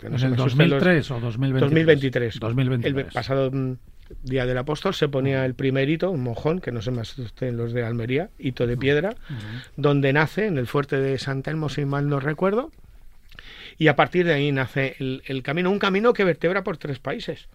Que 0.00 0.08
no 0.08 0.16
¿En 0.16 0.24
el 0.24 0.36
2003 0.36 1.10
o 1.10 1.20
2023? 1.20 2.38
2023. 2.38 3.06
El 3.06 3.12
pasado 3.12 3.50
mm, 3.50 3.74
Día 4.22 4.46
del 4.46 4.58
Apóstol 4.58 4.94
se 4.94 5.08
ponía 5.08 5.44
el 5.44 5.54
primer 5.54 5.88
hito, 5.88 6.10
un 6.10 6.22
mojón, 6.22 6.60
que 6.60 6.72
no 6.72 6.82
sé 6.82 6.90
más 6.90 7.16
en 7.40 7.56
los 7.56 7.72
de 7.72 7.84
Almería, 7.84 8.30
hito 8.38 8.66
de 8.66 8.76
piedra, 8.76 9.14
donde 9.76 10.12
nace 10.12 10.46
en 10.46 10.58
el 10.58 10.66
fuerte 10.66 10.98
de 10.98 11.18
San 11.18 11.42
Telmo, 11.42 11.68
si 11.68 11.84
mal 11.84 12.08
no 12.08 12.20
recuerdo, 12.20 12.70
y 13.78 13.88
a 13.88 13.96
partir 13.96 14.26
de 14.26 14.34
ahí 14.34 14.52
nace 14.52 14.96
el, 14.98 15.42
camino, 15.42 15.70
un 15.70 15.78
camino 15.78 16.12
que 16.12 16.24
vertebra 16.24 16.62
por 16.62 16.76
tres 16.76 16.98
países. 16.98 17.48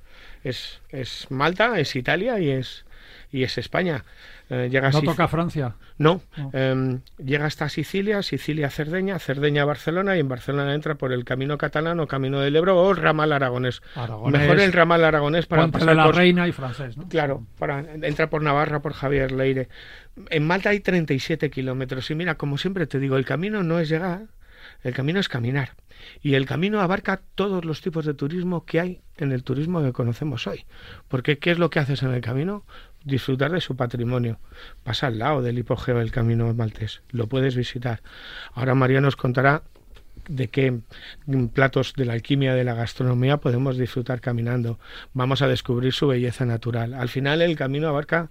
Es, 0.44 0.82
es 0.90 1.28
Malta, 1.30 1.80
es 1.80 1.96
Italia 1.96 2.40
y 2.40 2.50
es, 2.50 2.86
y 3.32 3.44
es 3.44 3.58
España. 3.58 4.04
Eh, 4.50 4.70
llega 4.72 4.90
¿No 4.90 5.02
toca 5.02 5.28
Francia? 5.28 5.76
No, 5.98 6.22
em, 6.54 7.02
llega 7.18 7.46
hasta 7.46 7.70
Sicilia, 7.70 8.24
Sicilia 8.24 8.70
Cerdeña, 8.70 9.20
Cerdeña 9.20 9.66
Barcelona 9.66 10.18
y 10.18 10.20
en 10.20 10.28
Barcelona 10.28 10.74
entra 10.74 10.96
por 10.96 11.14
el 11.14 11.24
camino 11.26 11.58
catalán 11.58 12.00
o 12.00 12.08
camino 12.08 12.40
del 12.40 12.56
Ebro 12.56 12.78
o 12.78 12.94
ramal 12.94 13.32
aragonés. 13.32 13.82
Mejor 14.26 14.60
el 14.60 14.74
ramal 14.74 15.04
aragonés 15.04 15.46
para 15.46 15.68
pasar 15.68 15.96
la 15.96 16.12
reina 16.12 16.48
y 16.48 16.52
francés, 16.52 16.98
¿no? 16.98 17.08
Claro, 17.08 17.46
para 17.60 17.80
entra 17.80 18.30
por 18.30 18.42
Navarra, 18.42 18.82
por 18.82 18.94
Javier 18.94 19.32
Leire. 19.32 19.70
En 20.30 20.48
Malta 20.48 20.70
hay 20.70 20.80
37 20.80 21.50
kilómetros 21.50 22.10
y 22.10 22.16
mira, 22.16 22.36
como 22.36 22.58
siempre 22.58 22.88
te 22.88 23.00
digo, 23.00 23.18
el 23.18 23.26
camino 23.26 23.64
no 23.64 23.80
es 23.80 23.90
llegar, 23.90 24.24
el 24.84 24.94
camino 24.94 25.20
es 25.20 25.30
caminar. 25.30 25.76
Y 26.22 26.36
el 26.36 26.46
camino 26.46 26.80
abarca 26.80 27.22
todos 27.36 27.66
los 27.66 27.82
tipos 27.82 28.06
de 28.06 28.14
turismo 28.14 28.66
que 28.66 28.80
hay 28.80 29.02
en 29.18 29.34
el 29.34 29.44
turismo 29.44 29.84
que 29.84 29.92
conocemos 29.92 30.48
hoy. 30.48 30.66
Porque 31.08 31.40
¿qué 31.40 31.52
es 31.52 31.60
lo 31.60 31.70
que 31.70 31.80
haces 31.80 32.04
en 32.04 32.14
el 32.14 32.22
camino? 32.22 32.64
disfrutar 33.04 33.52
de 33.52 33.62
su 33.62 33.76
patrimonio. 33.76 34.40
Pasa 34.84 35.08
al 35.08 35.20
lado 35.20 35.42
del 35.42 35.60
hipogeo 35.60 35.98
del 36.00 36.12
camino 36.12 36.54
maltés, 36.54 37.02
lo 37.12 37.28
puedes 37.28 37.56
visitar. 37.56 38.02
Ahora 38.54 38.76
María 38.76 39.02
nos 39.02 39.16
contará 39.16 39.64
de 40.28 40.50
qué 40.50 40.80
platos 41.54 41.94
de 41.96 42.06
la 42.06 42.14
alquimia 42.14 42.54
de 42.54 42.64
la 42.64 42.74
gastronomía 42.74 43.38
podemos 43.38 43.78
disfrutar 43.78 44.22
caminando. 44.22 44.80
Vamos 45.14 45.42
a 45.42 45.48
descubrir 45.48 45.94
su 45.94 46.08
belleza 46.08 46.46
natural. 46.46 46.94
Al 46.94 47.10
final 47.10 47.42
el 47.42 47.56
camino 47.56 47.88
abarca 47.88 48.30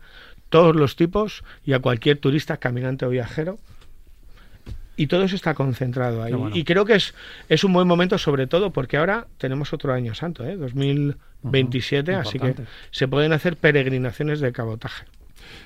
todos 0.49 0.77
los 0.77 0.97
tipos 0.97 1.45
y 1.65 1.73
a 1.73 1.81
cualquier 1.81 2.19
turista, 2.19 2.59
caminante 2.59 3.07
o 3.07 3.11
viajero 3.11 3.59
y 4.99 5.07
todo 5.07 5.23
eso 5.23 5.37
está 5.37 5.55
concentrado 5.55 6.23
ahí. 6.23 6.35
Y 6.53 6.65
creo 6.65 6.85
que 6.85 6.97
es, 6.97 7.15
es 7.49 7.65
un 7.65 7.73
buen 7.73 7.87
momento, 7.87 8.19
sobre 8.19 8.47
todo 8.47 8.73
porque 8.73 8.97
ahora 8.97 9.29
tenemos 9.39 9.73
otro 9.73 9.95
año 9.95 10.13
santo, 10.15 10.45
¿eh? 10.45 10.57
2027, 10.57 12.15
así 12.17 12.39
que 12.39 12.55
se 12.91 13.07
pueden 13.09 13.33
hacer 13.33 13.57
peregrinaciones 13.57 14.41
de 14.41 14.53
cabotaje. 14.53 15.07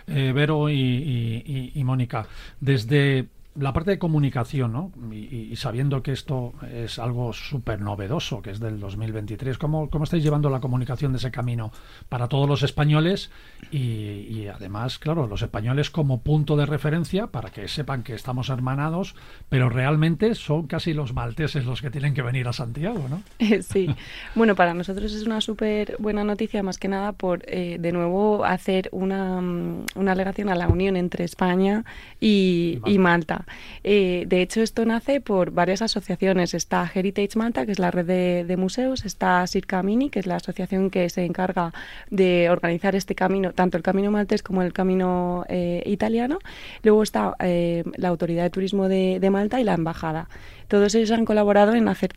Eh, 0.07 0.33
Vero 0.35 0.69
y 0.69 1.83
Mónica, 1.85 2.27
desde 2.61 3.27
la 3.55 3.73
parte 3.75 3.91
de 3.91 3.99
comunicación, 3.99 4.73
¿no? 4.73 4.93
Y, 5.13 5.55
sabiendo 5.57 6.03
que 6.03 6.13
esto 6.13 6.55
es 6.73 6.99
algo 6.99 7.33
súper 7.35 7.81
novedoso, 7.81 8.41
que 8.41 8.51
es 8.51 8.61
del 8.61 8.81
2023, 8.81 9.59
¿cómo, 9.59 9.91
¿cómo 9.91 10.05
estáis 10.05 10.23
llevando 10.23 10.49
la 10.49 10.61
comunicación 10.61 11.13
de 11.13 11.19
ese 11.19 11.31
camino 11.31 11.71
para 12.09 12.29
todos 12.29 12.49
los 12.49 12.63
españoles? 12.63 13.31
Y, 13.71 14.47
además, 14.47 14.99
claro, 14.99 15.27
los 15.27 15.43
españoles 15.43 15.91
como 15.91 16.23
punto 16.23 16.57
de 16.57 16.65
referencia 16.65 17.27
para 17.27 17.51
que 17.51 17.69
sepan 17.69 18.03
que 18.03 18.15
estamos 18.15 18.49
hermanados, 18.49 19.15
pero 19.51 19.69
realmente 19.69 20.35
son 20.35 20.67
casi 20.67 20.95
los 20.95 21.13
malteses 21.13 21.67
los 21.67 21.83
que 21.83 21.91
tienen 21.91 22.15
que 22.15 22.23
venir 22.23 22.49
a 22.49 22.53
Santiago, 22.53 23.07
¿no? 23.09 23.23
Sí, 23.63 23.95
bueno, 24.35 24.55
para 24.55 24.75
nosotros 24.75 25.13
es 25.13 25.25
una 25.25 25.41
súper 25.41 25.97
buena 25.99 26.25
noticia, 26.25 26.63
más 26.63 26.79
que 26.79 26.89
nada 26.89 27.13
por, 27.13 27.43
eh, 27.47 27.77
de 27.79 27.93
nuevo, 27.93 28.45
hacer 28.45 28.89
una, 28.93 29.39
una 29.39 30.13
alegación 30.13 30.49
a 30.49 30.55
la 30.55 30.69
unión 30.69 30.97
entre 30.97 31.25
España 31.25 31.85
y 32.19 32.81
Malta. 32.99 33.42
Eh, 33.85 34.25
de 34.27 34.43
hecho, 34.43 34.61
esto 34.61 34.85
nace 34.85 35.21
por 35.21 35.51
varias 35.51 35.83
asociaciones. 35.83 36.55
Está 36.55 36.91
Heritage 36.93 37.37
Malta, 37.37 37.67
que 37.67 37.73
es 37.73 37.79
la 37.79 37.91
red 37.91 38.47
de, 38.47 38.57
museos, 38.57 39.05
está 39.05 39.47
Sircamini, 39.47 40.11
que 40.11 40.21
es 40.21 40.27
la 40.27 40.37
asociación 40.37 40.91
que 40.91 41.09
se 41.09 41.25
encarga 41.25 41.73
de 42.11 42.49
organizar 42.51 42.95
este 42.95 43.15
camino, 43.15 43.53
tanto 43.53 43.77
el 43.77 43.83
camino 43.83 44.11
maltés 44.11 44.43
como 44.43 44.63
el 44.63 44.73
camino 44.73 45.45
eh, 45.49 45.83
italiano. 45.87 46.39
Luego 46.83 47.03
está 47.03 47.35
eh, 47.41 47.85
la 47.97 48.09
Autoridad 48.09 48.45
de 48.45 48.51
Turismo 48.51 48.89
de, 48.89 49.31
Malta 49.31 49.61
y 49.61 49.65
la 49.65 49.75
Embajada. 49.75 50.29
Todos 50.69 50.95
ellos 50.95 51.11
han 51.11 51.25
colaborado 51.25 51.75
en 51.75 51.89
hacer 51.89 52.13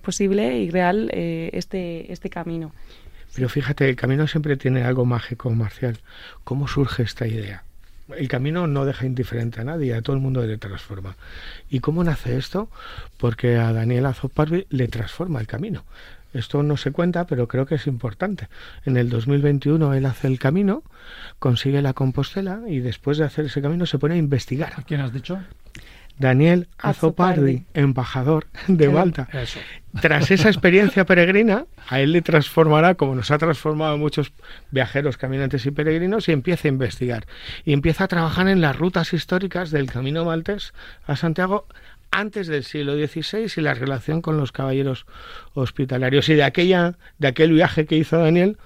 posible 0.00 0.58
y 0.58 0.70
real 0.70 1.10
este, 1.12 2.12
este 2.12 2.28
camino. 2.30 2.72
Pero 3.36 3.50
fíjate, 3.50 3.86
el 3.88 3.96
camino 3.96 4.26
siempre 4.26 4.56
tiene 4.56 4.82
algo 4.82 5.04
mágico, 5.04 5.50
Marcial. 5.50 5.98
¿Cómo 6.42 6.66
surge 6.66 7.02
esta 7.02 7.26
idea? 7.26 7.65
El 8.16 8.28
camino 8.28 8.66
no 8.66 8.84
deja 8.84 9.06
indiferente 9.06 9.60
a 9.60 9.64
nadie, 9.64 9.94
a 9.94 10.02
todo 10.02 10.14
el 10.14 10.22
mundo 10.22 10.44
le 10.44 10.58
transforma. 10.58 11.16
¿Y 11.68 11.80
cómo 11.80 12.04
nace 12.04 12.36
esto? 12.36 12.68
Porque 13.16 13.56
a 13.56 13.72
Daniel 13.72 14.06
Azoparvi 14.06 14.66
le 14.70 14.88
transforma 14.88 15.40
el 15.40 15.46
camino. 15.46 15.84
Esto 16.32 16.62
no 16.62 16.76
se 16.76 16.92
cuenta, 16.92 17.26
pero 17.26 17.48
creo 17.48 17.66
que 17.66 17.76
es 17.76 17.86
importante. 17.86 18.48
En 18.84 18.96
el 18.96 19.08
2021 19.08 19.94
él 19.94 20.06
hace 20.06 20.26
el 20.26 20.38
camino, 20.38 20.82
consigue 21.38 21.80
la 21.80 21.94
Compostela 21.94 22.60
y 22.68 22.80
después 22.80 23.16
de 23.18 23.24
hacer 23.24 23.46
ese 23.46 23.62
camino 23.62 23.86
se 23.86 23.98
pone 23.98 24.14
a 24.14 24.18
investigar. 24.18 24.74
¿A 24.76 24.82
quién 24.82 25.00
has 25.00 25.12
dicho? 25.12 25.38
Daniel 26.18 26.68
Azopardi, 26.78 27.66
embajador 27.74 28.46
de 28.68 28.88
Malta. 28.88 29.28
Tras 30.00 30.30
esa 30.30 30.48
experiencia 30.50 31.04
peregrina, 31.04 31.66
a 31.88 32.00
él 32.00 32.12
le 32.12 32.22
transformará, 32.22 32.94
como 32.94 33.14
nos 33.14 33.30
ha 33.30 33.38
transformado 33.38 33.94
a 33.94 33.96
muchos 33.96 34.32
viajeros, 34.70 35.18
caminantes 35.18 35.66
y 35.66 35.70
peregrinos, 35.70 36.28
y 36.28 36.32
empieza 36.32 36.68
a 36.68 36.70
investigar. 36.70 37.26
Y 37.64 37.72
empieza 37.72 38.04
a 38.04 38.08
trabajar 38.08 38.48
en 38.48 38.60
las 38.60 38.76
rutas 38.76 39.12
históricas 39.12 39.70
del 39.70 39.90
Camino 39.90 40.24
Maltés 40.24 40.72
a 41.06 41.16
Santiago 41.16 41.66
antes 42.10 42.46
del 42.46 42.64
siglo 42.64 42.94
XVI 42.94 43.52
y 43.56 43.60
la 43.60 43.74
relación 43.74 44.22
con 44.22 44.38
los 44.38 44.52
caballeros 44.52 45.06
hospitalarios. 45.52 46.28
Y 46.30 46.34
de, 46.34 46.44
aquella, 46.44 46.96
de 47.18 47.28
aquel 47.28 47.52
viaje 47.52 47.84
que 47.84 47.96
hizo 47.96 48.18
Daniel, 48.18 48.56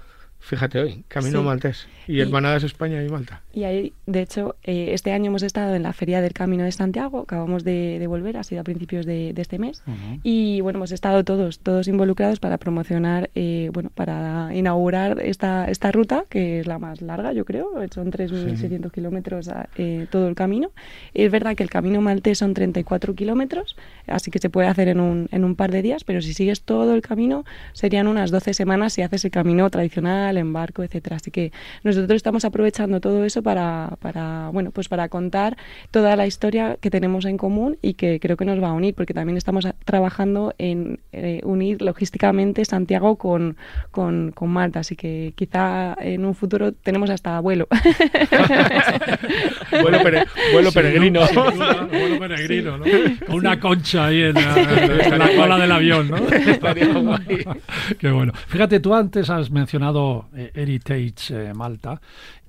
Fíjate 0.42 0.80
hoy, 0.80 1.04
Camino 1.06 1.40
Sí. 1.40 1.44
Maltés. 1.46 1.86
Y, 2.08 2.16
Y- 2.16 2.20
Hermanadas 2.22 2.64
España 2.64 3.02
y 3.04 3.08
Malta. 3.08 3.42
Y 3.52 3.64
ahí, 3.64 3.92
de 4.06 4.22
hecho, 4.22 4.56
eh, 4.64 4.90
este 4.94 5.12
año 5.12 5.26
hemos 5.26 5.42
estado 5.42 5.74
en 5.76 5.82
la 5.82 5.92
Feria 5.92 6.20
del 6.22 6.32
Camino 6.32 6.64
de 6.64 6.72
Santiago, 6.72 7.20
acabamos 7.20 7.62
de, 7.62 7.98
de 7.98 8.06
volver, 8.06 8.36
ha 8.36 8.42
sido 8.42 8.62
a 8.62 8.64
principios 8.64 9.06
de, 9.06 9.32
de 9.32 9.42
este 9.42 9.58
mes. 9.58 9.82
Y 10.24 10.60
bueno, 10.62 10.78
hemos 10.78 10.92
estado 10.92 11.22
todos, 11.24 11.58
todos 11.60 11.86
involucrados 11.88 12.40
para 12.40 12.58
promocionar, 12.58 13.30
eh, 13.34 13.70
bueno, 13.72 13.90
para 13.94 14.50
inaugurar 14.54 15.20
esta, 15.22 15.66
esta 15.70 15.92
ruta, 15.92 16.24
que 16.28 16.60
es 16.60 16.66
la 16.66 16.78
más 16.78 17.00
larga, 17.02 17.32
yo 17.32 17.44
creo, 17.44 17.68
son 17.92 18.10
3.600 18.10 18.90
kilómetros 18.92 19.48
a- 19.48 19.68
eh, 19.76 20.06
todo 20.10 20.26
el 20.26 20.34
camino. 20.34 20.70
Es 21.14 21.30
verdad 21.30 21.54
que 21.54 21.62
el 21.62 21.70
camino 21.70 22.00
maltés 22.00 22.38
son 22.38 22.54
34 22.54 23.14
kilómetros, 23.14 23.76
así 24.06 24.30
que 24.30 24.38
se 24.38 24.48
puede 24.50 24.68
hacer 24.68 24.88
en 24.88 25.00
un, 25.00 25.28
en 25.32 25.44
un 25.44 25.54
par 25.54 25.70
de 25.70 25.82
días, 25.82 26.02
pero 26.02 26.22
si 26.22 26.32
sigues 26.34 26.62
todo 26.62 26.94
el 26.94 27.02
camino 27.02 27.44
serían 27.72 28.06
unas 28.08 28.30
12 28.30 28.54
semanas 28.54 28.94
si 28.94 29.02
haces 29.02 29.24
el 29.24 29.30
camino 29.30 29.68
tradicional, 29.70 30.29
en 30.38 30.52
barco, 30.52 30.82
etcétera. 30.82 31.16
Así 31.16 31.30
que 31.30 31.52
nosotros 31.84 32.16
estamos 32.16 32.44
aprovechando 32.44 33.00
todo 33.00 33.24
eso 33.24 33.42
para, 33.42 33.96
para, 34.00 34.50
bueno, 34.52 34.70
pues 34.70 34.88
para 34.88 35.08
contar 35.08 35.56
toda 35.90 36.16
la 36.16 36.26
historia 36.26 36.76
que 36.80 36.90
tenemos 36.90 37.24
en 37.24 37.36
común 37.36 37.76
y 37.82 37.94
que 37.94 38.20
creo 38.20 38.36
que 38.36 38.44
nos 38.44 38.62
va 38.62 38.68
a 38.68 38.72
unir, 38.72 38.94
porque 38.94 39.14
también 39.14 39.36
estamos 39.36 39.66
trabajando 39.84 40.54
en 40.58 41.00
eh, 41.12 41.40
unir 41.44 41.82
logísticamente 41.82 42.64
Santiago 42.64 43.16
con, 43.16 43.56
con, 43.90 44.32
con 44.32 44.50
Malta, 44.50 44.80
así 44.80 44.96
que 44.96 45.32
quizá 45.36 45.94
en 46.00 46.24
un 46.24 46.34
futuro 46.34 46.72
tenemos 46.72 47.10
hasta 47.10 47.36
abuelo. 47.36 47.66
Vuelo, 49.82 49.98
pere- 50.00 50.26
vuelo 50.52 50.72
peregrino. 50.72 51.20
Vuelo 51.90 52.18
peregrino, 52.18 52.78
¿no? 52.78 52.84
Con 53.26 53.36
una 53.36 53.58
concha 53.60 54.06
ahí 54.06 54.22
en 54.22 54.34
la, 54.34 54.60
en 55.04 55.18
la 55.18 55.28
cola 55.34 55.58
del 55.58 55.72
avión, 55.72 56.10
¿no? 56.10 56.16
Qué 57.98 58.10
bueno. 58.10 58.32
Fíjate, 58.48 58.80
tú 58.80 58.94
antes 58.94 59.30
has 59.30 59.50
mencionado 59.50 60.19
Heritage 60.32 61.48
eh, 61.48 61.52
Malta 61.52 62.00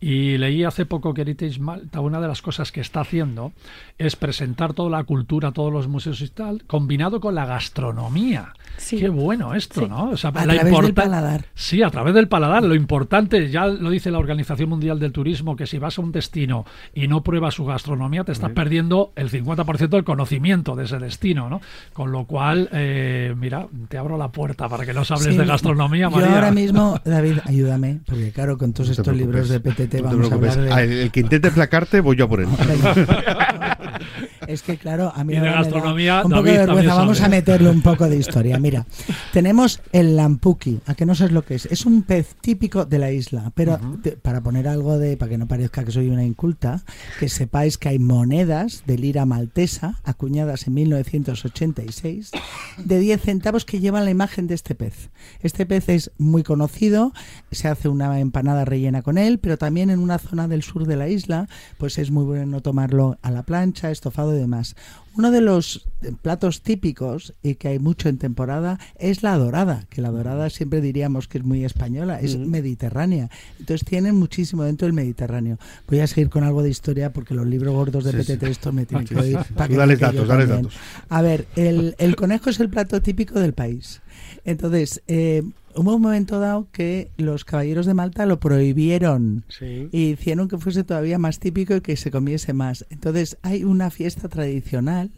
y 0.02 0.38
leí 0.39 0.64
hace 0.64 0.86
poco 0.86 1.14
que 1.14 1.22
Heritage 1.22 1.60
Malta, 1.60 1.99
una 2.02 2.20
de 2.20 2.28
las 2.28 2.41
cosas 2.41 2.72
que 2.72 2.82
está 2.82 3.02
haciendo 3.02 3.54
es 3.99 4.16
presentar 4.16 4.74
toda 4.74 4.89
la 4.89 5.04
cultura, 5.04 5.52
todos 5.52 5.72
los 5.72 5.88
museos 5.88 6.20
y 6.22 6.28
tal, 6.30 6.64
combinado 6.66 7.20
con 7.22 7.36
la 7.36 7.45
gastronomía. 7.45 8.54
Sí. 8.78 8.97
Qué 8.97 9.10
bueno 9.10 9.54
esto, 9.54 9.82
Sí. 9.82 9.88
¿no? 9.88 10.10
O 10.10 10.18
sea, 10.18 10.32
A 10.32 10.34
la 10.34 10.54
través 10.56 10.64
del 10.64 10.74
importa- 10.74 11.04
paladar. 11.04 11.45
Sí, 11.54 11.84
a 11.84 11.89
través 11.91 12.14
del 12.16 12.28
paladar. 12.28 12.64
Lo 12.64 12.74
importante, 12.74 13.49
ya 13.49 13.68
lo 13.68 13.89
dice 13.91 14.10
la 14.10 14.18
Organización 14.18 14.70
Mundial 14.70 14.99
del 14.99 15.12
Turismo, 15.12 15.56
que 15.56 15.68
si 15.68 15.78
vas 15.78 15.99
a 15.99 16.02
un 16.02 16.12
destino 16.12 16.66
y 16.95 17.08
no 17.08 17.22
pruebas 17.22 17.54
su 17.54 17.66
gastronomía, 17.66 18.24
te 18.24 18.32
estás 18.32 18.52
perdiendo 18.52 19.12
el 19.16 19.30
50% 19.30 19.89
del 19.97 20.04
conocimiento 20.04 20.76
de 20.76 20.86
ese 20.86 20.97
destino, 20.97 21.49
¿no? 21.49 21.62
Con 21.93 22.12
lo 22.12 22.26
cual, 22.26 22.70
eh, 22.72 23.36
mira, 23.38 23.68
te 23.89 23.97
abro 23.99 24.18
la 24.18 24.30
puerta 24.30 24.68
para 24.68 24.84
que 24.86 24.93
nos 24.93 25.12
hables 25.12 25.34
Sí, 25.34 25.38
de 25.38 25.45
gastronomía, 25.45 26.10
Yo 26.10 26.16
María. 26.18 26.34
ahora 26.36 26.52
mismo, 26.52 26.99
David, 27.06 27.39
ayúdame, 27.45 27.99
porque 28.08 28.32
claro, 28.32 28.58
con 28.58 28.74
todos 28.74 28.88
No 28.88 28.93
estos 28.93 29.16
libros 29.16 29.49
de 29.49 29.60
preocupes, 29.60 29.76
PTT 29.91 30.01
no 30.03 30.09
te 30.09 30.15
vamos 30.15 30.31
a 30.31 30.39
preocupes. 30.39 30.57
hablar 30.57 30.73
Ah, 30.73 30.77
de... 30.81 30.85
el, 30.85 30.91
el 30.99 31.11
que 31.11 31.19
intente 31.21 31.51
placarte, 31.51 31.99
voy 32.01 32.15
yo 32.15 32.25
a 32.25 32.29
por 32.29 32.41
él. 32.41 32.47
Es 34.52 34.62
que 34.64 34.78
claro, 34.78 35.12
a 35.16 35.24
mí 35.24 35.34
Y 35.34 35.39
de 35.39 35.45
gastronomía, 35.49 36.22
un 36.26 36.32
poco 36.32 36.43
de 36.43 36.58
vergüenza. 36.58 36.95
Vamos 36.95 37.18
sabe. 37.18 37.28
a 37.36 37.39
meterle 37.39 37.70
un 37.70 37.82
poco 37.82 38.08
de 38.10 38.18
historia. 38.18 38.58
Mira, 38.60 38.86
tenemos 39.34 39.82
el 39.91 40.16
lampuki, 40.16 40.80
a 40.86 40.95
que 40.95 41.06
no 41.06 41.16
sabes 41.16 41.34
lo 41.34 41.43
que 41.43 41.56
es. 41.56 41.66
Es 41.68 41.86
un 41.86 42.04
pez 42.04 42.36
típico 42.41 42.86
de 42.86 42.99
la 42.99 43.12
isla, 43.12 43.52
pero 43.56 43.80
te- 44.04 44.12
para 44.18 44.41
poner 44.41 44.68
algo 44.68 44.97
de, 44.97 45.18
para 45.18 45.30
que 45.30 45.38
no 45.38 45.47
parezca 45.47 45.84
que 45.84 45.91
soy 45.91 46.10
una 46.10 46.24
inculta, 46.24 46.84
que 47.20 47.30
sepáis 47.30 47.78
que 47.78 47.89
hay 47.89 47.99
monedas 47.99 48.84
de 48.86 48.97
lira 48.97 49.26
maltesa 49.26 49.99
acuñadas 50.04 50.68
en 50.68 50.74
1986 50.76 52.32
de 52.78 52.99
10 52.99 53.22
centavos 53.22 53.66
que 53.66 53.80
llevan 53.80 54.06
la 54.06 54.12
imagen 54.12 54.47
de 54.47 54.56
este 54.56 54.76
pez. 54.76 55.10
Este 55.41 55.66
pez 55.66 55.89
es 55.89 56.12
muy 56.18 56.43
conocido, 56.43 57.14
se 57.52 57.68
hace 57.68 57.88
una 57.89 58.20
empanada 58.20 58.66
rellena 58.66 59.02
con 59.02 59.18
él, 59.18 59.39
pero 59.39 59.58
también 59.58 59.89
en 59.89 59.99
una 59.99 60.18
zona 60.20 60.47
del 60.47 60.64
sur 60.64 60.86
de 60.86 60.95
la 60.95 61.08
isla, 61.08 61.47
pues 61.78 61.97
es 61.97 62.12
muy 62.12 62.24
bueno 62.24 62.62
tomarlo 62.62 63.18
a 63.22 63.32
la 63.32 63.43
plancha, 63.43 63.91
estofado 63.91 64.36
y 64.36 64.39
demás. 64.41 64.75
Uno 65.17 65.29
de 65.31 65.41
los 65.41 65.87
platos 66.21 66.61
típicos 66.61 67.33
y 67.43 67.55
que 67.55 67.67
hay 67.67 67.79
mucho 67.79 68.07
en 68.09 68.17
temporada 68.17 68.79
es 68.97 69.23
la 69.23 69.37
dorada, 69.37 69.85
que 69.89 70.01
la 70.01 70.09
dorada 70.09 70.49
siempre 70.49 70.79
diríamos 70.81 71.27
que 71.27 71.37
es 71.39 71.43
muy 71.43 71.65
española, 71.65 72.19
es 72.21 72.37
mediterránea. 72.37 73.29
Entonces 73.59 73.85
tienen 73.85 74.15
muchísimo 74.15 74.63
dentro 74.63 74.85
del 74.87 74.93
Mediterráneo. 74.93 75.57
Voy 75.87 75.99
a 75.99 76.07
seguir 76.07 76.29
con 76.29 76.43
algo 76.43 76.63
de 76.63 76.69
historia 76.69 77.11
porque 77.11 77.33
los 77.33 77.45
libros 77.45 77.73
gordos 77.73 78.03
de 78.05 78.11
Sí, 78.11 78.23
sí. 78.23 78.33
PTT 78.37 78.43
estos 78.43 78.73
me 78.73 78.85
tienen 78.85 79.05
que 79.07 79.15
oír. 79.17 79.37
para 79.55 79.67
que 79.67 79.73
yo 79.75 79.85
datos, 79.97 80.27
también. 80.27 80.49
datos. 80.49 80.73
A 81.09 81.21
ver, 81.21 81.45
el, 81.55 81.95
el 81.97 82.15
conejo 82.15 82.49
es 82.49 82.59
el 82.59 82.69
plato 82.69 83.01
típico 83.01 83.39
del 83.39 83.53
país. 83.53 84.01
Entonces, 84.45 85.01
eh, 85.07 85.43
hubo 85.76 85.95
un 85.95 86.01
momento 86.01 86.39
dado 86.39 86.67
que 86.72 87.11
los 87.17 87.45
caballeros 87.45 87.86
de 87.86 87.93
Malta 87.93 88.26
lo 88.26 88.39
prohibieron 88.39 89.45
Sí. 89.49 89.89
y 89.91 90.11
hicieron 90.11 90.47
que 90.47 90.57
fuese 90.57 90.84
todavía 90.84 91.17
más 91.19 91.39
típico 91.39 91.76
y 91.76 91.82
que 91.82 91.95
se 91.97 92.11
comiese 92.11 92.53
más. 92.53 92.86
Entonces 92.89 93.38
hay 93.41 93.63
una 93.63 93.89
fiesta 93.89 94.30
tradicional 94.30 95.11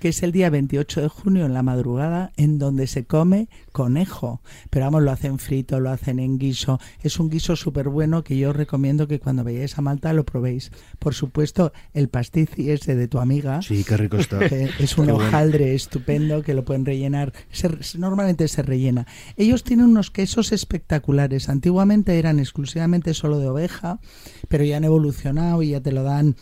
que 0.00 0.08
es 0.10 0.22
el 0.22 0.30
día 0.32 0.48
28 0.50 1.00
de 1.02 1.08
junio 1.08 1.46
en 1.46 1.54
la 1.54 1.62
madrugada 1.62 2.32
en 2.36 2.58
donde 2.58 2.86
se 2.86 3.04
come 3.04 3.48
conejo. 3.72 4.40
Pero 4.70 4.86
vamos, 4.86 5.02
lo 5.02 5.10
hacen 5.10 5.38
frito, 5.38 5.80
lo 5.80 5.90
hacen 5.90 6.18
en 6.20 6.38
guiso. 6.38 6.78
Es 7.02 7.18
un 7.18 7.30
guiso 7.30 7.56
súper 7.56 7.88
bueno 7.88 8.22
que 8.22 8.36
yo 8.38 8.52
recomiendo 8.52 9.08
que 9.08 9.18
cuando 9.20 9.42
vayáis 9.44 9.76
a 9.78 9.82
Malta 9.82 10.12
lo 10.12 10.24
probéis. 10.24 10.70
Por 10.98 11.14
supuesto, 11.14 11.72
el 11.94 12.08
pastici 12.08 12.70
ese 12.70 12.94
de 12.94 13.08
tu 13.08 13.18
amiga. 13.18 13.60
Sí, 13.62 13.84
qué 13.84 13.96
rico 13.96 14.18
está. 14.18 14.38
que 14.48 14.68
es 14.78 14.96
un 14.98 15.06
Qué 15.06 15.12
bueno. 15.12 15.28
hojaldre 15.28 15.74
estupendo 15.74 16.42
que 16.42 16.54
lo 16.54 16.64
pueden 16.64 16.84
rellenar. 16.84 17.32
Se- 17.50 17.98
normalmente 17.98 18.46
se 18.48 18.62
rellena. 18.62 19.06
Ellos 19.36 19.64
tienen 19.64 19.86
unos 19.98 20.12
quesos 20.12 20.52
espectaculares. 20.52 21.48
Antiguamente 21.48 22.20
eran 22.20 22.38
exclusivamente 22.38 23.14
solo 23.14 23.40
de 23.40 23.48
oveja, 23.48 23.98
pero 24.46 24.62
ya 24.62 24.76
han 24.76 24.84
evolucionado 24.84 25.60
y 25.64 25.70
ya 25.70 25.80
te 25.80 25.90
lo 25.90 26.04
dan 26.04 26.36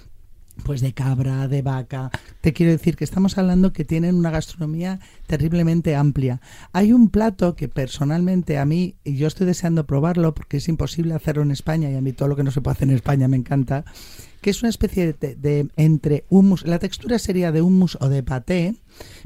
pues 0.62 0.82
de 0.82 0.92
cabra, 0.92 1.48
de 1.48 1.62
vaca. 1.62 2.10
Te 2.42 2.52
quiero 2.52 2.72
decir 2.72 2.96
que 2.96 3.04
estamos 3.04 3.36
hablando 3.38 3.72
que 3.72 3.84
tienen 3.86 4.14
una 4.14 4.30
gastronomía 4.30 5.00
terriblemente 5.26 5.94
amplia. 5.96 6.40
Hay 6.74 6.92
un 6.92 7.08
plato 7.08 7.56
que 7.56 7.68
personalmente 7.68 8.58
a 8.58 8.66
mí, 8.66 8.96
y 9.04 9.16
yo 9.16 9.26
estoy 9.26 9.46
deseando 9.46 9.86
probarlo 9.86 10.34
porque 10.34 10.58
es 10.58 10.68
imposible 10.68 11.14
hacerlo 11.14 11.42
en 11.42 11.50
España 11.50 11.90
y 11.90 11.94
a 11.96 12.00
mí 12.02 12.12
todo 12.12 12.28
lo 12.28 12.36
que 12.36 12.42
no 12.44 12.50
se 12.50 12.60
puede 12.60 12.72
hacer 12.74 12.88
en 12.88 12.94
España 12.94 13.26
me 13.28 13.36
encanta, 13.38 13.84
que 14.42 14.50
es 14.50 14.60
una 14.62 14.68
especie 14.70 15.14
de, 15.14 15.34
de- 15.34 15.68
entre 15.76 16.24
hummus, 16.28 16.66
la 16.66 16.78
textura 16.78 17.18
sería 17.18 17.52
de 17.52 17.62
hummus 17.62 17.96
o 18.00 18.08
de 18.10 18.22
paté, 18.22 18.76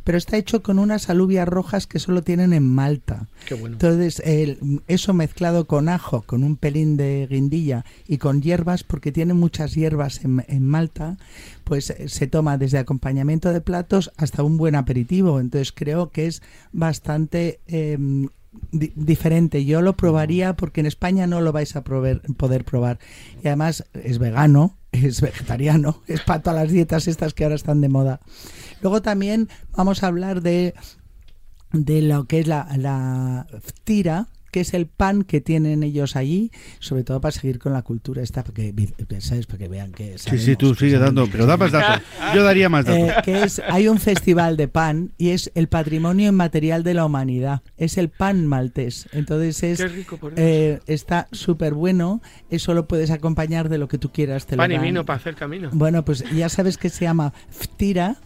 pero 0.05 0.18
está 0.18 0.36
hecho 0.36 0.62
con 0.62 0.78
unas 0.78 1.11
alubias 1.11 1.46
rojas 1.48 1.86
que 1.86 1.98
solo 1.98 2.22
tienen 2.22 2.53
en 2.53 2.66
Malta. 2.66 3.28
Qué 3.46 3.55
bueno. 3.55 3.74
Entonces, 3.74 4.20
el- 4.24 4.80
eso 4.88 5.12
mezclado 5.14 5.66
con 5.66 5.88
ajo, 5.88 6.22
con 6.22 6.42
un 6.44 6.57
pelín 6.57 6.96
de 6.96 7.26
guindilla 7.30 7.84
y 8.07 8.18
con 8.18 8.42
hierbas, 8.42 8.82
porque 8.84 9.12
tiene 9.12 9.34
muchas 9.34 9.74
hierbas 9.74 10.24
en, 10.24 10.44
en 10.48 10.66
Malta, 10.66 11.16
pues 11.64 11.90
eh, 11.90 12.09
se 12.09 12.26
toma 12.26 12.59
desde 12.59 12.78
acompañamiento 12.78 13.53
de 13.53 13.61
platos 13.61 14.11
hasta 14.16 14.42
un 14.42 14.57
buen 14.57 14.74
aperitivo. 14.74 15.40
Entonces, 15.40 15.72
creo 15.72 16.11
que 16.11 16.26
es 16.26 16.42
bastante 16.72 17.61
eh, 17.66 17.98
di- 18.72 18.92
diferente. 18.96 19.64
Yo 19.64 19.82
lo 19.82 19.96
probaría 19.96 20.55
porque 20.55 20.80
en 20.80 20.86
España 20.86 21.26
no 21.26 21.40
lo 21.40 21.53
vais 21.53 21.76
a 21.76 21.84
prover- 21.84 22.22
poder 22.36 22.64
probar. 22.64 22.98
Y 23.42 23.48
además 23.48 23.84
es 23.94 24.18
vegano, 24.18 24.76
es 24.92 25.20
vegetariano, 25.20 26.03
es 26.07 26.20
para 26.22 26.42
todas 26.42 26.62
las 26.64 26.72
dietas 26.72 27.09
estas 27.09 27.34
que 27.34 27.44
ahora 27.44 27.57
están 27.57 27.80
de 27.80 27.88
moda. 27.88 28.20
Luego 28.82 29.03
también 29.03 29.48
vamos 29.76 30.03
a 30.03 30.07
hablar 30.09 30.42
de 30.42 30.74
de 31.72 32.03
lo 32.03 32.24
que 32.24 32.40
es 32.40 32.48
la, 32.48 32.66
la 32.76 33.46
tira, 33.84 34.26
que 34.51 34.61
es 34.61 34.74
el 34.74 34.86
pan 34.86 35.22
que 35.22 35.40
tienen 35.40 35.82
ellos 35.82 36.16
allí, 36.16 36.51
sobre 36.78 37.05
todo 37.05 37.20
para 37.20 37.32
seguir 37.32 37.59
con 37.59 37.72
la 37.72 37.82
cultura 37.82 38.22
esta, 38.22 38.44
porque, 38.44 38.74
¿sabes? 39.20 39.46
Para 39.46 39.59
que 39.59 39.68
vean 39.68 39.92
que 39.92 40.18
Sí, 40.18 40.24
sabemos 40.24 40.44
sí, 40.44 40.57
tú 40.57 40.72
que 40.74 40.80
sigue 40.80 40.98
dando, 40.98 41.24
que 41.24 41.32
pero 41.32 41.46
da 41.46 41.57
más 41.57 41.72
datos. 41.72 42.03
Yo 42.34 42.42
daría 42.42 42.68
más 42.68 42.84
datos. 42.84 43.01
Eh, 43.01 43.14
que 43.24 43.42
es, 43.42 43.61
hay 43.68 43.88
un 43.88 43.98
festival 43.98 44.57
de 44.57 44.68
pan 44.68 45.12
y 45.18 45.30
es 45.30 45.51
el 45.55 45.68
patrimonio 45.68 46.28
inmaterial 46.28 46.82
de 46.82 46.94
la 46.94 47.05
humanidad. 47.05 47.62
Es 47.76 47.98
el 47.98 48.09
pan 48.09 48.46
maltés. 48.46 49.09
Entonces 49.12 49.62
es 49.62 49.78
Qué 49.78 49.88
rico, 49.88 50.16
por 50.16 50.34
eh, 50.36 50.80
está 50.86 51.28
súper 51.32 51.74
bueno. 51.74 52.20
Eso 52.51 52.74
lo 52.74 52.86
puedes 52.86 53.11
acompañar 53.11 53.68
de 53.68 53.78
lo 53.78 53.88
que 53.88 53.98
tú 53.98 54.11
quieras. 54.11 54.46
Te 54.46 54.57
lo 54.57 54.61
Pan 54.61 54.72
y 54.72 54.78
vino 54.78 55.05
para 55.05 55.18
hacer 55.18 55.34
camino. 55.34 55.70
Bueno, 55.72 56.05
pues 56.05 56.24
ya 56.34 56.48
sabes 56.48 56.76
que 56.76 56.90
se 56.90 57.05
llama 57.05 57.32
ftira. 57.51 58.16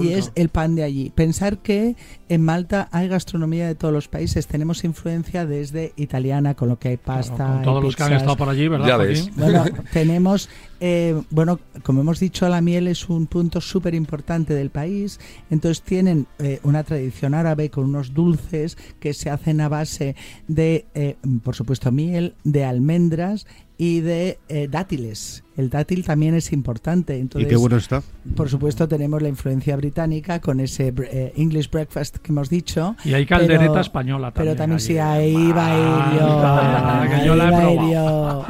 Y 0.00 0.12
es 0.12 0.32
el 0.34 0.48
pan 0.48 0.74
de 0.74 0.82
allí. 0.82 1.10
Pensar 1.14 1.58
que 1.58 1.96
en 2.28 2.42
Malta 2.42 2.88
hay 2.92 3.08
gastronomía 3.08 3.66
de 3.66 3.74
todos 3.74 3.92
los 3.92 4.08
países. 4.08 4.46
Tenemos 4.46 4.84
influencia 4.84 5.46
desde 5.46 5.92
italiana, 5.96 6.54
con 6.54 6.68
lo 6.68 6.78
que 6.78 6.88
hay 6.88 6.96
pasta. 6.96 7.46
Con 7.46 7.58
hay 7.58 7.64
todos 7.64 7.82
los 7.82 7.96
que 7.96 8.02
han 8.02 8.12
estado 8.12 8.36
por 8.36 8.48
allí, 8.48 8.68
¿verdad? 8.68 8.86
Ya 8.86 8.96
ves. 8.96 9.30
Bueno, 9.36 9.64
tenemos, 9.92 10.48
eh, 10.80 11.20
bueno, 11.30 11.60
como 11.82 12.00
hemos 12.00 12.20
dicho, 12.20 12.48
la 12.48 12.60
miel 12.60 12.88
es 12.88 13.08
un 13.08 13.26
punto 13.26 13.60
súper 13.60 13.94
importante 13.94 14.54
del 14.54 14.70
país. 14.70 15.20
Entonces 15.50 15.82
tienen 15.82 16.26
eh, 16.38 16.60
una 16.62 16.84
tradición 16.84 17.34
árabe 17.34 17.70
con 17.70 17.84
unos 17.84 18.14
dulces 18.14 18.76
que 18.98 19.14
se 19.14 19.30
hacen 19.30 19.60
a 19.60 19.68
base 19.68 20.16
de, 20.48 20.86
eh, 20.94 21.16
por 21.42 21.54
supuesto, 21.54 21.92
miel, 21.92 22.34
de 22.44 22.64
almendras 22.64 23.46
y 23.80 24.00
de 24.00 24.38
eh, 24.50 24.68
dátiles. 24.70 25.42
El 25.60 25.70
dátil 25.70 26.04
también 26.04 26.34
es 26.34 26.52
importante. 26.52 27.18
Entonces, 27.18 27.46
¿Y 27.46 27.50
qué 27.50 27.56
bueno 27.56 27.76
está? 27.76 28.02
Por 28.34 28.48
supuesto, 28.48 28.88
tenemos 28.88 29.22
la 29.22 29.28
influencia 29.28 29.76
británica 29.76 30.40
con 30.40 30.58
ese 30.60 30.92
eh, 31.10 31.32
English 31.36 31.70
breakfast 31.70 32.16
que 32.16 32.32
hemos 32.32 32.48
dicho. 32.50 32.96
Y 33.04 33.14
hay 33.14 33.26
caldereta 33.26 33.68
pero- 33.68 33.80
española 33.80 34.32
también. 34.32 34.54
Pero 34.54 34.58
también 34.58 34.80
sí, 34.80 34.98
ahí 34.98 35.52
va 35.52 35.66
Ah, 35.70 37.02
ahí 37.02 37.94
va. 37.94 38.46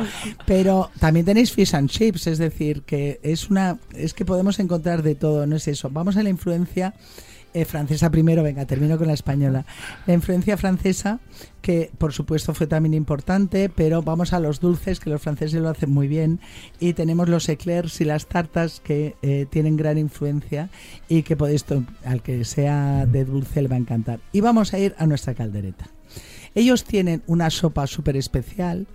Pero 0.46 0.90
también 0.98 1.26
tenéis 1.26 1.52
fish 1.52 1.74
and 1.74 1.88
chips, 1.90 2.26
es 2.26 2.38
decir, 2.38 2.82
que 2.82 3.20
es 3.22 3.50
una 3.50 3.78
es 3.94 4.14
que 4.14 4.24
podemos 4.24 4.58
encontrar 4.58 5.02
de 5.02 5.14
todo, 5.14 5.46
no 5.46 5.56
es 5.56 5.68
eso. 5.68 5.90
Vamos 5.90 6.16
a 6.16 6.22
la 6.22 6.30
influencia 6.30 6.94
eh, 7.54 7.64
francesa 7.64 8.10
primero, 8.10 8.42
venga, 8.42 8.64
termino 8.66 8.98
con 8.98 9.08
la 9.08 9.12
española. 9.12 9.64
La 10.06 10.14
influencia 10.14 10.56
francesa, 10.56 11.20
que 11.62 11.90
por 11.98 12.12
supuesto 12.12 12.54
fue 12.54 12.66
también 12.66 12.94
importante, 12.94 13.68
pero 13.68 14.02
vamos 14.02 14.32
a 14.32 14.40
los 14.40 14.60
dulces, 14.60 15.00
que 15.00 15.10
los 15.10 15.22
franceses 15.22 15.60
lo 15.60 15.68
hacen 15.68 15.90
muy 15.90 16.08
bien, 16.08 16.40
y 16.78 16.92
tenemos 16.92 17.28
los 17.28 17.48
eclairs 17.48 18.00
y 18.00 18.04
las 18.04 18.26
tartas 18.26 18.80
que 18.80 19.16
eh, 19.22 19.46
tienen 19.50 19.76
gran 19.76 19.98
influencia 19.98 20.70
y 21.08 21.22
que 21.22 21.36
podéis, 21.36 21.64
al 22.04 22.22
que 22.22 22.44
sea 22.44 23.06
de 23.06 23.24
dulce 23.24 23.62
le 23.62 23.68
va 23.68 23.76
a 23.76 23.80
encantar. 23.80 24.20
Y 24.32 24.40
vamos 24.40 24.72
a 24.72 24.78
ir 24.78 24.94
a 24.98 25.06
nuestra 25.06 25.34
caldereta. 25.34 25.86
Ellos 26.54 26.84
tienen 26.84 27.22
una 27.26 27.50
sopa 27.50 27.86
súper 27.86 28.16
especial 28.16 28.86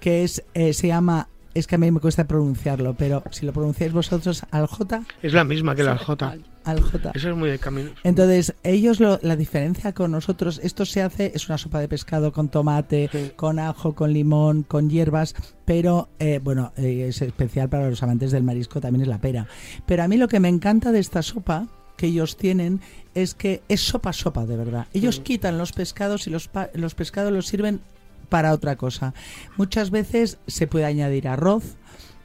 que 0.00 0.24
es, 0.24 0.44
eh, 0.54 0.72
se 0.72 0.88
llama, 0.88 1.28
es 1.54 1.66
que 1.66 1.74
a 1.74 1.78
mí 1.78 1.90
me 1.90 2.00
cuesta 2.00 2.24
pronunciarlo, 2.26 2.94
pero 2.94 3.22
si 3.30 3.44
lo 3.46 3.52
pronunciáis 3.52 3.92
vosotros, 3.92 4.42
aljota, 4.50 5.02
Es 5.22 5.32
la 5.32 5.44
misma 5.44 5.74
que 5.74 5.82
la 5.82 5.96
J. 5.98 6.36
aljota. 6.64 7.10
Eso 7.14 7.30
es 7.30 7.36
muy 7.36 7.50
de 7.50 7.58
camino. 7.58 7.90
Entonces, 8.04 8.54
ellos 8.62 9.00
lo- 9.00 9.18
la 9.22 9.34
diferencia 9.36 9.92
con 9.92 10.12
nosotros, 10.12 10.60
esto 10.62 10.84
se 10.84 11.02
hace, 11.02 11.32
es 11.34 11.48
una 11.48 11.58
sopa 11.58 11.80
de 11.80 11.88
pescado 11.88 12.32
con 12.32 12.48
tomate, 12.48 13.08
Sí. 13.10 13.32
con 13.36 13.58
ajo, 13.58 13.94
con 13.94 14.12
limón, 14.12 14.62
con 14.62 14.90
hierbas, 14.90 15.34
pero 15.64 16.08
eh, 16.18 16.40
bueno, 16.42 16.72
eh, 16.76 17.06
es 17.08 17.22
especial 17.22 17.68
para 17.68 17.88
los 17.88 18.02
amantes 18.02 18.30
del 18.30 18.42
marisco, 18.44 18.80
también 18.80 19.02
es 19.02 19.08
la 19.08 19.18
pera. 19.20 19.46
Pero 19.86 20.02
a 20.02 20.08
mí 20.08 20.16
lo 20.16 20.28
que 20.28 20.38
me 20.40 20.48
encanta 20.48 20.92
de 20.92 21.00
esta 21.00 21.22
sopa 21.22 21.66
que 21.96 22.06
ellos 22.06 22.36
tienen 22.36 22.80
es 23.14 23.34
que 23.34 23.62
es 23.68 23.80
sopa 23.82 24.12
sopa 24.12 24.46
de 24.46 24.56
verdad. 24.56 24.86
Ellos 24.94 25.20
quitan 25.20 25.58
los 25.58 25.72
pescados 25.72 26.26
y 26.26 26.30
los, 26.30 26.48
los 26.74 26.94
pescados 26.94 27.32
los 27.32 27.46
sirven 27.46 27.80
para 28.30 28.54
otra 28.54 28.76
cosa. 28.76 29.12
Muchas 29.58 29.90
veces 29.90 30.38
se 30.46 30.66
puede 30.66 30.86
añadir 30.86 31.28
arroz, 31.28 31.76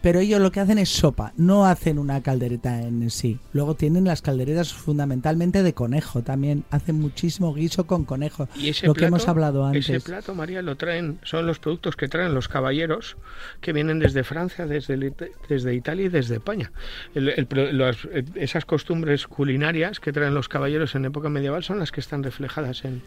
pero 0.06 0.20
ellos 0.20 0.40
lo 0.40 0.52
que 0.52 0.60
hacen 0.60 0.78
es 0.78 0.90
sopa, 0.90 1.34
no 1.36 1.66
hacen 1.66 1.98
una 1.98 2.22
caldereta 2.22 2.80
en 2.80 3.10
sí. 3.10 3.40
Luego 3.54 3.74
tienen 3.74 4.04
las 4.04 4.22
calderetas 4.22 4.72
fundamentalmente 4.72 5.64
de 5.64 5.74
conejo, 5.74 6.22
también 6.22 6.64
hacen 6.70 7.00
muchísimo 7.00 7.56
guiso 7.56 7.88
con 7.88 8.04
conejo, 8.06 8.48
Y 8.56 8.70
ese 8.70 8.86
lo 8.86 8.94
que 8.94 9.00
plato, 9.00 9.08
hemos 9.08 9.28
hablado 9.28 9.66
antes. 9.66 9.90
Ese 9.90 10.00
plato, 10.02 10.36
María, 10.36 10.62
lo 10.62 10.76
traen, 10.78 11.18
son 11.24 11.48
los 11.48 11.58
productos 11.58 11.96
que 11.96 12.08
traen 12.08 12.36
los 12.36 12.48
caballeros 12.48 13.18
que 13.62 13.74
vienen 13.74 13.98
desde 13.98 14.24
Francia, 14.24 14.68
desde, 14.68 15.12
desde 15.50 15.74
Italia 15.74 16.06
y 16.06 16.10
desde 16.10 16.36
España. 16.36 16.72
El- 17.16 17.30
el 17.30 17.48
eh, 17.50 18.24
esas 18.36 18.64
costumbres 18.66 19.26
culinarias 19.26 20.00
que 20.00 20.14
traen 20.14 20.36
los 20.36 20.48
caballeros 20.50 20.94
en 20.94 21.06
época 21.06 21.30
medieval 21.30 21.64
son 21.64 21.80
las 21.80 21.92
que 21.92 22.02
están 22.02 22.22
reflejadas 22.22 22.86
en, 22.86 23.02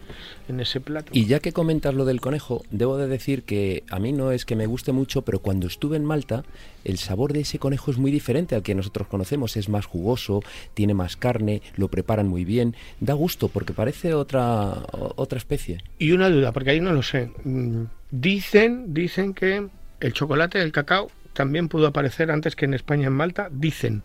en 0.48 0.58
ese 0.58 0.80
plato. 0.80 1.12
Y 1.14 1.26
ya 1.26 1.38
que 1.38 1.52
comentas 1.52 1.94
lo 1.94 2.04
del 2.04 2.20
conejo, 2.20 2.64
debo 2.72 2.96
de 2.96 3.06
decir 3.06 3.44
que 3.44 3.84
a 3.88 4.00
mí 4.00 4.12
no 4.12 4.32
es 4.32 4.44
que 4.44 4.56
me 4.56 4.66
guste 4.66 4.90
mucho, 4.90 5.22
pero 5.22 5.38
cuando 5.38 5.68
estuve 5.68 5.96
en 5.96 6.04
Malta, 6.04 6.42
el 6.88 6.98
sabor 6.98 7.32
de 7.32 7.40
ese 7.40 7.58
conejo 7.58 7.90
es 7.90 7.98
muy 7.98 8.10
diferente 8.10 8.54
al 8.54 8.62
que 8.62 8.74
nosotros 8.74 9.08
conocemos. 9.08 9.56
Es 9.56 9.68
más 9.68 9.86
jugoso, 9.86 10.42
tiene 10.74 10.94
más 10.94 11.16
carne, 11.16 11.62
lo 11.76 11.88
preparan 11.88 12.28
muy 12.28 12.44
bien. 12.44 12.74
Da 13.00 13.14
gusto 13.14 13.48
porque 13.48 13.72
parece 13.72 14.14
otra, 14.14 14.74
otra 14.92 15.38
especie. 15.38 15.78
Y 15.98 16.12
una 16.12 16.30
duda, 16.30 16.52
porque 16.52 16.70
ahí 16.70 16.80
no 16.80 16.92
lo 16.92 17.02
sé. 17.02 17.30
Mm, 17.44 17.84
Dicen, 18.10 18.94
dicen 18.94 19.34
que 19.34 19.68
el 20.00 20.12
chocolate, 20.14 20.62
el 20.62 20.72
cacao, 20.72 21.10
también 21.34 21.68
pudo 21.68 21.86
aparecer 21.88 22.30
antes 22.30 22.56
que 22.56 22.64
en 22.64 22.72
España 22.72 23.08
en 23.08 23.12
Malta. 23.12 23.48
Dicen, 23.50 24.02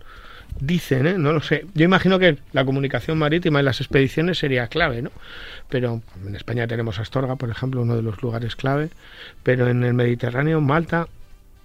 dicen, 0.60 1.08
¿eh? 1.08 1.18
no 1.18 1.32
lo 1.32 1.42
sé. 1.42 1.66
Yo 1.74 1.86
imagino 1.86 2.20
que 2.20 2.38
la 2.52 2.66
comunicación 2.66 3.18
marítima 3.18 3.62
y 3.62 3.64
las 3.64 3.80
expediciones 3.80 4.40
sería 4.40 4.68
clave, 4.68 5.02
¿no? 5.02 5.12
Pero 5.70 6.02
en 6.26 6.36
España 6.36 6.68
tenemos 6.68 7.00
Astorga, 7.00 7.38
por 7.38 7.50
ejemplo, 7.50 7.82
uno 7.82 7.96
de 7.96 8.02
los 8.02 8.22
lugares 8.22 8.58
clave. 8.58 8.90
Pero 9.42 9.70
en 9.70 9.84
el 9.84 9.94
Mediterráneo, 9.94 10.60
Malta, 10.60 11.08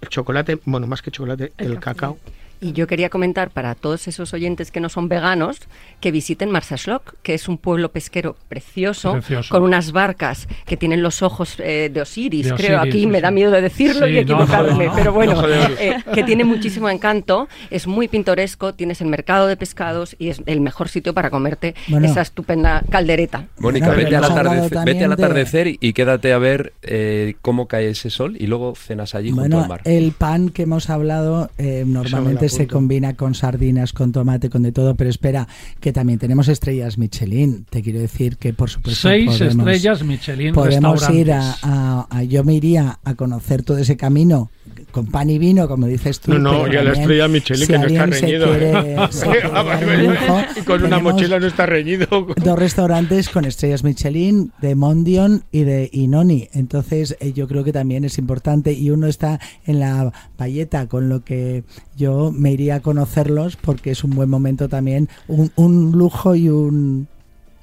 el 0.01 0.09
chocolate, 0.09 0.59
bueno, 0.65 0.87
más 0.87 1.01
que 1.01 1.11
chocolate, 1.11 1.53
el, 1.57 1.79
cacao. 1.79 2.17
Y 2.61 2.73
yo 2.73 2.87
quería 2.87 3.09
comentar 3.09 3.51
para 3.51 3.73
todos 3.75 4.07
esos 4.07 4.33
oyentes 4.33 4.69
que 4.71 4.79
no 4.81 4.89
son 4.89 5.07
veganos 5.07 5.57
que 6.01 6.11
visiten 6.11 6.51
Marsasloc, 6.51 7.15
que 7.23 7.33
es 7.33 7.47
un 7.47 7.57
pueblo 7.57 7.89
pesquero 7.91 8.35
precioso, 8.49 9.13
Precioso. 9.13 9.49
con 9.53 9.63
unas 9.63 9.91
barcas 9.93 10.47
que 10.65 10.75
tienen 10.75 11.01
los 11.01 11.21
ojos 11.21 11.55
eh, 11.59 11.89
de 11.93 12.01
Osiris, 12.01 12.47
De 12.49 12.53
creo. 12.55 12.79
Aquí 12.81 13.01
sí, 13.01 13.07
me 13.07 13.19
sí. 13.19 13.21
da 13.21 13.31
miedo 13.31 13.51
de 13.51 13.61
decirlo 13.61 14.05
Sí, 14.07 14.13
y 14.13 14.17
equivocarme, 14.17 14.85
no, 14.87 14.91
no. 14.91 14.95
pero 14.97 15.13
bueno, 15.13 15.41
eh, 15.49 15.97
que 16.13 16.23
tiene 16.23 16.43
muchísimo 16.43 16.89
encanto, 16.89 17.47
es 17.69 17.87
muy 17.87 18.07
pintoresco, 18.09 18.73
tienes 18.73 18.99
el 19.01 19.07
mercado 19.07 19.47
de 19.47 19.55
pescados 19.55 20.15
y 20.19 20.27
es 20.29 20.41
el 20.45 20.59
mejor 20.61 20.89
sitio 20.89 21.13
para 21.13 21.29
comerte 21.29 21.75
Bueno. 21.87 22.07
esa 22.07 22.21
estupenda 22.21 22.83
caldereta. 22.89 23.45
Mónica, 23.59 23.91
vete, 23.91 24.15
al 24.17 24.23
atardecer, 24.25 24.61
vete 24.63 24.77
al 24.79 24.85
también 24.85 24.97
de- 25.09 25.13
atardecer 25.13 25.67
y, 25.79 25.93
quédate 25.93 26.33
a 26.33 26.37
ver 26.37 26.73
eh, 26.81 27.35
cómo 27.41 27.67
cae 27.67 27.89
ese 27.89 28.09
sol 28.09 28.35
y 28.37 28.47
luego 28.47 28.73
cenas 28.75 29.15
allí 29.15 29.31
junto 29.31 29.59
al 29.61 29.67
mar. 29.69 29.81
el 29.85 30.11
pan 30.11 30.49
que 30.49 30.63
hemos 30.63 30.89
hablado 30.89 31.49
eh, 31.57 31.83
normalmente 31.87 32.48
lo 32.49 32.57
se 32.57 32.67
combina 32.67 33.15
con 33.15 33.35
sardinas, 33.35 33.93
con 33.93 34.11
tomate, 34.11 34.49
con 34.49 34.61
de 34.63 34.71
todo, 34.71 34.95
pero 34.95 35.09
espera, 35.09 35.47
que 35.79 35.91
también 35.93 36.19
tenemos 36.19 36.47
estrellas 36.47 36.97
Michelin. 36.97 37.65
Te 37.69 37.81
quiero 37.81 37.99
decir 37.99 38.37
que 38.37 38.53
por 38.53 38.69
supuesto 38.69 39.07
Seis 39.09 39.25
podemos, 39.27 39.57
estrellas 39.57 40.03
Michelin 40.03 40.53
podemos 40.53 41.09
ir 41.09 41.31
a, 41.31 41.55
a- 41.61 42.07
a- 42.09 42.23
Yo 42.23 42.43
me 42.43 42.53
iría 42.53 42.99
a 43.03 43.15
conocer 43.15 43.63
todo 43.63 43.77
ese 43.77 43.97
camino 43.97 44.51
con 44.91 45.05
pan 45.07 45.29
y 45.29 45.37
vino, 45.37 45.67
como 45.67 45.87
dices 45.87 46.19
tú. 46.19 46.33
No, 46.33 46.39
no, 46.39 46.73
y 46.73 46.75
a 46.75 46.83
la 46.83 46.93
estrella 46.93 47.27
Michelin, 47.27 47.65
si 47.65 47.71
que 47.73 47.79
no 47.79 47.85
está 47.85 48.05
reñido. 48.05 48.47
quiere- 48.47 48.95
lujo, 50.09 50.41
y 50.57 50.61
con 50.61 50.83
una 50.83 50.99
mochila 50.99 51.39
no 51.39 51.47
está 51.47 51.65
reñido. 51.65 52.07
dos 52.09 52.59
restaurantes 52.59 53.29
con 53.29 53.45
estrellas 53.45 53.83
Michelin 53.83 54.51
de 54.61 54.75
Mondion 54.75 55.43
y 55.51 55.63
de 55.63 55.89
Inoni. 55.91 56.47
Entonces, 56.53 57.15
eh, 57.19 57.33
yo 57.33 57.47
creo 57.47 57.63
que 57.63 57.73
también 57.73 58.03
es 58.05 58.17
importante 58.17 58.73
y 58.73 58.89
uno 58.91 59.07
está 59.07 59.39
en 59.65 59.79
la 59.79 60.11
valleta, 60.37 60.87
con 60.87 61.09
lo 61.09 61.23
que 61.23 61.63
yo 61.95 62.31
me 62.39 62.51
iría 62.51 62.75
a 62.75 62.79
conocerlos 62.79 63.55
porque 63.55 63.91
es 63.91 64.03
un 64.03 64.11
buen 64.11 64.29
momento 64.29 64.69
también, 64.69 65.09
un, 65.27 65.51
un 65.55 65.91
lujo 65.91 66.35
y 66.35 66.49
un 66.49 67.07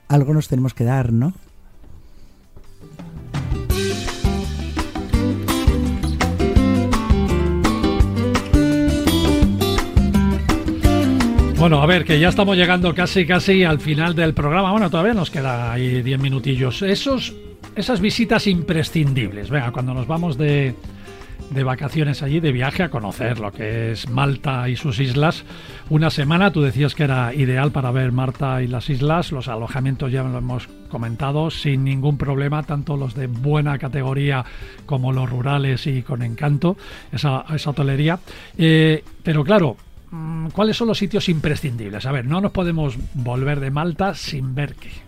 algo 0.09 0.33
nos 0.33 0.49
tenemos 0.49 0.75
que 0.75 0.85
dar, 0.85 1.13
¿no? 1.13 1.35
Bueno, 11.59 11.83
a 11.83 11.87
ver, 11.87 12.05
que 12.05 12.21
ya 12.21 12.29
estamos 12.29 12.57
llegando 12.57 12.95
casi 12.95 13.27
casi 13.27 13.65
al 13.65 13.81
final 13.81 14.15
del 14.15 14.35
programa. 14.35 14.71
Bueno, 14.71 14.91
todavía 14.91 15.15
nos 15.15 15.31
queda 15.31 15.73
ahí 15.73 16.03
10 16.03 16.21
minutillos. 16.21 16.83
Esos, 16.83 17.35
esas 17.75 18.01
visitas 18.01 18.47
imprescindibles. 18.47 19.51
Venga, 19.51 19.73
cuando 19.73 19.95
nos 19.95 20.07
vamos 20.07 20.37
de, 20.37 20.75
de 21.51 21.63
vacaciones 21.65 22.23
allí, 22.23 22.41
de 22.41 22.53
viaje 22.53 22.83
a 22.83 22.91
conocer 22.91 23.39
lo 23.39 23.53
que 23.53 23.93
es 23.93 24.09
Malta 24.09 24.69
y 24.69 24.77
sus 24.77 24.99
islas. 25.01 25.45
Una 25.89 26.11
semana, 26.11 26.53
tú 26.53 26.63
decías 26.63 26.95
que 26.95 27.05
era 27.05 27.33
ideal 27.35 27.71
para 27.71 27.91
ver 27.91 28.13
Malta 28.13 28.63
y 28.63 28.67
las 28.67 28.91
islas. 28.91 29.33
Los 29.33 29.49
alojamientos 29.49 30.11
ya 30.11 30.23
lo 30.23 30.39
hemos 30.39 30.69
comentado, 30.89 31.51
sin 31.51 31.85
ningún 31.85 32.19
problema, 32.19 32.63
tanto 32.63 32.97
los 32.97 33.15
de 33.15 33.27
buena 33.27 33.79
categoría 33.79 34.45
como 34.87 35.13
los 35.13 35.29
rurales 35.29 35.87
y 35.87 36.03
con 36.03 36.23
encanto, 36.23 36.77
esa, 37.13 37.45
esa 37.55 37.71
hotelería. 37.71 38.19
Eh, 38.59 39.03
pero 39.23 39.45
claro, 39.45 39.77
mm, 40.11 40.49
¿cuáles 40.49 40.77
son 40.77 40.89
los 40.89 40.99
sitios 40.99 41.29
imprescindibles? 41.29 42.07
A 42.07 42.13
ver, 42.13 42.27
no 42.27 42.41
nos 42.41 42.53
podemos 42.53 42.97
volver 43.15 43.61
de 43.61 43.71
Malta 43.71 44.15
sin 44.15 44.55
ver 44.55 44.75
qué. 44.75 45.06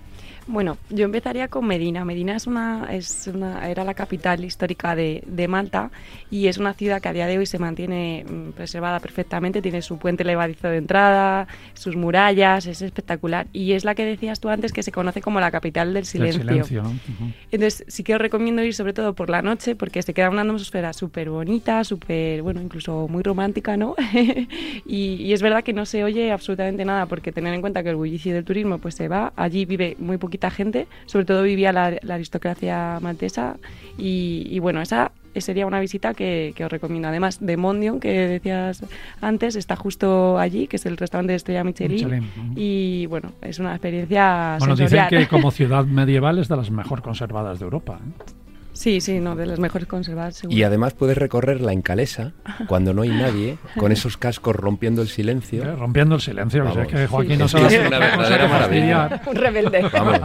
Bueno, 0.48 0.78
yo 0.88 1.04
empezaría 1.04 1.48
con 1.48 1.66
Medina. 1.66 2.06
Medina 2.06 2.34
es 2.34 2.46
una, 2.46 2.88
es 2.90 3.30
una, 3.32 3.68
era 3.68 3.84
la 3.84 3.92
capital 3.92 4.42
histórica 4.42 4.96
de, 4.96 5.22
de 5.26 5.46
Malta 5.46 5.90
y 6.30 6.46
es 6.46 6.56
una 6.56 6.72
ciudad 6.72 7.02
que 7.02 7.08
a 7.08 7.12
día 7.12 7.26
de 7.26 7.36
hoy 7.36 7.44
se 7.44 7.58
mantiene 7.58 8.24
mm, 8.26 8.52
preservada 8.52 8.98
perfectamente. 8.98 9.60
Tiene 9.60 9.82
su 9.82 9.98
puente 9.98 10.24
levadizo 10.24 10.68
de 10.68 10.78
entrada, 10.78 11.46
sus 11.74 11.96
murallas, 11.96 12.64
es 12.64 12.80
espectacular. 12.80 13.46
Y 13.52 13.72
es 13.72 13.84
la 13.84 13.94
que 13.94 14.06
decías 14.06 14.40
tú 14.40 14.48
antes 14.48 14.72
que 14.72 14.82
se 14.82 14.90
conoce 14.90 15.20
como 15.20 15.38
la 15.38 15.50
capital 15.50 15.88
del 15.88 15.98
El 15.98 16.06
silencio. 16.06 16.40
silencio, 16.40 16.82
¿no? 16.82 16.88
Ujú. 16.88 17.32
Entonces 17.50 17.84
sí 17.86 18.02
que 18.02 18.14
os 18.14 18.20
recomiendo 18.20 18.62
ir 18.64 18.72
sobre 18.72 18.94
todo 18.94 19.12
por 19.12 19.28
la 19.28 19.42
noche 19.42 19.76
porque 19.76 20.00
se 20.00 20.14
queda 20.14 20.30
una 20.30 20.42
atmósfera 20.42 20.94
súper 20.94 21.28
bonita, 21.28 21.84
súper, 21.84 22.40
bueno, 22.40 22.62
incluso 22.62 23.06
muy 23.06 23.22
romántica, 23.22 23.76
¿no? 23.76 23.94
y, 24.86 25.14
y 25.14 25.32
es 25.34 25.42
verdad 25.42 25.62
que 25.62 25.74
no 25.74 25.84
se 25.84 26.04
oye 26.04 26.32
absolutamente 26.32 26.86
nada 26.86 27.04
porque 27.04 27.32
tener 27.32 27.52
en 27.52 27.60
cuenta 27.60 27.82
que 27.82 27.90
el 27.90 27.96
bullicio 27.96 28.32
del 28.32 28.44
turismo 28.44 28.78
pues 28.78 28.94
se 28.94 29.08
va, 29.08 29.34
allí 29.36 29.66
vive 29.66 29.94
muy 29.98 30.16
poquita 30.38 30.50
gente, 30.50 30.86
sobre 31.06 31.24
todo 31.24 31.42
vivía 31.42 31.72
la, 31.72 31.96
la 32.02 32.14
aristocracia 32.14 32.98
maltesa 33.00 33.56
y, 33.96 34.46
y 34.48 34.58
bueno, 34.60 34.80
esa 34.80 35.12
sería 35.40 35.66
una 35.66 35.80
visita 35.80 36.14
que, 36.14 36.52
que 36.56 36.64
os 36.64 36.70
recomiendo. 36.70 37.08
Además 37.08 37.38
de 37.40 37.56
Mondion, 37.56 38.00
que 38.00 38.10
decías 38.26 38.84
antes, 39.20 39.56
está 39.56 39.76
justo 39.76 40.38
allí, 40.38 40.66
que 40.66 40.76
es 40.76 40.86
el 40.86 40.96
restaurante 40.96 41.32
de 41.32 41.36
Estrella 41.36 41.64
Michelin. 41.64 42.28
Y 42.56 43.06
bueno, 43.06 43.32
es 43.42 43.58
una 43.58 43.72
experiencia 43.72 44.56
Bueno, 44.58 44.74
dicen 44.74 45.06
que 45.08 45.26
como 45.28 45.50
ciudad 45.52 45.84
medieval 45.84 46.38
es 46.38 46.48
de 46.48 46.56
las 46.56 46.70
mejor 46.70 47.02
conservadas 47.02 47.58
de 47.58 47.64
Europa. 47.64 48.00
¿eh? 48.00 48.32
Sí, 48.78 49.00
sí, 49.00 49.18
no, 49.18 49.34
de 49.34 49.44
las 49.44 49.58
mejores 49.58 49.88
conservadas. 49.88 50.36
Seguro. 50.36 50.56
Y 50.56 50.62
además 50.62 50.94
puedes 50.94 51.18
recorrerla 51.18 51.72
en 51.72 51.82
calesa, 51.82 52.32
cuando 52.68 52.94
no 52.94 53.02
hay 53.02 53.08
nadie, 53.08 53.58
con 53.76 53.90
esos 53.90 54.16
cascos 54.16 54.54
rompiendo 54.54 55.02
el 55.02 55.08
silencio. 55.08 55.64
Eh, 55.64 55.74
rompiendo 55.74 56.14
el 56.14 56.20
silencio, 56.20 56.60
Vamos. 56.62 56.76
o 56.76 56.80
sea, 56.84 56.86
que 56.86 57.06
Joaquín 57.08 57.32
Sí. 57.32 57.38
no 57.38 57.44
Es 57.46 57.54
va 57.56 57.66
es 57.66 57.86
una 57.88 57.98
verdadera 57.98 58.46
maravilla. 58.48 59.20
Un 59.26 59.34
rebelde. 59.34 59.82
Vamos, 59.92 60.20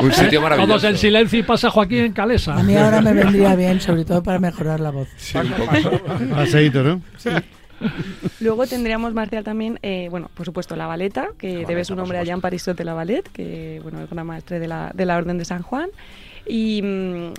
un 0.00 0.12
sitio 0.12 0.42
maravilloso. 0.42 0.68
Todos 0.68 0.84
en 0.84 0.98
silencio 0.98 1.38
y 1.38 1.42
pasa 1.44 1.70
Joaquín 1.70 1.98
en 2.00 2.12
calesa. 2.12 2.54
A 2.56 2.62
mí 2.62 2.76
ahora 2.76 3.00
me 3.00 3.14
vendría 3.14 3.56
bien, 3.56 3.80
sobre 3.80 4.04
todo 4.04 4.22
para 4.22 4.38
mejorar 4.38 4.80
la 4.80 4.90
voz. 4.90 5.08
Sí, 5.16 5.38
un 5.38 5.48
poco. 5.52 6.04
Paseíto, 6.34 6.82
¿no? 6.82 7.00
Luego 8.40 8.66
tendríamos, 8.66 9.12
Marcial, 9.14 9.44
también, 9.44 9.78
eh, 9.82 10.08
bueno, 10.10 10.30
por 10.34 10.46
supuesto, 10.46 10.76
la 10.76 10.86
baleta, 10.86 11.28
que 11.38 11.64
debe 11.66 11.84
su 11.84 11.94
nombre 11.96 12.18
a 12.18 12.22
Jean 12.24 12.40
Parisot 12.40 12.76
de 12.76 12.84
la 12.84 12.94
Ballet, 12.94 13.28
que, 13.32 13.80
bueno, 13.82 14.00
es 14.02 14.08
gran 14.10 14.26
maestre 14.26 14.58
de 14.58 14.68
la, 14.68 14.90
de 14.94 15.04
la 15.06 15.16
Orden 15.16 15.38
de 15.38 15.44
San 15.44 15.62
Juan. 15.62 15.88
Y, 16.46 16.82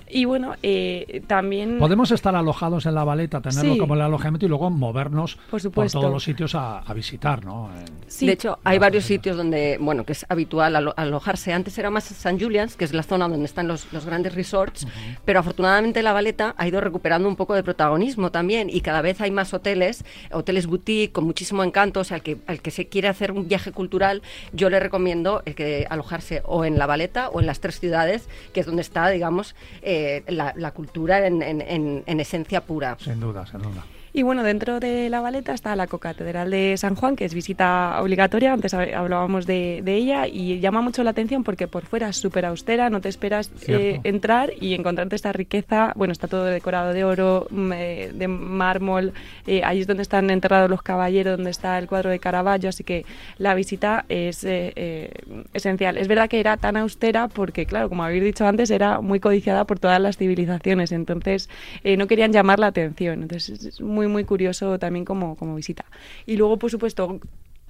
y 0.08 0.24
bueno, 0.24 0.54
eh, 0.62 1.22
también... 1.26 1.78
Podemos 1.78 2.10
estar 2.10 2.34
alojados 2.34 2.86
en 2.86 2.94
la 2.94 3.04
baleta, 3.04 3.40
tenerlo 3.40 3.74
Sí. 3.74 3.78
como 3.78 3.94
el 3.94 4.00
alojamiento 4.00 4.46
y 4.46 4.48
luego 4.48 4.70
movernos 4.70 5.36
Por 5.50 5.60
supuesto. 5.60 6.00
todos 6.00 6.12
los 6.12 6.24
sitios 6.24 6.54
a, 6.54 6.78
a 6.80 6.94
visitar, 6.94 7.44
¿no? 7.44 7.70
En- 7.78 7.96
Sí. 8.08 8.24
De 8.26 8.32
hecho, 8.32 8.58
hay 8.62 8.78
varios 8.78 9.04
sitios 9.04 9.36
donde, 9.36 9.78
bueno, 9.80 10.04
que 10.04 10.12
es 10.12 10.24
habitual 10.28 10.76
alo- 10.76 10.94
alojarse. 10.96 11.52
Antes 11.52 11.76
era 11.76 11.90
más 11.90 12.04
San 12.04 12.38
Julian's, 12.40 12.76
que 12.76 12.84
es 12.84 12.92
la 12.94 13.02
zona 13.02 13.28
donde 13.28 13.44
están 13.44 13.66
los, 13.68 13.92
los 13.92 14.06
grandes 14.06 14.34
resorts, 14.34 14.86
pero 15.24 15.40
afortunadamente 15.40 16.02
la 16.02 16.12
Valeta 16.12 16.54
ha 16.56 16.68
ido 16.68 16.80
recuperando 16.80 17.28
un 17.28 17.34
poco 17.36 17.54
de 17.54 17.62
protagonismo 17.64 18.30
también 18.30 18.70
y 18.70 18.80
cada 18.80 19.02
vez 19.02 19.20
hay 19.20 19.30
más 19.32 19.52
hoteles, 19.54 20.04
hoteles 20.32 20.66
boutique 20.66 21.12
con 21.12 21.24
muchísimo 21.24 21.64
encanto. 21.64 22.00
O 22.00 22.04
sea, 22.04 22.16
al 22.16 22.22
que, 22.22 22.38
al 22.46 22.60
que 22.62 22.70
se 22.70 22.86
quiere 22.88 23.08
hacer 23.08 23.32
un 23.32 23.48
viaje 23.48 23.72
cultural, 23.72 24.22
yo 24.52 24.70
le 24.70 24.78
recomiendo 24.80 25.42
el 25.44 25.54
que 25.56 25.86
alojarse 25.90 26.42
o 26.44 26.64
en 26.64 26.78
la 26.78 26.86
Valeta 26.86 27.28
o 27.30 27.40
en 27.40 27.46
las 27.46 27.58
tres 27.60 27.80
ciudades, 27.80 28.28
que 28.52 28.60
es 28.60 28.66
donde 28.66 28.82
está, 28.82 28.95
digamos, 29.04 29.54
eh, 29.82 30.22
la, 30.28 30.52
la 30.56 30.70
cultura 30.72 31.26
en, 31.26 31.42
en- 31.42 31.60
en- 31.60 32.02
en 32.06 32.20
esencia 32.20 32.62
pura. 32.62 32.96
sin 33.00 33.20
duda, 33.20 33.46
sin 33.46 33.60
duda. 33.62 33.84
Y 34.16 34.22
bueno, 34.22 34.42
dentro 34.42 34.80
de 34.80 35.10
la 35.10 35.20
baleta 35.20 35.52
está 35.52 35.76
la 35.76 35.86
Cocatedral 35.88 36.50
de 36.50 36.74
San 36.78 36.94
Juan, 36.94 37.16
que 37.16 37.26
es 37.26 37.34
visita 37.34 38.00
obligatoria, 38.00 38.54
antes 38.54 38.72
hab- 38.72 38.94
hablábamos 38.94 39.44
de, 39.46 39.82
de 39.84 39.94
ella, 39.94 40.26
y 40.26 40.58
llama 40.58 40.80
mucho 40.80 41.04
la 41.04 41.10
atención 41.10 41.44
porque 41.44 41.68
por 41.68 41.84
fuera 41.84 42.08
es 42.08 42.16
súper 42.16 42.46
austera, 42.46 42.88
no 42.88 43.02
te 43.02 43.10
esperas 43.10 43.50
eh, 43.68 44.00
entrar 44.04 44.52
y 44.58 44.72
encontrarte 44.72 45.16
esta 45.16 45.34
riqueza, 45.34 45.92
bueno, 45.96 46.12
está 46.12 46.28
todo 46.28 46.46
decorado 46.46 46.94
de 46.94 47.04
oro, 47.04 47.46
mm, 47.50 47.72
eh, 47.74 48.10
de 48.14 48.26
mármol, 48.26 49.12
eh, 49.46 49.60
ahí 49.64 49.82
es 49.82 49.86
donde 49.86 50.02
están 50.02 50.30
enterrados 50.30 50.70
los 50.70 50.80
caballeros, 50.80 51.36
donde 51.36 51.50
está 51.50 51.78
el 51.78 51.86
cuadro 51.86 52.08
de 52.08 52.18
Caravaggio, 52.18 52.70
así 52.70 52.84
que 52.84 53.04
la 53.36 53.54
visita 53.54 54.06
es 54.08 54.44
eh, 54.44 55.10
esencial. 55.52 55.98
Es 55.98 56.08
verdad 56.08 56.30
que 56.30 56.40
era 56.40 56.56
tan 56.56 56.78
austera 56.78 57.28
porque, 57.28 57.66
claro, 57.66 57.90
como 57.90 58.02
habéis 58.02 58.24
dicho 58.24 58.46
antes, 58.46 58.70
era 58.70 59.02
muy 59.02 59.20
codiciada 59.20 59.66
por 59.66 59.78
todas 59.78 60.00
las 60.00 60.16
civilizaciones, 60.16 60.90
entonces 60.90 61.50
no 61.84 62.06
querían 62.06 62.32
llamar 62.32 62.58
la 62.58 62.68
atención, 62.68 63.20
entonces 63.20 63.62
es 63.62 63.80
muy, 63.82 64.05
muy 64.08 64.24
curioso 64.24 64.78
también 64.78 65.04
como, 65.04 65.36
como 65.36 65.54
visita. 65.54 65.84
Y 66.26 66.36
luego, 66.36 66.58
por 66.58 66.70
supuesto, 66.70 67.20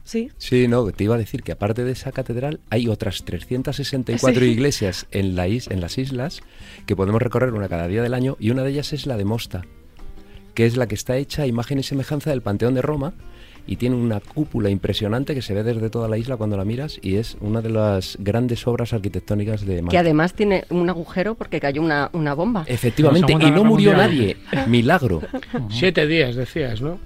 sí. 0.05 0.30
Sí, 0.39 0.68
no, 0.68 0.91
te 0.93 1.05
iba 1.05 1.14
a 1.14 1.18
decir 1.18 1.43
que 1.43 1.53
aparte 1.53 1.84
de 1.84 1.93
esa 1.93 2.12
catedral 2.12 2.61
hay 2.70 2.89
otras 2.89 3.24
364 3.24 4.41
Sí. 4.41 4.47
iglesias 4.51 5.07
en, 5.11 5.37
la 5.37 5.49
is- 5.49 5.68
en 5.68 5.80
las 5.80 5.99
islas 5.99 6.41
que 6.87 6.97
podemos 6.97 7.20
recorrer 7.22 7.53
una 7.53 7.68
cada 7.68 7.89
día 7.89 8.03
del 8.03 8.14
año 8.14 8.37
y 8.41 8.51
una 8.51 8.62
de 8.62 8.70
ellas 8.70 8.93
es 8.93 9.07
la 9.07 9.16
de 9.16 9.24
Mosta, 9.24 9.62
que 10.55 10.66
es 10.66 10.76
la 10.76 10.87
que 10.87 10.95
está 10.95 11.16
hecha 11.16 11.43
a 11.43 11.47
imagen 11.47 11.78
y 11.78 11.82
semejanza 11.82 12.30
del 12.30 12.43
Panteón 12.43 12.74
de 12.74 12.82
Roma 12.82 13.14
y 13.67 13.77
tiene 13.77 13.97
una 13.97 14.21
cúpula 14.21 14.71
impresionante 14.71 15.35
que 15.35 15.43
se 15.43 15.55
ve 15.55 15.62
desde 15.62 15.91
toda 15.91 16.09
la 16.09 16.19
isla 16.19 16.37
cuando 16.37 16.57
la 16.57 16.64
miras 16.64 16.99
y 17.03 17.17
es 17.17 17.37
una 17.41 17.61
de 17.61 17.71
las 17.71 18.17
grandes 18.21 18.67
obras 18.67 18.93
arquitectónicas 18.93 19.64
de 19.67 19.77
Que 19.77 19.83
Malta. 19.83 20.01
además 20.01 20.35
tiene 20.35 20.64
un 20.71 20.89
agujero 20.89 21.35
porque 21.35 21.61
cayó 21.61 21.83
una, 21.83 22.11
una 22.12 22.35
bomba. 22.35 22.64
Efectivamente, 22.67 23.33
y 23.33 23.51
no 23.51 23.64
murió 23.64 23.91
Mundial. 23.93 23.97
nadie. 23.97 24.37
Milagro. 24.69 25.23
Siete 25.71 26.07
días, 26.07 26.37
decías, 26.37 26.81
¿no? 26.81 26.99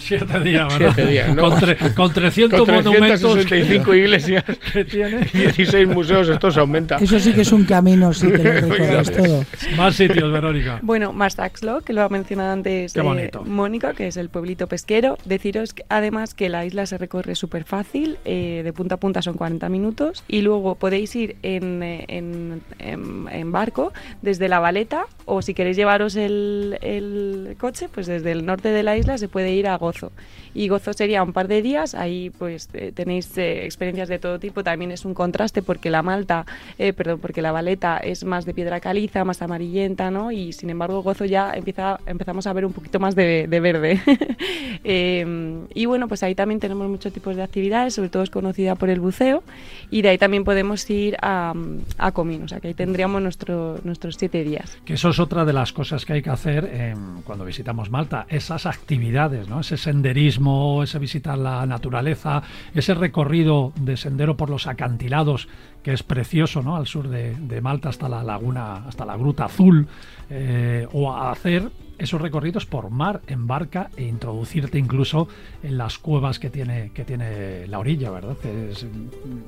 Siete 0.00 0.40
días, 0.40 0.66
¿verdad? 0.78 0.92
Siete 0.94 1.10
días, 1.10 1.34
¿no? 1.34 1.42
Con, 1.42 1.52
tre- 1.60 1.94
con 1.94 2.12
300 2.12 2.58
Con 2.60 2.74
monumentos 2.74 3.20
365 3.20 3.94
iglesias 3.94 4.44
que 4.72 4.84
tiene. 4.84 5.28
y 5.32 5.38
16 5.38 5.86
museos, 5.88 6.28
esto 6.28 6.50
se 6.50 6.60
aumenta. 6.60 6.96
Eso 6.96 7.18
sí 7.20 7.32
que 7.32 7.42
es 7.42 7.52
un 7.52 7.64
camino, 7.64 8.12
si 8.12 8.28
te 8.30 8.60
lo 8.62 9.02
todo. 9.10 9.44
Más 9.76 9.94
sitios, 9.96 10.32
Verónica. 10.32 10.78
Bueno, 10.82 11.12
Mastaxlo, 11.12 11.82
que 11.82 11.92
lo 11.92 12.02
ha 12.02 12.08
mencionado 12.08 12.52
antes 12.52 12.92
Qué 12.92 13.00
eh. 13.00 13.30
Mónica, 13.44 13.92
que 13.94 14.06
es 14.08 14.16
el 14.16 14.28
pueblito 14.30 14.66
pesquero. 14.66 15.18
Deciros 15.24 15.74
que, 15.74 15.84
además 15.88 16.34
que 16.34 16.48
la 16.48 16.64
isla 16.64 16.86
se 16.86 16.96
recorre 16.98 17.34
súper 17.34 17.64
fácil, 17.64 18.16
eh, 18.24 18.62
de 18.64 18.72
punta 18.72 18.94
a 18.94 18.98
punta 18.98 19.22
son 19.22 19.34
40 19.34 19.68
minutos, 19.68 20.24
y 20.28 20.40
luego 20.42 20.74
podéis 20.76 21.14
ir 21.14 21.36
en, 21.42 21.82
eh, 21.82 22.04
en- 22.08 22.62
en- 22.78 23.26
en 23.30 23.52
barco 23.52 23.92
desde 24.22 24.48
la 24.48 24.58
Valeta, 24.60 25.04
o 25.30 25.42
si 25.42 25.54
queréis 25.54 25.76
llevaros 25.76 26.16
el, 26.16 26.76
el 26.82 27.56
coche, 27.58 27.88
pues 27.88 28.06
desde 28.06 28.32
el 28.32 28.44
norte 28.44 28.70
de 28.70 28.82
la 28.82 28.96
isla 28.96 29.16
se 29.16 29.28
puede 29.28 29.52
ir 29.52 29.68
a 29.68 29.76
Gozo. 29.76 30.10
Y 30.54 30.68
Gozo 30.68 30.92
sería 30.92 31.22
un 31.22 31.32
par 31.32 31.48
de 31.48 31.62
días, 31.62 31.94
ahí 31.94 32.30
pues 32.30 32.68
eh, 32.72 32.92
tenéis 32.94 33.36
eh, 33.38 33.64
experiencias 33.64 34.08
de 34.08 34.18
todo 34.18 34.38
tipo, 34.38 34.64
también 34.64 34.90
es 34.90 35.04
un 35.04 35.14
contraste 35.14 35.62
porque 35.62 35.90
la 35.90 36.02
Malta, 36.02 36.46
eh, 36.78 36.92
perdón, 36.92 37.20
porque 37.20 37.42
la 37.42 37.52
Valeta 37.52 37.98
es 37.98 38.24
más 38.24 38.44
de 38.44 38.54
piedra 38.54 38.80
caliza, 38.80 39.24
más 39.24 39.42
amarillenta, 39.42 40.10
¿no? 40.10 40.32
Y 40.32 40.52
sin 40.52 40.70
embargo 40.70 41.02
Gozo 41.02 41.24
ya 41.24 41.52
empieza, 41.54 42.00
empezamos 42.06 42.46
a 42.46 42.52
ver 42.52 42.66
un 42.66 42.72
poquito 42.72 42.98
más 43.00 43.14
de, 43.14 43.46
de 43.48 43.60
verde. 43.60 44.00
Eh, 44.82 45.66
y 45.74 45.84
bueno, 45.84 46.08
pues 46.08 46.22
ahí 46.22 46.34
también 46.34 46.58
tenemos 46.58 46.88
muchos 46.88 47.12
tipos 47.12 47.36
de 47.36 47.42
actividades, 47.42 47.94
sobre 47.94 48.08
todo 48.08 48.22
es 48.22 48.30
conocida 48.30 48.76
por 48.76 48.88
el 48.88 48.98
buceo, 48.98 49.42
y 49.90 50.00
de 50.00 50.08
ahí 50.08 50.18
también 50.18 50.42
podemos 50.42 50.88
ir 50.88 51.16
a, 51.20 51.52
a 51.98 52.12
Comín, 52.12 52.44
o 52.44 52.48
sea 52.48 52.60
que 52.60 52.68
ahí 52.68 52.74
tendríamos 52.74 53.20
nuestro, 53.20 53.78
nuestros 53.84 54.16
siete 54.16 54.42
días. 54.42 54.78
Que 54.84 54.94
eso 54.94 55.10
es 55.10 55.18
otra 55.18 55.44
de 55.44 55.52
las 55.52 55.72
cosas 55.72 56.04
que 56.04 56.14
hay 56.14 56.22
que 56.22 56.30
hacer 56.30 56.64
em, 56.72 57.22
cuando 57.22 57.44
visitamos 57.44 57.90
Malta, 57.90 58.26
esas 58.28 58.66
actividades, 58.66 59.48
¿no? 59.48 59.60
Ese 59.60 59.76
senderismo, 59.76 60.39
ese 60.82 60.98
visitar 60.98 61.38
la 61.38 61.66
naturaleza, 61.66 62.42
ese 62.74 62.94
recorrido 62.94 63.72
de 63.80 63.96
sendero 63.96 64.36
por 64.36 64.50
los 64.50 64.66
acantilados, 64.66 65.48
que 65.82 65.92
es 65.92 66.02
precioso, 66.02 66.62
¿no? 66.62 66.76
Al 66.76 66.86
sur 66.86 67.08
de, 67.08 67.34
de 67.34 67.60
Malta 67.60 67.88
hasta 67.88 68.08
la 68.08 68.22
laguna, 68.22 68.86
hasta 68.86 69.04
la 69.04 69.16
Gruta 69.16 69.44
Azul, 69.44 69.86
eh, 70.30 70.86
o 70.92 71.12
a 71.12 71.30
hacer 71.30 71.70
esos 72.00 72.20
recorridos 72.20 72.66
por 72.66 72.90
mar, 72.90 73.20
en 73.26 73.46
barca 73.46 73.90
e 73.96 74.04
introducirte 74.04 74.78
incluso 74.78 75.28
en 75.62 75.78
las 75.78 75.98
cuevas 75.98 76.38
que 76.38 76.50
tiene, 76.50 76.90
que 76.92 77.04
tiene 77.04 77.66
la 77.66 77.78
orilla, 77.78 78.10
¿verdad? 78.10 78.36
Es 78.44 78.86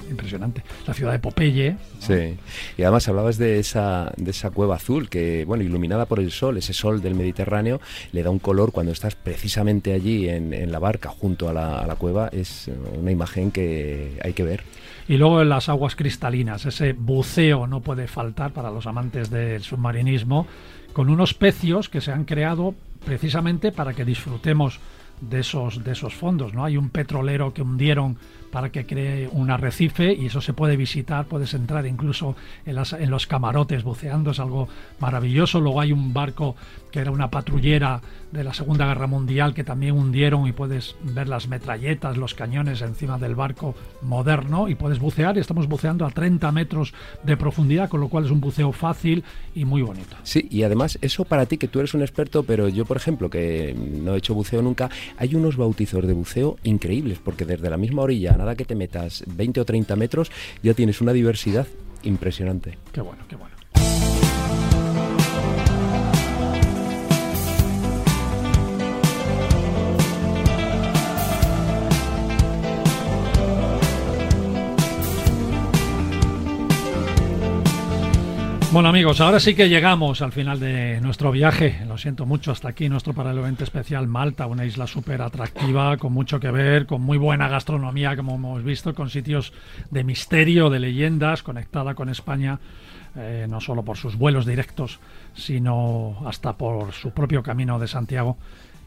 impresionante. 0.09 0.63
La 0.87 0.95
ciudad 0.95 1.13
de 1.13 1.19
Popeye, 1.19 1.77
Sí. 1.99 2.37
Y 2.77 2.83
además 2.83 3.09
hablabas 3.09 3.39
de 3.39 3.59
esa, 3.59 4.13
de 4.17 4.31
esa 4.31 4.51
cueva 4.51 4.77
azul 4.77 5.09
que, 5.09 5.45
bueno, 5.47 5.65
iluminada 5.65 6.07
por 6.07 6.21
el 6.21 6.31
sol, 6.31 6.57
ese 6.57 6.73
sol 6.73 7.01
del 7.01 7.15
Mediterráneo, 7.15 7.81
le 8.13 8.23
da 8.23 8.31
un 8.31 8.39
color 8.39 8.73
cuando 8.73 8.93
estás 8.93 9.15
precisamente 9.15 9.93
allí 9.93 10.29
en, 10.29 10.53
en 10.53 10.71
la 10.71 10.79
barca 10.79 11.09
junto 11.09 11.49
a 11.49 11.53
la, 11.53 11.81
a 11.81 11.87
la 11.87 11.97
cueva. 11.97 12.29
Es 12.33 12.71
una 13.01 13.11
imagen 13.11 13.51
que 13.51 14.19
hay 14.23 14.33
que 14.35 14.45
ver. 14.45 14.63
Y 15.09 15.17
luego 15.17 15.43
en 15.43 15.49
las 15.49 15.69
aguas 15.69 15.97
cristalinas, 15.97 16.65
ese 16.65 16.93
buceo 16.93 17.67
no 17.67 17.81
puede 17.81 18.07
faltar 18.07 18.53
para 18.53 18.71
los 18.71 18.87
amantes 18.87 19.31
del 19.31 19.63
submarinismo, 19.63 20.47
con 20.93 21.09
unos 21.09 21.35
pecios 21.35 21.89
que 21.89 22.01
se 22.01 22.13
han 22.13 22.25
creado 22.25 22.75
precisamente 23.05 23.73
para 23.73 23.95
que 23.95 24.05
disfrutemos 24.05 24.81
de 25.21 25.41
esos, 25.41 25.83
de 25.85 25.93
esos 25.93 26.15
fondos. 26.15 26.53
¿no? 26.53 26.65
Hay 26.65 26.77
un 26.77 26.91
petrolero 26.91 27.55
que 27.55 27.63
hundieron 27.63 28.17
para 28.51 28.71
que 28.71 28.85
cree 28.85 29.29
un 29.33 29.51
arrecife 29.51 30.13
y 30.13 30.27
eso 30.27 30.41
se 30.41 30.53
puede 30.53 30.77
visitar, 30.77 31.25
puedes 31.27 31.55
entrar 31.55 31.87
incluso 31.87 32.37
en, 32.67 32.75
las, 32.75 32.93
en 32.93 33.11
los 33.11 33.27
camarotes 33.27 33.83
buceando, 33.83 34.33
es 34.33 34.41
algo 34.41 34.69
maravilloso. 35.01 35.61
Luego 35.61 35.81
hay 35.81 35.93
un 35.93 36.13
barco 36.13 36.55
que 36.93 37.01
era 37.01 37.11
una 37.11 37.31
patrullera 37.31 38.01
de 38.31 38.45
la 38.45 38.55
Segunda 38.55 38.87
Guerra 38.87 39.07
Mundial 39.07 39.55
que 39.55 39.65
también 39.65 39.97
hundieron 39.97 40.47
y 40.47 40.53
puedes 40.53 40.95
ver 41.03 41.29
las 41.29 41.49
metralletas, 41.49 42.17
los 42.17 42.35
cañones 42.35 42.83
encima 42.83 43.19
del 43.19 43.35
barco 43.35 43.75
moderno 44.03 44.69
y 44.69 44.75
puedes 44.75 44.99
bucear 44.99 45.37
y 45.37 45.41
estamos 45.41 45.67
buceando 45.67 46.07
a 46.07 46.11
30 46.11 46.53
metros 46.53 46.95
de 47.25 47.37
profundidad, 47.37 47.89
con 47.89 48.01
lo 48.01 48.09
cual 48.09 48.27
es 48.27 48.31
un 48.31 48.41
buceo 48.41 48.73
fácil 48.73 49.25
y 49.55 49.65
muy 49.65 49.83
bonito. 49.83 50.17
Sí, 50.23 50.47
y 50.51 50.63
además 50.63 50.99
eso 51.03 51.25
para 51.25 51.47
ti 51.47 51.59
que 51.59 51.69
tú 51.69 51.81
eres 51.81 51.95
un 51.95 52.03
experto, 52.03 52.43
pero 52.45 52.69
yo 52.69 52.85
por 52.85 52.97
ejemplo 52.97 53.29
que 53.29 53.75
no 53.75 54.15
he 54.15 54.19
hecho 54.19 54.35
buceo 54.35 54.63
nunca, 54.63 54.91
hay 55.17 55.35
unos 55.35 55.57
bautizos 55.57 56.07
de 56.07 56.13
buceo 56.13 56.57
increíbles, 56.63 57.19
porque 57.19 57.45
desde 57.45 57.71
la 57.71 57.77
misma 57.77 58.03
orilla, 58.03 58.35
a 58.35 58.37
nada 58.37 58.55
que 58.55 58.65
te 58.65 58.75
metas 58.75 59.25
20 59.27 59.61
o 59.61 59.65
30 59.65 59.97
metros, 59.97 60.31
ya 60.63 60.75
tienes 60.75 61.01
una 61.01 61.13
diversidad 61.13 61.67
impresionante. 62.03 62.79
Qué 62.93 63.01
bueno, 63.01 63.23
qué 63.29 63.37
bueno. 63.37 63.62
Bueno 78.73 78.89
amigos, 78.89 79.21
ahora 79.21 79.39
sí 79.39 79.55
que 79.55 79.69
llegamos 79.69 80.23
al 80.23 80.33
final 80.33 80.59
de 80.59 80.99
nuestro 81.03 81.31
viaje. 81.31 81.85
Lo 81.87 81.99
siento 81.99 82.25
mucho, 82.25 82.53
hasta 82.53 82.71
aquí 82.71 82.89
nuestro 82.89 83.13
paralelo 83.13 83.43
evento 83.43 83.65
especial 83.65 84.09
Malta, 84.09 84.47
una 84.47 84.65
isla 84.65 84.87
súper 84.87 85.21
atractiva, 85.21 85.99
con 85.99 86.15
mucho 86.15 86.41
que 86.41 86.51
ver, 86.51 86.87
con 86.87 87.03
muy 87.03 87.19
buena 87.19 87.49
gastronomía, 87.49 88.17
como 88.17 88.37
hemos 88.37 88.65
visto, 88.65 88.95
con 88.95 89.11
sitios 89.11 89.53
de 89.91 90.05
misterio, 90.05 90.71
de 90.71 90.81
leyendas, 90.81 91.43
conectada 91.43 91.95
con 91.95 92.09
España 92.09 92.61
eh, 93.15 93.47
no 93.47 93.61
solo 93.61 93.85
por 93.85 93.99
sus 93.99 94.17
vuelos 94.17 94.47
directos, 94.47 95.01
sino 95.35 96.23
hasta 96.25 96.57
por 96.57 96.93
su 96.93 97.11
propio 97.11 97.43
camino 97.43 97.79
de 97.79 97.87
Santiago. 97.87 98.39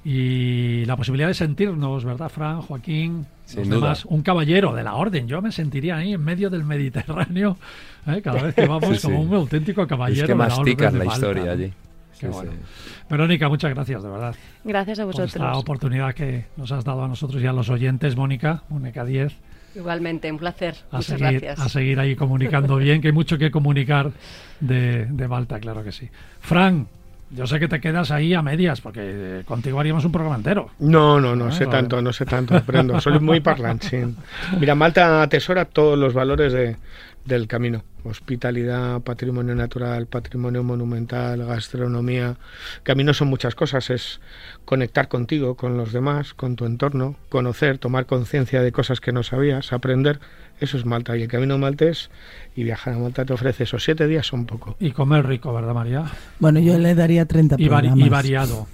Y 0.07 0.85
la 0.85 0.95
posibilidad 0.95 1.27
de 1.27 1.33
sentirnos, 1.33 2.05
¿verdad, 2.05 2.29
Fran, 2.29 2.61
Joaquín? 2.61 3.25
Sin 3.45 3.61
los 3.61 3.69
duda. 3.69 3.77
demás, 3.79 4.05
un 4.05 4.21
caballero 4.21 4.71
de 4.75 4.83
la 4.83 4.93
orden. 4.93 5.27
Yo 5.27 5.41
me 5.41 5.51
sentiría 5.51 5.97
ahí 5.97 6.13
en 6.13 6.23
medio 6.23 6.51
del 6.51 6.63
Mediterráneo, 6.63 7.57
¿eh? 8.07 8.21
cada 8.21 8.43
vez 8.43 8.53
que 8.53 8.67
vamos, 8.67 8.97
Sí, 8.99 9.07
como 9.07 9.21
sí. 9.23 9.27
un 9.29 9.33
auténtico 9.33 9.87
caballero. 9.87 10.21
Es 10.21 10.27
que 10.27 10.33
de 10.33 10.37
la 10.37 10.45
orden 10.45 10.57
masticas 10.59 10.93
de 10.93 10.99
la 10.99 11.05
Malta, 11.05 11.19
historia 11.27 11.51
allí. 11.51 11.73
Sí, 12.13 12.27
bueno. 12.27 12.51
sí. 12.51 12.57
Verónica, 13.09 13.49
muchas 13.49 13.73
gracias, 13.73 14.03
de 14.03 14.09
verdad, 14.09 14.35
Gracias 14.63 14.99
a 14.99 15.03
por 15.03 15.13
vosotros. 15.13 15.35
esta 15.35 15.53
oportunidad 15.57 16.13
que 16.13 16.45
nos 16.55 16.71
has 16.71 16.85
dado 16.85 17.03
a 17.03 17.07
nosotros 17.07 17.41
y 17.41 17.47
a 17.47 17.51
los 17.53 17.69
oyentes, 17.69 18.15
Mónica, 18.15 18.61
Mónica 18.69 19.03
10. 19.05 19.33
Igualmente, 19.75 20.31
un 20.31 20.37
placer. 20.37 20.75
a 20.91 20.97
Muchas 20.97 21.19
seguir, 21.19 21.41
gracias. 21.41 21.59
a 21.59 21.67
seguir 21.69 21.99
ahí 21.99 22.15
comunicando 22.15 22.77
bien, 22.77 23.01
que 23.01 23.07
hay 23.07 23.13
mucho 23.13 23.37
que 23.39 23.49
comunicar 23.51 24.11
de, 24.59 25.07
de 25.07 25.27
Malta, 25.27 25.59
claro 25.59 25.83
que 25.83 25.91
sí. 25.91 26.09
Fran, 26.39 26.87
yo 27.35 27.45
sé 27.47 27.59
que 27.59 27.67
te 27.67 27.79
quedas 27.81 28.11
ahí 28.11 28.33
a 28.33 28.41
medias, 28.41 28.81
porque 28.81 29.01
eh, 29.03 29.43
contigo 29.45 29.79
haríamos 29.79 30.05
un 30.05 30.11
programa 30.11 30.35
entero. 30.37 30.69
No, 30.79 31.19
no, 31.19 31.35
no 31.35 31.47
Ah, 31.47 31.51
sé 31.51 31.65
vale. 31.65 31.77
tanto, 31.79 32.01
no 32.01 32.13
sé 32.13 32.25
tanto, 32.25 32.55
aprendo. 32.55 32.99
Soy 33.01 33.19
muy 33.19 33.39
parlanchín. 33.41 34.15
Mira, 34.59 34.75
Malta 34.75 35.21
atesora 35.21 35.65
todos 35.65 35.97
los 35.99 36.13
valores 36.13 36.53
de, 36.53 36.77
del 37.25 37.47
camino. 37.47 37.83
Hospitalidad, 38.03 39.01
patrimonio 39.01 39.55
natural, 39.55 40.05
patrimonio 40.07 40.63
monumental, 40.63 41.43
gastronomía. 41.45 42.37
Camino 42.83 43.13
son 43.13 43.27
muchas 43.27 43.55
cosas. 43.55 43.89
Es 43.89 44.21
conectar 44.63 45.07
contigo, 45.07 45.55
con 45.55 45.75
los 45.77 45.91
demás, 45.91 46.33
con 46.33 46.55
tu 46.55 46.65
entorno, 46.65 47.15
conocer, 47.29 47.77
tomar 47.77 48.05
conciencia 48.05 48.61
de 48.61 48.71
cosas 48.71 49.01
que 49.01 49.11
no 49.11 49.23
sabías, 49.23 49.73
aprender. 49.73 50.19
Eso 50.59 50.77
es 50.77 50.85
Malta. 50.85 51.17
Y 51.17 51.23
el 51.23 51.27
camino 51.27 51.57
maltés 51.57 52.09
y 52.55 52.63
viajar 52.63 52.93
a 52.93 52.97
Malta 52.97 53.25
te 53.25 53.33
ofrece 53.33 53.63
esos 53.63 53.83
siete 53.83 54.07
días, 54.07 54.25
son 54.25 54.45
poco. 54.45 54.75
Y 54.79 54.91
comer 54.91 55.25
rico, 55.25 55.53
¿verdad, 55.53 55.73
María? 55.73 56.05
Bueno, 56.39 56.59
yo 56.59 56.77
le 56.79 56.95
daría 56.95 57.25
30 57.25 57.55
Y, 57.59 57.67
vari- 57.67 57.91
y 58.05 58.09
variado. 58.09 58.67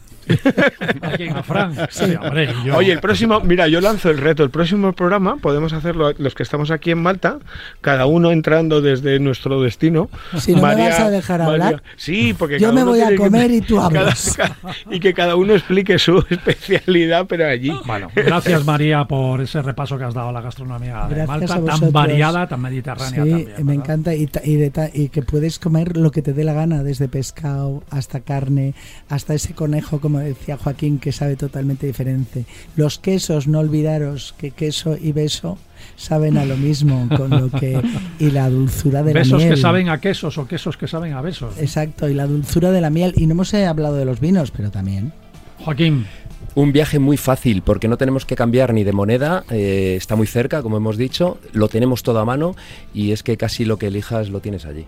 ¿A 1.01 1.11
quién? 1.17 1.35
¿A 1.35 1.43
Fran? 1.43 1.75
Sí, 1.89 2.05
hombre, 2.21 2.49
yo. 2.65 2.77
Oye, 2.77 2.91
el 2.91 2.99
próximo, 2.99 3.39
mira, 3.41 3.67
yo 3.67 3.81
lanzo 3.81 4.09
el 4.09 4.17
reto. 4.17 4.43
El 4.43 4.49
próximo 4.49 4.93
programa 4.93 5.37
podemos 5.37 5.73
hacerlo 5.73 6.13
los 6.17 6.35
que 6.35 6.43
estamos 6.43 6.71
aquí 6.71 6.91
en 6.91 7.01
Malta, 7.01 7.39
cada 7.81 8.05
uno 8.05 8.31
entrando 8.31 8.81
desde 8.81 9.19
nuestro 9.19 9.61
destino. 9.61 10.09
Si 10.37 10.53
no 10.53 10.61
me 10.61 10.75
vas 10.75 10.99
a 10.99 11.09
dejar 11.09 11.41
hablar, 11.41 11.83
sí, 11.95 12.33
porque 12.37 12.59
yo 12.59 12.67
cada 12.69 12.73
me 12.73 12.81
uno 12.83 12.91
voy 12.91 13.01
a 13.01 13.09
que- 13.09 13.15
comer 13.15 13.51
y 13.51 13.61
tú 13.61 13.79
hablas. 13.81 14.33
cada- 14.35 14.57
y 14.91 14.99
que 14.99 15.13
cada 15.13 15.35
uno 15.35 15.53
explique 15.53 15.97
su 15.99 16.17
especialidad, 16.29 17.25
pero 17.27 17.47
allí. 17.47 17.71
Bueno, 17.85 18.07
gracias 18.15 18.65
María 18.65 19.05
por 19.05 19.41
ese 19.41 19.61
repaso 19.61 19.97
que 19.97 20.03
has 20.05 20.13
dado 20.13 20.29
a 20.29 20.31
la 20.31 20.41
gastronomía 20.41 21.07
de 21.09 21.25
Malta, 21.27 21.59
tan 21.63 21.91
variada, 21.91 22.47
tan 22.47 22.61
mediterránea 22.61 23.09
Sí, 23.23 23.29
también. 23.29 23.47
me 23.47 23.53
¿verdad? 23.63 23.73
encanta 23.73 24.15
y, 24.15 24.27
ta- 24.27 24.41
y, 24.43 24.55
de 24.55 24.69
ta- 24.69 24.89
y 24.93 25.09
que 25.09 25.21
puedes 25.21 25.59
comer 25.59 25.97
lo 25.97 26.11
que 26.11 26.21
te 26.21 26.33
dé 26.33 26.43
la 26.43 26.53
gana, 26.53 26.83
desde 26.83 27.07
pescado 27.07 27.83
hasta 27.89 28.21
carne, 28.21 28.73
hasta 29.09 29.33
ese 29.33 29.53
conejo, 29.53 29.99
como 29.99 30.19
decía 30.23 30.57
Joaquín, 30.57 30.99
que 30.99 31.11
sabe 31.11 31.35
totalmente 31.35 31.87
diferente. 31.87 32.45
Los 32.75 32.99
quesos, 32.99 33.47
no 33.47 33.59
olvidaros 33.59 34.33
que 34.37 34.51
queso 34.51 34.97
y 34.99 35.11
beso 35.11 35.57
saben 35.95 36.37
a 36.37 36.45
lo 36.45 36.57
mismo, 36.57 37.07
con 37.15 37.29
lo 37.29 37.49
que 37.49 37.81
y 38.19 38.31
la 38.31 38.49
dulzura 38.49 39.03
de 39.03 39.13
Besos 39.13 39.33
la 39.33 39.37
miel. 39.37 39.49
que 39.49 39.57
saben 39.57 39.89
a 39.89 39.99
quesos 39.99 40.37
o 40.37 40.47
quesos 40.47 40.77
que 40.77 40.87
saben 40.87 41.13
a 41.13 41.21
besos. 41.21 41.57
Exacto, 41.59 42.07
y 42.09 42.13
la 42.13 42.27
dulzura 42.27 42.71
de 42.71 42.81
la 42.81 42.89
miel. 42.89 43.13
Y 43.17 43.25
no 43.27 43.33
hemos 43.33 43.53
eh, 43.53 43.65
hablado 43.65 43.95
de 43.95 44.05
los 44.05 44.19
vinos, 44.19 44.51
pero 44.51 44.71
también. 44.71 45.11
Joaquín, 45.59 46.05
Un 46.53 46.73
viaje 46.73 46.99
muy 46.99 47.15
fácil 47.17 47.61
porque 47.61 47.87
no 47.87 47.97
tenemos 47.97 48.25
que 48.25 48.35
cambiar 48.35 48.73
ni 48.73 48.83
de 48.83 48.91
moneda, 48.91 49.45
eh, 49.49 49.95
está 49.97 50.15
muy 50.15 50.27
cerca, 50.27 50.61
como 50.61 50.75
hemos 50.75 50.97
dicho, 50.97 51.37
lo 51.53 51.69
tenemos 51.69 52.03
todo 52.03 52.19
a 52.19 52.25
mano 52.25 52.55
y 52.93 53.11
es 53.11 53.23
que 53.23 53.37
casi 53.37 53.63
lo 53.63 53.77
que 53.77 53.87
elijas 53.87 54.29
lo 54.29 54.41
tienes 54.41 54.65
allí. 54.65 54.85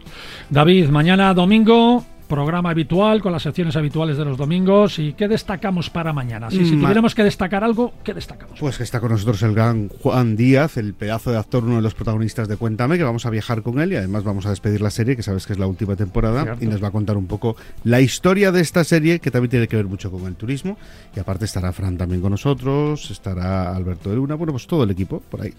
David, 0.49 0.89
mañana 0.89 1.34
domingo, 1.34 2.03
programa 2.34 2.71
habitual 2.71 3.21
con 3.21 3.31
las 3.31 3.43
secciones 3.43 3.75
habituales 3.75 4.17
de 4.17 4.25
los 4.25 4.38
domingos. 4.38 4.97
¿Y 4.99 5.13
qué 5.13 5.27
destacamos 5.27 5.89
para 5.89 6.13
mañana? 6.13 6.49
Si, 6.49 6.65
si 6.65 6.75
Ma- 6.75 6.81
tuviéramos 6.84 7.13
que 7.13 7.23
destacar 7.23 7.63
algo, 7.63 7.93
¿qué 8.03 8.13
destacamos? 8.13 8.59
Pues 8.59 8.77
que 8.77 8.84
está 8.84 8.99
con 8.99 9.11
nosotros 9.11 9.41
el 9.43 9.53
gran 9.53 9.89
Juan 9.89 10.36
Díaz, 10.36 10.77
el 10.77 10.93
pedazo 10.93 11.31
de 11.31 11.38
actor, 11.38 11.63
uno 11.63 11.75
de 11.75 11.81
los 11.84 11.93
protagonistas 11.93 12.47
de 12.47 12.57
Cuéntame, 12.57 12.97
que 12.97 13.03
vamos 13.03 13.25
a 13.25 13.29
viajar 13.29 13.61
con 13.61 13.79
él 13.79 13.93
y 13.93 13.95
además 13.97 14.23
vamos 14.23 14.45
a 14.45 14.49
despedir 14.49 14.81
la 14.81 14.89
serie, 14.89 15.15
que 15.15 15.23
sabes 15.23 15.45
que 15.45 15.53
es 15.53 15.59
la 15.59 15.67
última 15.67 15.95
temporada, 15.95 16.43
Cierto. 16.43 16.63
y 16.65 16.67
nos 16.67 16.84
va 16.84 16.88
a 16.88 16.91
contar 16.91 17.17
un 17.17 17.27
poco 17.27 17.55
la 17.84 18.01
historia 18.01 18.51
de 18.51 18.61
esta 18.61 18.84
serie, 18.84 19.19
que 19.19 19.29
también 19.31 19.51
tiene 19.51 19.67
que 19.67 19.75
ver 19.75 19.86
mucho 19.86 20.11
con 20.11 20.25
el 20.25 20.36
turismo. 20.36 20.77
Y 21.15 21.19
aparte 21.19 21.45
estará 21.45 21.71
Fran 21.71 21.97
también 21.97 22.21
con 22.21 22.31
nosotros, 22.31 23.11
estará 23.11 23.75
Alberto 23.75 24.09
de 24.09 24.15
Luna, 24.15 24.36
bueno, 24.36 24.53
pues 24.53 24.65
todo 24.67 24.84
el 24.84 24.91
equipo 24.91 25.19
por 25.29 25.41
ahí. 25.41 25.53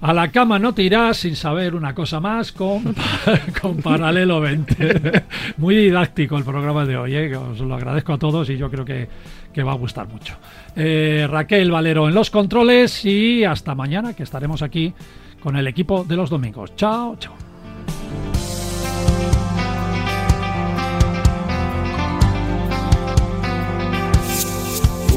A 0.00 0.12
la 0.12 0.30
cama 0.30 0.60
no 0.60 0.74
te 0.74 0.82
irás 0.82 1.16
sin 1.16 1.34
saber 1.34 1.74
una 1.74 1.92
cosa 1.92 2.20
más 2.20 2.52
con, 2.52 2.94
con 3.60 3.78
Paralelo 3.78 4.40
20. 4.40 5.24
Muy 5.56 5.76
didáctico 5.76 6.38
el 6.38 6.44
programa 6.44 6.84
de 6.84 6.96
hoy, 6.96 7.16
¿eh? 7.16 7.36
os 7.36 7.58
lo 7.58 7.74
agradezco 7.74 8.12
a 8.12 8.18
todos 8.18 8.48
y 8.48 8.56
yo 8.56 8.70
creo 8.70 8.84
que, 8.84 9.08
que 9.52 9.62
va 9.64 9.72
a 9.72 9.76
gustar 9.76 10.06
mucho. 10.06 10.36
Eh, 10.76 11.26
Raquel 11.28 11.72
Valero 11.72 12.08
en 12.08 12.14
los 12.14 12.30
controles 12.30 13.04
y 13.04 13.42
hasta 13.42 13.74
mañana 13.74 14.14
que 14.14 14.22
estaremos 14.22 14.62
aquí 14.62 14.94
con 15.42 15.56
el 15.56 15.66
equipo 15.66 16.04
de 16.04 16.16
los 16.16 16.30
domingos. 16.30 16.76
Chao, 16.76 17.16
chao. 17.16 17.34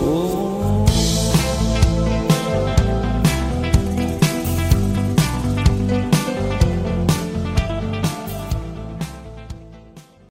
Oh. 0.03 0.40